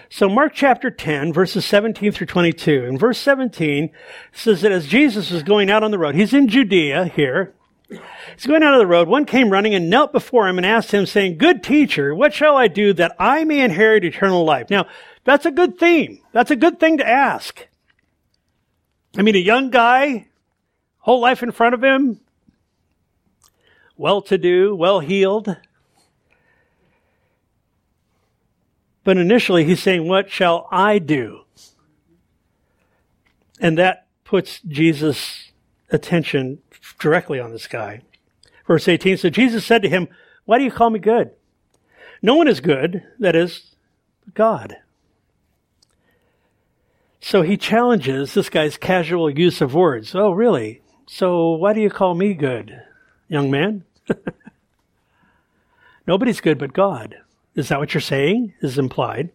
So 0.08 0.28
Mark 0.28 0.52
chapter 0.54 0.90
10, 0.90 1.32
verses 1.32 1.64
17 1.64 2.12
through 2.12 2.26
22. 2.26 2.84
In 2.84 2.98
verse 2.98 3.18
17 3.18 3.90
says 4.32 4.60
that 4.62 4.72
as 4.72 4.86
Jesus 4.86 5.30
was 5.30 5.42
going 5.42 5.70
out 5.70 5.82
on 5.82 5.90
the 5.90 5.98
road, 5.98 6.14
he's 6.14 6.32
in 6.32 6.48
Judea 6.48 7.06
here, 7.06 7.54
He's 7.88 8.46
going 8.46 8.62
out 8.62 8.74
of 8.74 8.80
the 8.80 8.86
road. 8.86 9.08
One 9.08 9.24
came 9.24 9.50
running 9.50 9.74
and 9.74 9.88
knelt 9.88 10.12
before 10.12 10.48
him 10.48 10.58
and 10.58 10.66
asked 10.66 10.90
him, 10.90 11.06
saying, 11.06 11.38
Good 11.38 11.62
teacher, 11.62 12.14
what 12.14 12.34
shall 12.34 12.56
I 12.56 12.68
do 12.68 12.92
that 12.94 13.14
I 13.18 13.44
may 13.44 13.60
inherit 13.60 14.04
eternal 14.04 14.44
life? 14.44 14.70
Now, 14.70 14.86
that's 15.24 15.46
a 15.46 15.50
good 15.50 15.78
theme. 15.78 16.20
That's 16.32 16.50
a 16.50 16.56
good 16.56 16.80
thing 16.80 16.98
to 16.98 17.08
ask. 17.08 17.66
I 19.16 19.22
mean, 19.22 19.36
a 19.36 19.38
young 19.38 19.70
guy, 19.70 20.28
whole 20.98 21.20
life 21.20 21.42
in 21.42 21.52
front 21.52 21.74
of 21.74 21.82
him, 21.82 22.20
well 23.96 24.20
to 24.22 24.36
do, 24.36 24.74
well 24.74 25.00
heeled. 25.00 25.56
But 29.04 29.16
initially, 29.16 29.64
he's 29.64 29.82
saying, 29.82 30.08
What 30.08 30.30
shall 30.30 30.66
I 30.72 30.98
do? 30.98 31.42
And 33.60 33.78
that 33.78 34.06
puts 34.24 34.60
Jesus' 34.60 35.52
attention 35.90 36.58
directly 36.98 37.40
on 37.40 37.52
this 37.52 37.66
guy. 37.66 38.02
Verse 38.66 38.88
18 38.88 39.16
So 39.16 39.30
Jesus 39.30 39.64
said 39.64 39.82
to 39.82 39.88
him, 39.88 40.08
Why 40.44 40.58
do 40.58 40.64
you 40.64 40.70
call 40.70 40.90
me 40.90 40.98
good? 40.98 41.30
No 42.22 42.34
one 42.34 42.48
is 42.48 42.60
good, 42.60 43.02
that 43.18 43.36
is, 43.36 43.74
God. 44.34 44.76
So 47.20 47.42
he 47.42 47.56
challenges 47.56 48.34
this 48.34 48.48
guy's 48.48 48.76
casual 48.76 49.30
use 49.30 49.60
of 49.60 49.74
words. 49.74 50.14
Oh, 50.14 50.30
really? 50.30 50.80
So 51.06 51.52
why 51.52 51.72
do 51.72 51.80
you 51.80 51.90
call 51.90 52.14
me 52.14 52.34
good, 52.34 52.80
young 53.28 53.50
man? 53.50 53.84
Nobody's 56.06 56.40
good 56.40 56.58
but 56.58 56.72
God. 56.72 57.16
Is 57.54 57.68
that 57.68 57.78
what 57.78 57.94
you're 57.94 58.00
saying? 58.00 58.54
Is 58.60 58.78
implied. 58.78 59.30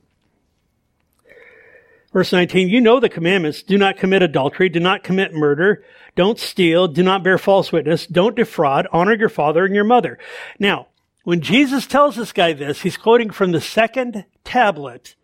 Verse 2.14 2.34
19, 2.34 2.68
you 2.68 2.82
know 2.82 3.00
the 3.00 3.08
commandments. 3.08 3.64
Do 3.64 3.78
not 3.78 3.98
commit 3.98 4.22
adultery. 4.22 4.68
Do 4.68 4.82
not 4.82 5.04
commit 5.04 5.34
murder. 5.34 5.84
Don't 6.16 6.38
steal. 6.38 6.88
Do 6.90 7.04
not 7.04 7.24
bear 7.24 7.38
false 7.38 7.72
witness. 7.72 8.06
Don't 8.06 8.36
defraud. 8.36 8.88
Honor 8.92 9.16
your 9.16 9.30
father 9.30 9.64
and 9.64 9.74
your 9.74 9.86
mother. 9.86 10.20
Now, 10.60 10.88
when 11.24 11.40
Jesus 11.40 11.88
tells 11.88 12.16
this 12.16 12.34
guy 12.34 12.52
this, 12.52 12.82
he's 12.82 12.98
quoting 12.98 13.30
from 13.30 13.52
the 13.52 13.62
second 13.62 14.26
tablet 14.44 15.16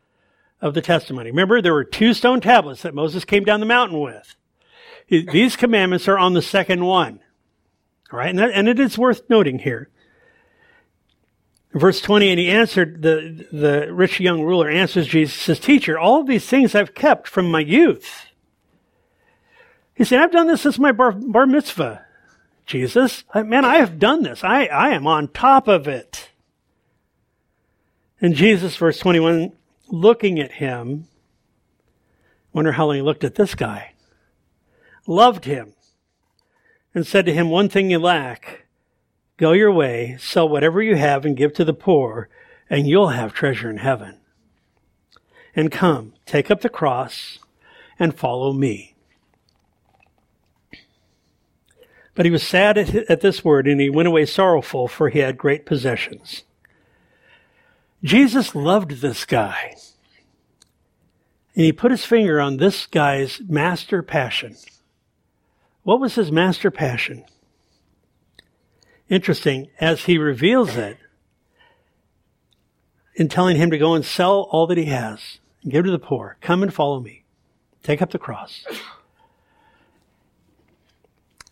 of 0.61 0.73
the 0.73 0.81
testimony. 0.81 1.29
Remember, 1.29 1.61
there 1.61 1.73
were 1.73 1.83
two 1.83 2.13
stone 2.13 2.39
tablets 2.39 2.83
that 2.83 2.95
Moses 2.95 3.25
came 3.25 3.43
down 3.43 3.59
the 3.59 3.65
mountain 3.65 3.99
with. 3.99 4.35
These 5.09 5.55
commandments 5.55 6.07
are 6.07 6.17
on 6.17 6.33
the 6.33 6.41
second 6.41 6.85
one. 6.85 7.19
All 8.11 8.19
right, 8.19 8.29
and, 8.29 8.39
that, 8.39 8.51
and 8.51 8.67
it 8.67 8.79
is 8.79 8.97
worth 8.97 9.29
noting 9.29 9.59
here. 9.59 9.89
Verse 11.73 12.01
20, 12.01 12.29
and 12.29 12.39
he 12.39 12.49
answered, 12.49 13.01
the, 13.01 13.45
the 13.51 13.93
rich 13.93 14.19
young 14.19 14.41
ruler 14.41 14.69
answers 14.69 15.07
Jesus, 15.07 15.39
says, 15.39 15.59
Teacher, 15.59 15.99
all 15.99 16.23
these 16.23 16.45
things 16.45 16.73
I've 16.73 16.95
kept 16.95 17.27
from 17.27 17.51
my 17.51 17.59
youth. 17.59 18.27
He 19.93 20.03
said, 20.03 20.19
I've 20.19 20.31
done 20.31 20.47
this 20.47 20.61
since 20.61 20.79
my 20.79 20.91
bar, 20.91 21.11
bar 21.11 21.45
mitzvah. 21.45 22.05
Jesus, 22.65 23.23
man, 23.33 23.65
I 23.65 23.77
have 23.77 23.99
done 23.99 24.23
this. 24.23 24.43
I, 24.43 24.65
I 24.65 24.89
am 24.89 25.07
on 25.07 25.29
top 25.29 25.67
of 25.67 25.87
it. 25.87 26.29
And 28.19 28.35
Jesus, 28.35 28.75
verse 28.75 28.99
21, 28.99 29.53
looking 29.87 30.39
at 30.39 30.53
him, 30.53 31.07
wonder 32.51 32.73
how 32.73 32.87
long 32.87 32.95
he 32.95 33.01
looked 33.01 33.23
at 33.23 33.35
this 33.35 33.55
guy, 33.55 33.93
loved 35.05 35.45
him 35.45 35.73
and 36.93 37.05
said 37.05 37.25
to 37.25 37.33
him, 37.33 37.49
One 37.49 37.69
thing 37.69 37.89
you 37.89 37.99
lack. 37.99 38.66
Go 39.37 39.51
your 39.51 39.71
way, 39.71 40.17
sell 40.19 40.49
whatever 40.49 40.81
you 40.81 40.95
have 40.95 41.23
and 41.23 41.37
give 41.37 41.53
to 41.53 41.63
the 41.63 41.73
poor, 41.73 42.27
and 42.69 42.87
you'll 42.87 43.09
have 43.09 43.33
treasure 43.33 43.69
in 43.69 43.77
heaven. 43.77 44.17
And 45.55 45.71
come, 45.71 46.13
take 46.25 46.51
up 46.51 46.61
the 46.61 46.69
cross 46.69 47.39
and 47.99 48.17
follow 48.17 48.51
me. 48.51 48.95
But 52.15 52.25
he 52.25 52.31
was 52.31 52.41
sad 52.41 52.79
at, 52.79 53.21
this 53.21 53.45
word, 53.45 53.67
and 53.67 53.79
he 53.79 53.91
went 53.91 54.07
away 54.07 54.25
sorrowful, 54.25 54.87
for 54.87 55.09
he 55.09 55.19
had 55.19 55.37
great 55.37 55.67
possessions. 55.67 56.43
Jesus 58.03 58.55
loved 58.55 59.01
this 59.01 59.23
guy. 59.23 59.75
And 61.55 61.63
he 61.63 61.71
put 61.71 61.91
his 61.91 62.05
finger 62.05 62.41
on 62.41 62.57
this 62.57 62.87
guy's 62.87 63.39
master 63.47 64.01
passion. 64.01 64.55
What 65.83 65.99
was 65.99 66.15
his 66.15 66.31
master 66.31 66.71
passion? 66.71 67.23
Interesting, 69.09 69.69
as 69.79 70.05
he 70.05 70.17
reveals 70.17 70.75
it, 70.75 70.97
in 73.15 73.29
telling 73.29 73.57
him 73.57 73.71
to 73.71 73.77
go 73.77 73.93
and 73.93 74.05
sell 74.05 74.47
all 74.51 74.67
that 74.67 74.77
he 74.77 74.85
has 74.85 75.39
and 75.63 75.71
give 75.71 75.85
to 75.85 75.91
the 75.91 75.99
poor, 75.99 76.37
come 76.41 76.61
and 76.61 76.73
follow 76.73 76.99
me, 76.99 77.23
take 77.83 78.01
up 78.01 78.11
the 78.11 78.19
cross. 78.19 78.65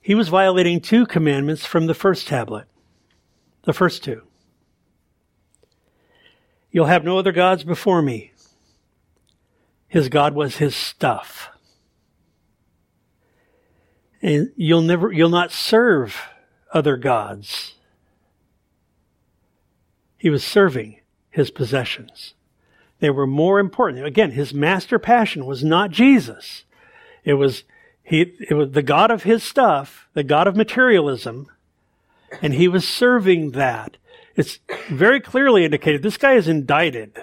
He 0.02 0.14
was 0.14 0.28
violating 0.28 0.82
two 0.82 1.06
commandments 1.06 1.66
from 1.66 1.88
the 1.88 1.96
first 1.96 2.28
tablet, 2.28 2.66
the 3.64 3.74
first 3.74 4.04
two. 4.04 4.22
You'll 6.72 6.86
have 6.86 7.04
no 7.04 7.18
other 7.18 7.32
gods 7.32 7.64
before 7.64 8.02
me. 8.02 8.32
His 9.88 10.10
God 10.10 10.36
was 10.36 10.58
his 10.58 10.76
stuff. 10.76 11.50
And 14.22 14.52
you'll 14.56 14.82
never, 14.82 15.12
you'll 15.12 15.30
not 15.30 15.52
serve 15.52 16.22
other 16.76 16.98
gods. 16.98 17.76
He 20.18 20.30
was 20.30 20.44
serving 20.44 21.00
his 21.30 21.50
possessions. 21.50 22.34
They 23.00 23.10
were 23.10 23.26
more 23.26 23.60
important. 23.60 24.06
Again, 24.06 24.32
his 24.32 24.54
master 24.54 25.00
passion 25.00 25.46
was 25.46 25.64
not 25.64 25.92
Jesus. 25.92 26.66
It 27.24 27.36
was 27.36 27.64
he 28.04 28.34
it 28.50 28.54
was 28.54 28.72
the 28.72 28.84
God 28.84 29.10
of 29.10 29.24
his 29.24 29.42
stuff, 29.42 30.08
the 30.14 30.24
God 30.24 30.48
of 30.48 30.56
materialism, 30.56 31.48
and 32.42 32.54
he 32.54 32.68
was 32.68 32.88
serving 32.88 33.52
that. 33.52 33.98
It's 34.36 34.60
very 34.90 35.22
clearly 35.22 35.64
indicated 35.64 36.04
this 36.04 36.18
guy 36.18 36.34
is 36.34 36.48
indicted 36.48 37.18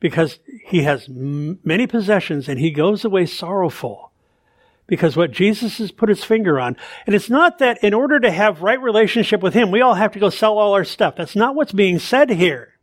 because 0.00 0.38
he 0.66 0.82
has 0.82 1.06
m- 1.08 1.58
many 1.64 1.86
possessions 1.86 2.48
and 2.48 2.58
he 2.58 2.70
goes 2.70 3.04
away 3.04 3.26
sorrowful 3.26 4.10
because 4.86 5.16
what 5.16 5.30
Jesus 5.30 5.78
has 5.78 5.90
put 5.90 6.08
his 6.08 6.24
finger 6.24 6.60
on. 6.60 6.76
And 7.06 7.14
it's 7.14 7.30
not 7.30 7.58
that 7.58 7.82
in 7.82 7.94
order 7.94 8.20
to 8.20 8.30
have 8.30 8.62
right 8.62 8.80
relationship 8.80 9.40
with 9.40 9.54
him, 9.54 9.70
we 9.70 9.80
all 9.80 9.94
have 9.94 10.12
to 10.12 10.18
go 10.18 10.30
sell 10.30 10.58
all 10.58 10.74
our 10.74 10.84
stuff. 10.84 11.16
That's 11.16 11.36
not 11.36 11.54
what's 11.54 11.72
being 11.72 11.98
said 11.98 12.30
here. 12.30 12.74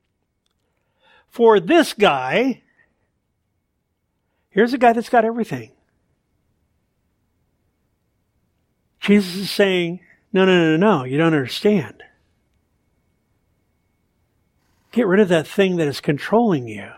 For 1.30 1.60
this 1.60 1.94
guy, 1.94 2.64
here's 4.50 4.74
a 4.74 4.78
guy 4.78 4.94
that's 4.94 5.10
got 5.10 5.26
everything. 5.26 5.72
Jesus 9.00 9.36
is 9.36 9.52
saying, 9.52 10.00
no, 10.34 10.46
no, 10.46 10.76
no, 10.76 10.78
no, 10.78 11.04
you 11.04 11.18
don't 11.18 11.34
understand. 11.34 12.04
Get 14.92 15.08
rid 15.08 15.20
of 15.20 15.30
that 15.30 15.48
thing 15.48 15.78
that 15.78 15.88
is 15.88 16.02
controlling 16.02 16.68
you. 16.68 16.90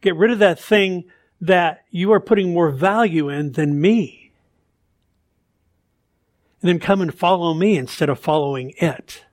Get 0.00 0.16
rid 0.16 0.30
of 0.30 0.38
that 0.40 0.58
thing 0.58 1.04
that 1.40 1.84
you 1.90 2.12
are 2.12 2.20
putting 2.20 2.52
more 2.52 2.70
value 2.70 3.28
in 3.28 3.52
than 3.52 3.80
me. 3.80 4.32
And 6.60 6.68
then 6.68 6.80
come 6.80 7.00
and 7.00 7.14
follow 7.14 7.54
me 7.54 7.76
instead 7.76 8.08
of 8.08 8.18
following 8.18 8.72
it. 8.78 9.24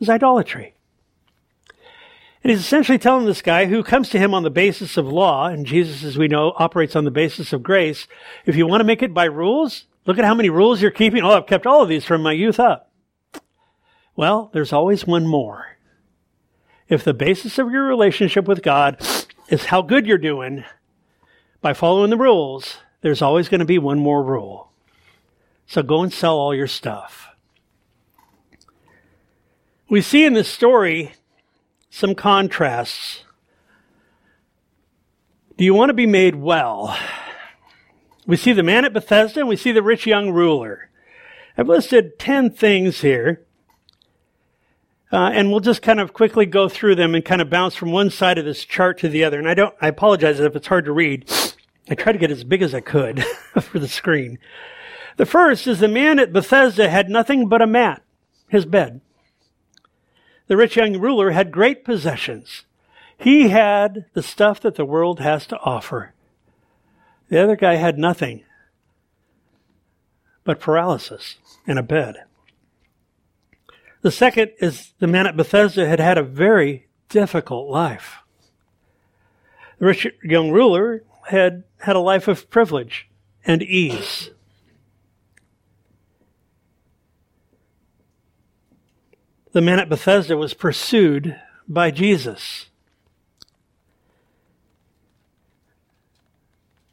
It's 0.00 0.10
idolatry. 0.10 0.74
And 2.42 2.50
he's 2.50 2.60
essentially 2.60 2.98
telling 2.98 3.24
this 3.24 3.40
guy 3.40 3.64
who 3.64 3.82
comes 3.82 4.10
to 4.10 4.18
him 4.18 4.34
on 4.34 4.42
the 4.42 4.50
basis 4.50 4.98
of 4.98 5.06
law, 5.06 5.46
and 5.46 5.64
Jesus, 5.64 6.04
as 6.04 6.18
we 6.18 6.28
know, 6.28 6.52
operates 6.56 6.94
on 6.94 7.04
the 7.04 7.10
basis 7.10 7.54
of 7.54 7.62
grace. 7.62 8.06
If 8.44 8.54
you 8.54 8.66
want 8.66 8.80
to 8.80 8.84
make 8.84 9.02
it 9.02 9.14
by 9.14 9.24
rules, 9.24 9.86
look 10.04 10.18
at 10.18 10.26
how 10.26 10.34
many 10.34 10.50
rules 10.50 10.82
you're 10.82 10.90
keeping. 10.90 11.22
Oh, 11.24 11.30
I've 11.30 11.46
kept 11.46 11.66
all 11.66 11.82
of 11.82 11.88
these 11.88 12.04
from 12.04 12.22
my 12.22 12.32
youth 12.32 12.60
up. 12.60 12.90
Well, 14.14 14.50
there's 14.52 14.74
always 14.74 15.06
one 15.06 15.26
more. 15.26 15.78
If 16.86 17.02
the 17.02 17.14
basis 17.14 17.58
of 17.58 17.70
your 17.70 17.84
relationship 17.84 18.46
with 18.46 18.62
God 18.62 19.00
is 19.48 19.66
how 19.66 19.82
good 19.82 20.06
you're 20.06 20.18
doing 20.18 20.64
by 21.60 21.72
following 21.72 22.10
the 22.10 22.16
rules, 22.16 22.78
there's 23.00 23.22
always 23.22 23.48
going 23.48 23.60
to 23.60 23.66
be 23.66 23.78
one 23.78 23.98
more 23.98 24.22
rule. 24.22 24.70
So 25.66 25.82
go 25.82 26.02
and 26.02 26.12
sell 26.12 26.36
all 26.36 26.54
your 26.54 26.66
stuff. 26.66 27.28
We 29.88 30.00
see 30.00 30.24
in 30.24 30.34
this 30.34 30.48
story 30.48 31.14
some 31.90 32.14
contrasts. 32.14 33.24
Do 35.56 35.64
you 35.64 35.74
want 35.74 35.90
to 35.90 35.94
be 35.94 36.06
made 36.06 36.34
well? 36.34 36.98
We 38.26 38.36
see 38.36 38.52
the 38.52 38.62
man 38.62 38.84
at 38.84 38.92
Bethesda 38.92 39.40
and 39.40 39.48
we 39.48 39.56
see 39.56 39.72
the 39.72 39.82
rich 39.82 40.06
young 40.06 40.30
ruler. 40.30 40.90
I've 41.56 41.68
listed 41.68 42.18
10 42.18 42.50
things 42.50 43.02
here. 43.02 43.43
Uh, 45.12 45.30
and 45.32 45.50
we'll 45.50 45.60
just 45.60 45.82
kind 45.82 46.00
of 46.00 46.12
quickly 46.12 46.46
go 46.46 46.68
through 46.68 46.94
them 46.94 47.14
and 47.14 47.24
kind 47.24 47.40
of 47.40 47.50
bounce 47.50 47.76
from 47.76 47.92
one 47.92 48.10
side 48.10 48.38
of 48.38 48.44
this 48.44 48.64
chart 48.64 48.98
to 48.98 49.08
the 49.08 49.22
other. 49.22 49.38
And 49.38 49.48
I 49.48 49.54
don't, 49.54 49.74
I 49.80 49.88
apologize 49.88 50.40
if 50.40 50.56
it's 50.56 50.66
hard 50.66 50.86
to 50.86 50.92
read. 50.92 51.30
I 51.88 51.94
tried 51.94 52.12
to 52.12 52.18
get 52.18 52.30
as 52.30 52.44
big 52.44 52.62
as 52.62 52.74
I 52.74 52.80
could 52.80 53.24
for 53.60 53.78
the 53.78 53.88
screen. 53.88 54.38
The 55.16 55.26
first 55.26 55.66
is 55.66 55.78
the 55.78 55.88
man 55.88 56.18
at 56.18 56.32
Bethesda 56.32 56.88
had 56.88 57.08
nothing 57.08 57.48
but 57.48 57.62
a 57.62 57.66
mat, 57.66 58.02
his 58.48 58.64
bed. 58.64 59.00
The 60.46 60.56
rich 60.56 60.76
young 60.76 60.98
ruler 60.98 61.30
had 61.30 61.52
great 61.52 61.84
possessions. 61.84 62.64
He 63.16 63.48
had 63.48 64.06
the 64.14 64.22
stuff 64.22 64.60
that 64.60 64.74
the 64.74 64.84
world 64.84 65.20
has 65.20 65.46
to 65.48 65.58
offer. 65.60 66.12
The 67.28 67.42
other 67.42 67.56
guy 67.56 67.76
had 67.76 67.98
nothing 67.98 68.44
but 70.44 70.60
paralysis 70.60 71.36
and 71.66 71.78
a 71.78 71.82
bed. 71.82 72.24
The 74.04 74.12
second 74.12 74.50
is 74.58 74.92
the 74.98 75.06
man 75.06 75.26
at 75.26 75.34
Bethesda 75.34 75.88
had 75.88 75.98
had 75.98 76.18
a 76.18 76.22
very 76.22 76.88
difficult 77.08 77.70
life. 77.70 78.18
The 79.78 79.86
rich 79.86 80.06
young 80.22 80.50
ruler 80.50 81.04
had 81.28 81.64
had 81.78 81.96
a 81.96 82.00
life 82.00 82.28
of 82.28 82.50
privilege 82.50 83.08
and 83.46 83.62
ease. 83.62 84.28
The 89.52 89.62
man 89.62 89.78
at 89.78 89.88
Bethesda 89.88 90.36
was 90.36 90.52
pursued 90.52 91.40
by 91.66 91.90
Jesus. 91.90 92.66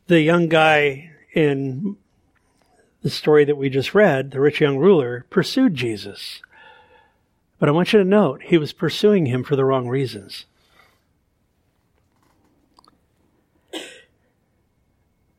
The 0.08 0.22
young 0.22 0.48
guy 0.48 1.12
in 1.34 1.98
the 3.02 3.10
story 3.10 3.44
that 3.44 3.58
we 3.58 3.70
just 3.70 3.94
read, 3.94 4.32
the 4.32 4.40
rich 4.40 4.62
young 4.62 4.78
ruler, 4.78 5.26
pursued 5.30 5.76
Jesus. 5.76 6.42
But 7.62 7.70
I 7.70 7.74
want 7.74 7.94
you 7.94 8.00
to 8.00 8.06
note, 8.06 8.42
he 8.42 8.58
was 8.58 8.74
pursuing 8.74 9.28
him 9.28 9.44
for 9.44 9.56
the 9.56 9.64
wrong 9.64 9.88
reasons. 9.88 10.46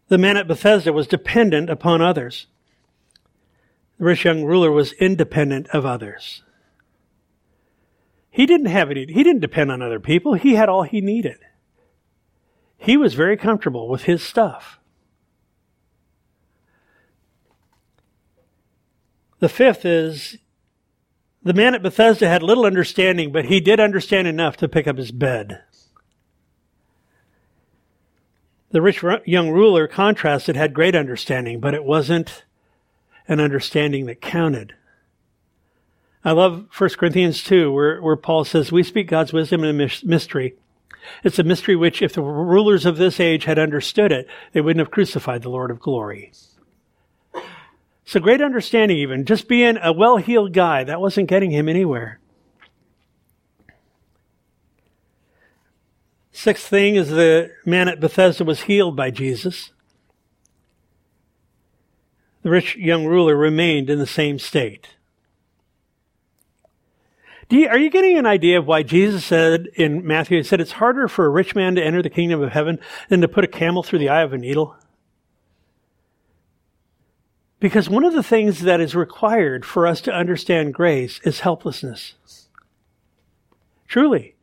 The 0.07 0.19
man 0.19 0.37
at 0.37 0.47
Bethesda 0.47 0.93
was 0.93 1.09
dependent 1.09 1.69
upon 1.69 2.01
others. 2.01 2.47
The 3.99 4.05
rich 4.05 4.25
young 4.25 4.45
ruler 4.45 4.71
was 4.71 4.93
independent 4.93 5.67
of 5.71 5.85
others. 5.85 6.45
He 8.31 8.47
didn't 8.47 8.67
have 8.67 8.93
any, 8.93 9.05
he 9.07 9.25
didn't 9.25 9.41
depend 9.41 9.73
on 9.73 9.83
other 9.83 9.99
people. 9.99 10.35
He 10.35 10.55
had 10.55 10.69
all 10.69 10.85
he 10.85 11.01
needed. 11.01 11.39
He 12.79 12.97
was 12.97 13.15
very 13.15 13.37
comfortable 13.37 13.89
with 13.89 14.05
his 14.05 14.23
stuff. 14.23 14.79
The 19.41 19.49
fifth 19.49 19.85
is 19.85 20.39
the 21.45 21.55
man 21.55 21.75
at 21.75 21.83
Bethesda 21.83 22.29
had 22.29 22.43
little 22.43 22.65
understanding, 22.65 23.33
but 23.33 23.47
he 23.47 23.61
did 23.61 23.81
understand 23.81 24.29
enough 24.29 24.57
to 24.59 24.69
pick 24.69 24.87
up 24.87 24.97
his 24.97 25.11
bed. 25.11 25.63
The 28.71 28.81
rich 28.81 29.05
young 29.27 29.51
ruler 29.51 29.87
contrasted 29.87 30.57
had 30.57 30.73
great 30.73 30.95
understanding, 30.95 31.61
but 31.61 31.75
it 31.75 31.85
wasn't 31.85 32.45
an 33.29 33.41
understanding 33.41 34.07
that 34.07 34.21
counted. 34.21 34.75
I 36.25 36.33
love 36.33 36.67
1 36.77 36.91
Corinthians 36.91 37.43
2, 37.43 37.73
where, 37.73 38.01
where 38.01 38.17
Paul 38.17 38.45
says, 38.45 38.71
We 38.71 38.83
speak 38.83 39.09
God's 39.09 39.33
wisdom 39.33 39.65
in 39.65 39.81
a 39.81 39.91
mystery. 40.05 40.55
It's 41.25 41.39
a 41.39 41.45
mystery 41.45 41.75
which, 41.75 42.01
if 42.01 42.15
the 42.15 42.23
rulers 42.23 42.87
of 42.87 42.97
this 42.97 43.19
age 43.19 43.45
had 43.45 43.59
understood 43.59 44.13
it, 44.13 44.29
they 44.53 44.61
wouldn't 44.61 44.85
have 44.85 44.93
crucified 44.93 45.43
the 45.43 45.51
Lord 45.51 45.71
of 45.71 45.81
glory. 45.81 46.33
So 48.05 48.21
great 48.21 48.41
understanding 48.41 48.99
even. 48.99 49.25
Just 49.25 49.49
being 49.49 49.79
a 49.83 49.93
well-heeled 49.93 50.53
guy, 50.53 50.85
that 50.85 51.01
wasn't 51.01 51.29
getting 51.29 51.51
him 51.51 51.69
anywhere. 51.69 52.19
Sixth 56.33 56.67
thing 56.67 56.97
is 56.97 57.11
the 57.11 57.53
man 57.65 57.89
at 57.89 58.01
Bethesda 58.01 58.45
was 58.45 58.63
healed 58.63 58.97
by 58.97 59.11
Jesus. 59.11 59.71
The 62.43 62.51
rich 62.51 62.77
young 62.77 63.07
ruler 63.07 63.37
remained 63.37 63.89
in 63.89 63.99
the 63.99 64.07
same 64.07 64.39
state. 64.39 64.89
You, 67.49 67.69
are 67.69 67.79
you 67.79 67.91
getting 67.91 68.17
an 68.17 68.25
idea 68.25 68.59
of 68.59 68.67
why 68.67 68.83
Jesus 68.83 69.27
said 69.27 69.69
in 69.75 70.07
Matthew, 70.07 70.39
he 70.39 70.43
said 70.43 70.61
it's 70.61 70.73
harder 70.73 71.07
for 71.07 71.27
a 71.27 71.31
rich 71.31 71.55
man 71.55 71.75
to 71.75 71.85
enter 71.85 72.03
the 72.03 72.09
kingdom 72.09 72.43
of 72.43 72.51
heaven 72.51 72.81
than 73.11 73.21
to 73.21 73.29
put 73.29 73.45
a 73.45 73.49
camel 73.49 73.83
through 73.83 73.99
the 73.99 74.09
eye 74.09 74.23
of 74.23 74.33
a 74.33 74.39
needle? 74.39 74.75
Because 77.63 77.89
one 77.89 78.03
of 78.03 78.13
the 78.13 78.25
things 78.25 78.63
that 78.63 78.81
is 78.81 78.97
required 78.97 79.65
for 79.65 79.87
us 79.87 80.01
to 80.01 80.13
understand 80.13 80.75
grace 80.75 81.21
is 81.23 81.39
helplessness. 81.39 82.17
Truly. 83.87 84.35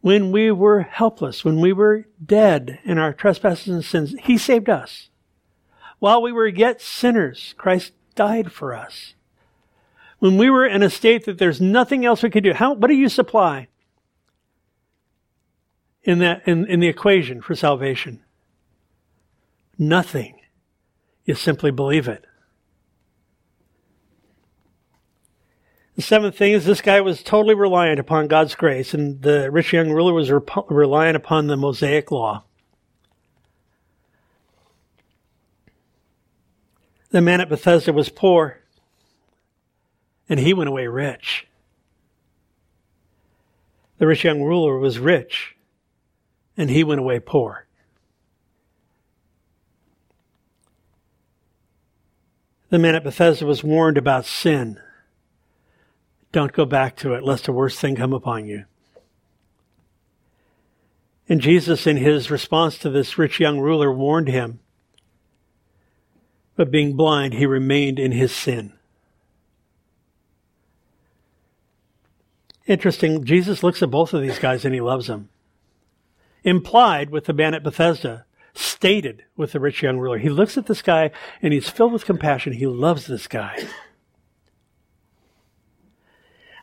When 0.00 0.30
we 0.30 0.52
were 0.52 0.82
helpless, 0.82 1.44
when 1.44 1.60
we 1.60 1.72
were 1.72 2.06
dead 2.24 2.78
in 2.84 2.98
our 2.98 3.12
trespasses 3.12 3.66
and 3.66 3.84
sins, 3.84 4.14
He 4.22 4.38
saved 4.38 4.70
us. 4.70 5.08
While 5.98 6.22
we 6.22 6.30
were 6.30 6.46
yet 6.46 6.80
sinners, 6.80 7.56
Christ 7.58 7.90
died 8.14 8.52
for 8.52 8.72
us. 8.72 9.14
When 10.20 10.36
we 10.36 10.50
were 10.50 10.66
in 10.66 10.84
a 10.84 10.88
state 10.88 11.24
that 11.24 11.38
there's 11.38 11.60
nothing 11.60 12.04
else 12.04 12.22
we 12.22 12.30
could 12.30 12.44
do, 12.44 12.52
how, 12.52 12.74
what 12.74 12.86
do 12.86 12.94
you 12.94 13.08
supply 13.08 13.66
in 16.04 16.20
that, 16.20 16.46
in, 16.46 16.66
in 16.68 16.78
the 16.78 16.86
equation 16.86 17.42
for 17.42 17.56
salvation? 17.56 18.22
Nothing. 19.76 20.33
You 21.24 21.34
simply 21.34 21.70
believe 21.70 22.08
it. 22.08 22.24
The 25.96 26.02
seventh 26.02 26.36
thing 26.36 26.52
is 26.52 26.64
this 26.64 26.80
guy 26.80 27.00
was 27.00 27.22
totally 27.22 27.54
reliant 27.54 28.00
upon 28.00 28.26
God's 28.26 28.56
grace, 28.56 28.94
and 28.94 29.22
the 29.22 29.50
rich 29.50 29.72
young 29.72 29.90
ruler 29.90 30.12
was 30.12 30.30
rep- 30.30 30.68
reliant 30.68 31.16
upon 31.16 31.46
the 31.46 31.56
Mosaic 31.56 32.10
law. 32.10 32.44
The 37.10 37.20
man 37.20 37.40
at 37.40 37.48
Bethesda 37.48 37.92
was 37.92 38.08
poor, 38.08 38.58
and 40.28 40.40
he 40.40 40.52
went 40.52 40.68
away 40.68 40.88
rich. 40.88 41.46
The 43.98 44.08
rich 44.08 44.24
young 44.24 44.42
ruler 44.42 44.76
was 44.78 44.98
rich, 44.98 45.54
and 46.56 46.68
he 46.70 46.82
went 46.82 47.00
away 47.00 47.20
poor. 47.20 47.63
The 52.74 52.80
man 52.80 52.96
at 52.96 53.04
Bethesda 53.04 53.46
was 53.46 53.62
warned 53.62 53.96
about 53.96 54.26
sin. 54.26 54.80
Don't 56.32 56.52
go 56.52 56.64
back 56.64 56.96
to 56.96 57.14
it, 57.14 57.22
lest 57.22 57.46
a 57.46 57.52
worse 57.52 57.78
thing 57.78 57.94
come 57.94 58.12
upon 58.12 58.46
you. 58.46 58.64
And 61.28 61.40
Jesus, 61.40 61.86
in 61.86 61.98
his 61.98 62.32
response 62.32 62.76
to 62.78 62.90
this 62.90 63.16
rich 63.16 63.38
young 63.38 63.60
ruler, 63.60 63.92
warned 63.92 64.26
him. 64.26 64.58
But 66.56 66.72
being 66.72 66.96
blind, 66.96 67.34
he 67.34 67.46
remained 67.46 68.00
in 68.00 68.10
his 68.10 68.34
sin. 68.34 68.72
Interesting, 72.66 73.24
Jesus 73.24 73.62
looks 73.62 73.84
at 73.84 73.90
both 73.92 74.12
of 74.12 74.20
these 74.20 74.40
guys 74.40 74.64
and 74.64 74.74
he 74.74 74.80
loves 74.80 75.06
them. 75.06 75.28
Implied 76.42 77.10
with 77.10 77.26
the 77.26 77.32
man 77.34 77.54
at 77.54 77.62
Bethesda 77.62 78.24
stated 78.54 79.24
with 79.36 79.52
the 79.52 79.60
rich 79.60 79.82
young 79.82 79.98
ruler. 79.98 80.18
He 80.18 80.28
looks 80.28 80.56
at 80.56 80.66
this 80.66 80.82
guy 80.82 81.10
and 81.42 81.52
he's 81.52 81.68
filled 81.68 81.92
with 81.92 82.04
compassion. 82.04 82.52
He 82.52 82.66
loves 82.66 83.06
this 83.06 83.26
guy. 83.26 83.66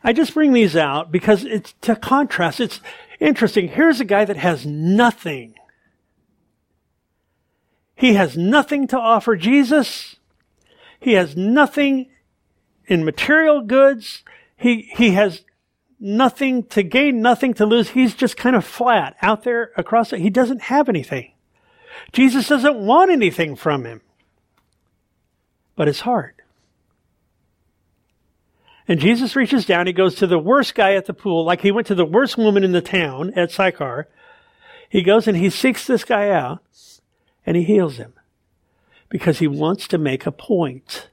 I 0.04 0.12
just 0.12 0.34
bring 0.34 0.52
these 0.52 0.76
out 0.76 1.12
because 1.12 1.44
it's 1.44 1.74
to 1.82 1.94
contrast. 1.94 2.60
It's 2.60 2.80
interesting. 3.20 3.68
Here's 3.68 4.00
a 4.00 4.04
guy 4.04 4.24
that 4.24 4.36
has 4.36 4.66
nothing. 4.66 5.54
He 7.94 8.14
has 8.14 8.36
nothing 8.36 8.88
to 8.88 8.98
offer 8.98 9.36
Jesus. 9.36 10.16
He 10.98 11.12
has 11.12 11.36
nothing 11.36 12.10
in 12.86 13.04
material 13.04 13.60
goods. 13.60 14.24
He, 14.56 14.90
he 14.96 15.10
has 15.10 15.44
nothing 16.00 16.64
to 16.64 16.82
gain, 16.82 17.22
nothing 17.22 17.54
to 17.54 17.66
lose. 17.66 17.90
He's 17.90 18.14
just 18.14 18.36
kind 18.36 18.56
of 18.56 18.64
flat 18.64 19.16
out 19.22 19.44
there 19.44 19.70
across 19.76 20.12
it. 20.12 20.20
He 20.20 20.30
doesn't 20.30 20.62
have 20.62 20.88
anything. 20.88 21.31
Jesus 22.12 22.48
doesn't 22.48 22.76
want 22.76 23.10
anything 23.10 23.56
from 23.56 23.84
him 23.84 24.00
but 25.76 25.88
his 25.88 26.00
heart. 26.00 26.42
And 28.88 29.00
Jesus 29.00 29.36
reaches 29.36 29.64
down, 29.64 29.86
he 29.86 29.92
goes 29.92 30.16
to 30.16 30.26
the 30.26 30.38
worst 30.38 30.74
guy 30.74 30.94
at 30.94 31.06
the 31.06 31.14
pool, 31.14 31.44
like 31.44 31.62
he 31.62 31.70
went 31.70 31.86
to 31.86 31.94
the 31.94 32.04
worst 32.04 32.36
woman 32.36 32.64
in 32.64 32.72
the 32.72 32.80
town 32.80 33.32
at 33.34 33.50
Sychar. 33.50 34.08
He 34.88 35.02
goes 35.02 35.26
and 35.26 35.36
he 35.36 35.50
seeks 35.50 35.86
this 35.86 36.04
guy 36.04 36.30
out 36.30 36.60
and 37.46 37.56
he 37.56 37.62
heals 37.62 37.96
him 37.96 38.12
because 39.08 39.38
he 39.38 39.46
wants 39.46 39.86
to 39.88 39.98
make 39.98 40.26
a 40.26 40.32
point 40.32 41.08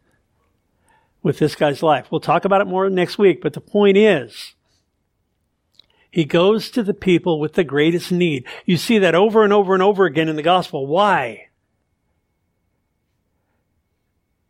with 1.21 1.39
this 1.39 1.55
guy's 1.55 1.84
life. 1.84 2.07
We'll 2.11 2.21
talk 2.21 2.43
about 2.43 2.61
it 2.61 2.67
more 2.67 2.89
next 2.89 3.17
week, 3.17 3.41
but 3.41 3.53
the 3.53 3.61
point 3.61 3.97
is 3.97 4.55
he 6.12 6.26
goes 6.26 6.72
to 6.72 6.84
the 6.84 6.93
people 6.93 7.39
with 7.39 7.53
the 7.53 7.64
greatest 7.64 8.12
need. 8.12 8.45
You 8.66 8.78
see 8.78 8.97
that 8.99 9.16
over 9.16 9.43
and 9.43 9.53
over 9.53 9.74
and 9.74 9.84
over 9.84 10.05
again 10.05 10.28
in 10.28 10.36
the 10.36 10.43
gospel. 10.43 10.88
Why? 10.88 11.49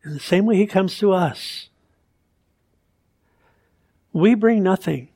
In 0.02 0.14
the 0.14 0.20
same 0.20 0.46
way 0.46 0.56
he 0.56 0.66
comes 0.66 0.96
to 0.98 1.12
us. 1.12 1.68
We 4.12 4.34
bring 4.34 4.62
nothing. 4.62 5.08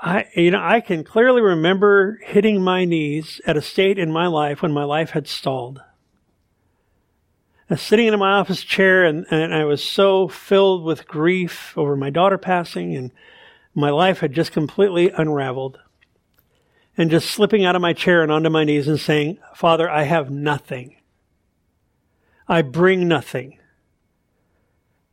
I, 0.00 0.26
you 0.34 0.50
know, 0.50 0.60
I 0.62 0.80
can 0.80 1.02
clearly 1.02 1.40
remember 1.40 2.18
hitting 2.22 2.60
my 2.60 2.84
knees 2.84 3.40
at 3.46 3.56
a 3.56 3.62
state 3.62 3.98
in 3.98 4.12
my 4.12 4.26
life 4.26 4.60
when 4.60 4.72
my 4.72 4.84
life 4.84 5.10
had 5.10 5.26
stalled. 5.26 5.80
I 7.70 7.74
was 7.74 7.80
sitting 7.80 8.06
in 8.06 8.18
my 8.18 8.32
office 8.32 8.62
chair 8.62 9.04
and, 9.04 9.24
and 9.30 9.54
I 9.54 9.64
was 9.64 9.82
so 9.82 10.28
filled 10.28 10.84
with 10.84 11.08
grief 11.08 11.72
over 11.78 11.96
my 11.96 12.10
daughter 12.10 12.36
passing 12.36 12.94
and 12.94 13.10
my 13.74 13.90
life 13.90 14.20
had 14.20 14.32
just 14.32 14.52
completely 14.52 15.10
unraveled. 15.10 15.78
And 16.96 17.10
just 17.10 17.28
slipping 17.28 17.64
out 17.64 17.74
of 17.74 17.82
my 17.82 17.92
chair 17.92 18.22
and 18.22 18.30
onto 18.30 18.50
my 18.50 18.62
knees 18.62 18.86
and 18.86 19.00
saying, 19.00 19.38
Father, 19.54 19.90
I 19.90 20.04
have 20.04 20.30
nothing. 20.30 20.94
I 22.46 22.62
bring 22.62 23.08
nothing. 23.08 23.58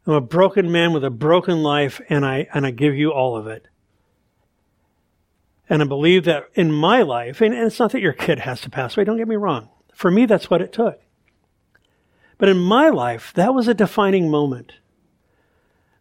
I'm 0.06 0.14
a 0.14 0.22
broken 0.22 0.72
man 0.72 0.94
with 0.94 1.04
a 1.04 1.10
broken 1.10 1.64
life, 1.64 2.00
and 2.10 2.26
I, 2.26 2.48
and 2.54 2.66
I 2.66 2.72
give 2.72 2.96
you 2.96 3.12
all 3.12 3.36
of 3.36 3.48
it. 3.48 3.68
And 5.70 5.82
I 5.82 5.86
believe 5.86 6.26
that 6.26 6.50
in 6.54 6.72
my 6.72 7.02
life, 7.02 7.42
and 7.42 7.54
it's 7.54 7.80
not 7.80 7.94
that 7.94 8.02
your 8.02 8.14
kid 8.14 8.40
has 8.40 8.62
to 8.62 8.70
pass 8.70 8.96
away, 8.96 9.06
don't 9.06 9.18
get 9.18 9.28
me 9.28 9.36
wrong. 9.36 9.70
For 9.94 10.12
me, 10.12 10.26
that's 10.26 10.50
what 10.50 10.62
it 10.62 10.74
took. 10.74 11.00
But 12.38 12.50
in 12.50 12.58
my 12.58 12.90
life, 12.90 13.32
that 13.36 13.54
was 13.54 13.68
a 13.68 13.74
defining 13.74 14.30
moment. 14.30 14.74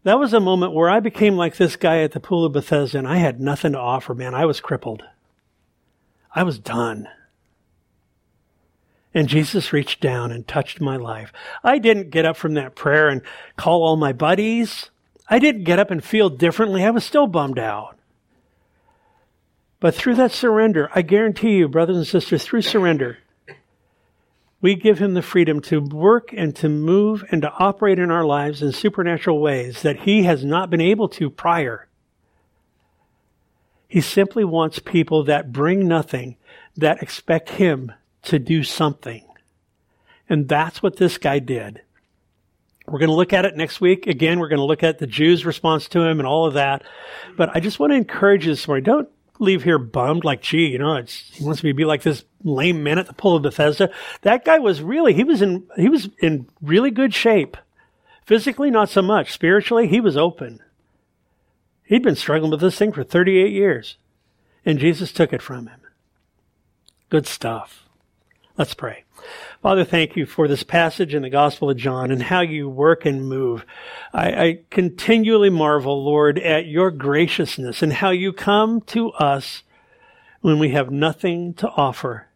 That 0.02 0.18
was 0.18 0.32
a 0.32 0.40
moment 0.40 0.72
where 0.72 0.88
I 0.88 1.00
became 1.00 1.36
like 1.36 1.56
this 1.56 1.76
guy 1.76 2.02
at 2.02 2.12
the 2.12 2.20
pool 2.20 2.44
of 2.44 2.52
Bethesda 2.52 2.98
and 2.98 3.08
I 3.08 3.16
had 3.16 3.40
nothing 3.40 3.72
to 3.72 3.78
offer, 3.78 4.14
man. 4.14 4.34
I 4.34 4.46
was 4.46 4.60
crippled. 4.60 5.02
I 6.34 6.42
was 6.42 6.58
done. 6.58 7.08
And 9.12 9.28
Jesus 9.28 9.72
reached 9.72 10.00
down 10.00 10.30
and 10.30 10.46
touched 10.46 10.80
my 10.80 10.96
life. 10.96 11.32
I 11.64 11.78
didn't 11.78 12.10
get 12.10 12.24
up 12.24 12.36
from 12.36 12.54
that 12.54 12.76
prayer 12.76 13.08
and 13.08 13.22
call 13.56 13.82
all 13.82 13.96
my 13.96 14.12
buddies. 14.12 14.90
I 15.28 15.38
didn't 15.38 15.64
get 15.64 15.78
up 15.78 15.90
and 15.90 16.02
feel 16.02 16.30
differently. 16.30 16.84
I 16.84 16.90
was 16.90 17.04
still 17.04 17.26
bummed 17.26 17.58
out. 17.58 17.96
But 19.80 19.94
through 19.94 20.14
that 20.16 20.32
surrender, 20.32 20.90
I 20.94 21.02
guarantee 21.02 21.56
you, 21.56 21.68
brothers 21.68 21.96
and 21.96 22.06
sisters, 22.06 22.44
through 22.44 22.62
surrender, 22.62 23.18
we 24.60 24.74
give 24.74 24.98
him 24.98 25.14
the 25.14 25.22
freedom 25.22 25.60
to 25.60 25.80
work 25.80 26.32
and 26.36 26.54
to 26.56 26.68
move 26.68 27.24
and 27.30 27.42
to 27.42 27.52
operate 27.52 27.98
in 27.98 28.10
our 28.10 28.24
lives 28.24 28.62
in 28.62 28.72
supernatural 28.72 29.40
ways 29.40 29.82
that 29.82 30.00
he 30.00 30.24
has 30.24 30.44
not 30.44 30.70
been 30.70 30.80
able 30.80 31.08
to 31.08 31.30
prior. 31.30 31.88
He 33.88 34.00
simply 34.00 34.44
wants 34.44 34.78
people 34.78 35.24
that 35.24 35.52
bring 35.52 35.88
nothing, 35.88 36.36
that 36.76 37.02
expect 37.02 37.50
him 37.50 37.92
to 38.22 38.38
do 38.38 38.62
something. 38.62 39.24
And 40.28 40.48
that's 40.48 40.82
what 40.82 40.96
this 40.96 41.18
guy 41.18 41.40
did. 41.40 41.80
We're 42.86 42.98
going 42.98 43.08
to 43.08 43.16
look 43.16 43.32
at 43.32 43.44
it 43.44 43.56
next 43.56 43.80
week. 43.80 44.06
Again, 44.06 44.38
we're 44.38 44.48
going 44.48 44.58
to 44.58 44.64
look 44.64 44.82
at 44.82 44.98
the 44.98 45.06
Jews' 45.06 45.44
response 45.44 45.88
to 45.88 46.02
him 46.02 46.20
and 46.20 46.26
all 46.26 46.46
of 46.46 46.54
that. 46.54 46.82
But 47.36 47.50
I 47.54 47.60
just 47.60 47.78
want 47.78 47.92
to 47.92 47.96
encourage 47.96 48.46
you 48.46 48.52
this 48.52 48.66
morning. 48.66 48.84
Don't 48.84 49.08
leave 49.40 49.64
here 49.64 49.78
bummed 49.78 50.24
like, 50.24 50.42
gee, 50.42 50.68
you 50.68 50.78
know, 50.78 51.02
he 51.02 51.44
wants 51.44 51.62
me 51.62 51.70
to 51.70 51.74
be 51.74 51.84
like 51.84 52.02
this 52.02 52.24
lame 52.44 52.82
man 52.82 52.98
at 52.98 53.06
the 53.06 53.12
pool 53.12 53.36
of 53.36 53.42
Bethesda. 53.42 53.90
That 54.22 54.44
guy 54.44 54.58
was 54.58 54.82
really, 54.82 55.14
he 55.14 55.24
was 55.24 55.42
in, 55.42 55.66
he 55.76 55.88
was 55.88 56.08
in 56.18 56.46
really 56.60 56.90
good 56.90 57.14
shape. 57.14 57.56
Physically, 58.24 58.70
not 58.70 58.88
so 58.88 59.02
much. 59.02 59.32
Spiritually, 59.32 59.88
he 59.88 60.00
was 60.00 60.16
open. 60.16 60.60
He'd 61.82 62.04
been 62.04 62.14
struggling 62.14 62.52
with 62.52 62.60
this 62.60 62.78
thing 62.78 62.92
for 62.92 63.02
38 63.02 63.50
years, 63.50 63.96
and 64.64 64.78
Jesus 64.78 65.10
took 65.10 65.32
it 65.32 65.42
from 65.42 65.66
him. 65.66 65.80
Good 67.08 67.26
stuff. 67.26 67.79
Let's 68.60 68.74
pray. 68.74 69.04
Father, 69.62 69.86
thank 69.86 70.16
you 70.16 70.26
for 70.26 70.46
this 70.46 70.64
passage 70.64 71.14
in 71.14 71.22
the 71.22 71.30
Gospel 71.30 71.70
of 71.70 71.78
John 71.78 72.10
and 72.10 72.24
how 72.24 72.42
you 72.42 72.68
work 72.68 73.06
and 73.06 73.26
move. 73.26 73.64
I, 74.12 74.32
I, 74.32 74.58
continually 74.68 75.48
marvel, 75.48 76.04
Lord, 76.04 76.38
at 76.38 76.66
your 76.66 76.90
graciousness 76.90 77.80
and 77.80 77.90
how 77.90 78.10
you 78.10 78.34
come 78.34 78.82
to 78.82 79.12
us 79.12 79.62
when 80.42 80.58
we 80.58 80.72
have 80.72 80.90
nothing 80.90 81.54
to 81.54 81.70
offer 81.70 82.26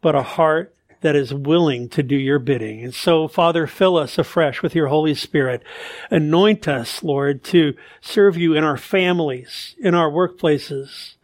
but 0.00 0.16
a 0.16 0.24
heart 0.24 0.74
that 1.02 1.14
is 1.14 1.32
willing 1.32 1.88
to 1.90 2.02
do 2.02 2.16
your 2.16 2.40
bidding. 2.40 2.82
And 2.82 2.92
so, 2.92 3.28
Father, 3.28 3.68
fill 3.68 3.96
us 3.96 4.18
afresh 4.18 4.60
with 4.60 4.74
your 4.74 4.88
Holy 4.88 5.14
Spirit. 5.14 5.62
Anoint 6.10 6.66
us, 6.66 7.04
Lord, 7.04 7.44
to 7.44 7.74
serve 8.00 8.36
you 8.36 8.54
in 8.54 8.64
our 8.64 8.76
families, 8.76 9.76
in 9.78 9.94
our 9.94 10.10
workplaces, 10.10 11.14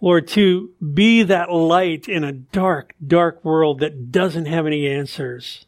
Lord, 0.00 0.28
to 0.28 0.70
be 0.94 1.22
that 1.24 1.52
light 1.52 2.08
in 2.08 2.24
a 2.24 2.32
dark, 2.32 2.94
dark 3.06 3.44
world 3.44 3.80
that 3.80 4.10
doesn't 4.10 4.46
have 4.46 4.66
any 4.66 4.86
answers. 4.88 5.66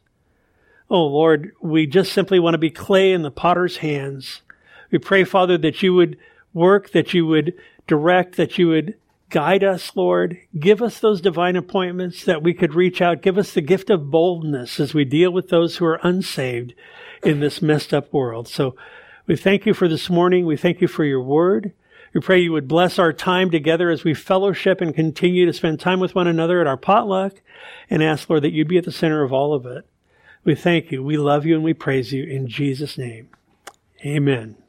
Oh 0.88 1.04
Lord, 1.04 1.52
we 1.60 1.86
just 1.86 2.12
simply 2.12 2.38
want 2.38 2.54
to 2.54 2.58
be 2.58 2.70
clay 2.70 3.12
in 3.12 3.22
the 3.22 3.30
potter's 3.30 3.78
hands. 3.78 4.42
We 4.90 4.98
pray, 4.98 5.24
Father, 5.24 5.56
that 5.58 5.82
you 5.82 5.94
would 5.94 6.18
work, 6.52 6.90
that 6.92 7.14
you 7.14 7.26
would 7.26 7.54
direct, 7.86 8.36
that 8.36 8.58
you 8.58 8.68
would 8.68 8.94
guide 9.30 9.64
us, 9.64 9.92
Lord. 9.96 10.38
Give 10.58 10.82
us 10.82 10.98
those 10.98 11.22
divine 11.22 11.56
appointments 11.56 12.24
that 12.24 12.42
we 12.42 12.52
could 12.52 12.74
reach 12.74 13.00
out. 13.00 13.22
Give 13.22 13.38
us 13.38 13.52
the 13.52 13.62
gift 13.62 13.88
of 13.88 14.10
boldness 14.10 14.78
as 14.78 14.92
we 14.92 15.04
deal 15.04 15.30
with 15.30 15.48
those 15.48 15.76
who 15.76 15.86
are 15.86 16.00
unsaved 16.02 16.74
in 17.24 17.40
this 17.40 17.62
messed 17.62 17.94
up 17.94 18.12
world. 18.12 18.46
So 18.46 18.76
we 19.26 19.36
thank 19.36 19.64
you 19.64 19.72
for 19.72 19.88
this 19.88 20.10
morning. 20.10 20.44
We 20.44 20.56
thank 20.56 20.80
you 20.80 20.88
for 20.88 21.04
your 21.04 21.22
word. 21.22 21.72
We 22.12 22.20
pray 22.20 22.40
you 22.40 22.52
would 22.52 22.68
bless 22.68 22.98
our 22.98 23.12
time 23.12 23.50
together 23.50 23.90
as 23.90 24.04
we 24.04 24.14
fellowship 24.14 24.80
and 24.80 24.94
continue 24.94 25.46
to 25.46 25.52
spend 25.52 25.80
time 25.80 25.98
with 25.98 26.14
one 26.14 26.26
another 26.26 26.60
at 26.60 26.66
our 26.66 26.76
potluck 26.76 27.40
and 27.88 28.02
ask, 28.02 28.28
Lord, 28.28 28.42
that 28.44 28.52
you'd 28.52 28.68
be 28.68 28.78
at 28.78 28.84
the 28.84 28.92
center 28.92 29.22
of 29.22 29.32
all 29.32 29.54
of 29.54 29.64
it. 29.64 29.86
We 30.44 30.54
thank 30.54 30.90
you. 30.90 31.02
We 31.02 31.16
love 31.16 31.46
you 31.46 31.54
and 31.54 31.64
we 31.64 31.72
praise 31.72 32.12
you 32.12 32.24
in 32.24 32.48
Jesus' 32.48 32.98
name. 32.98 33.30
Amen. 34.04 34.61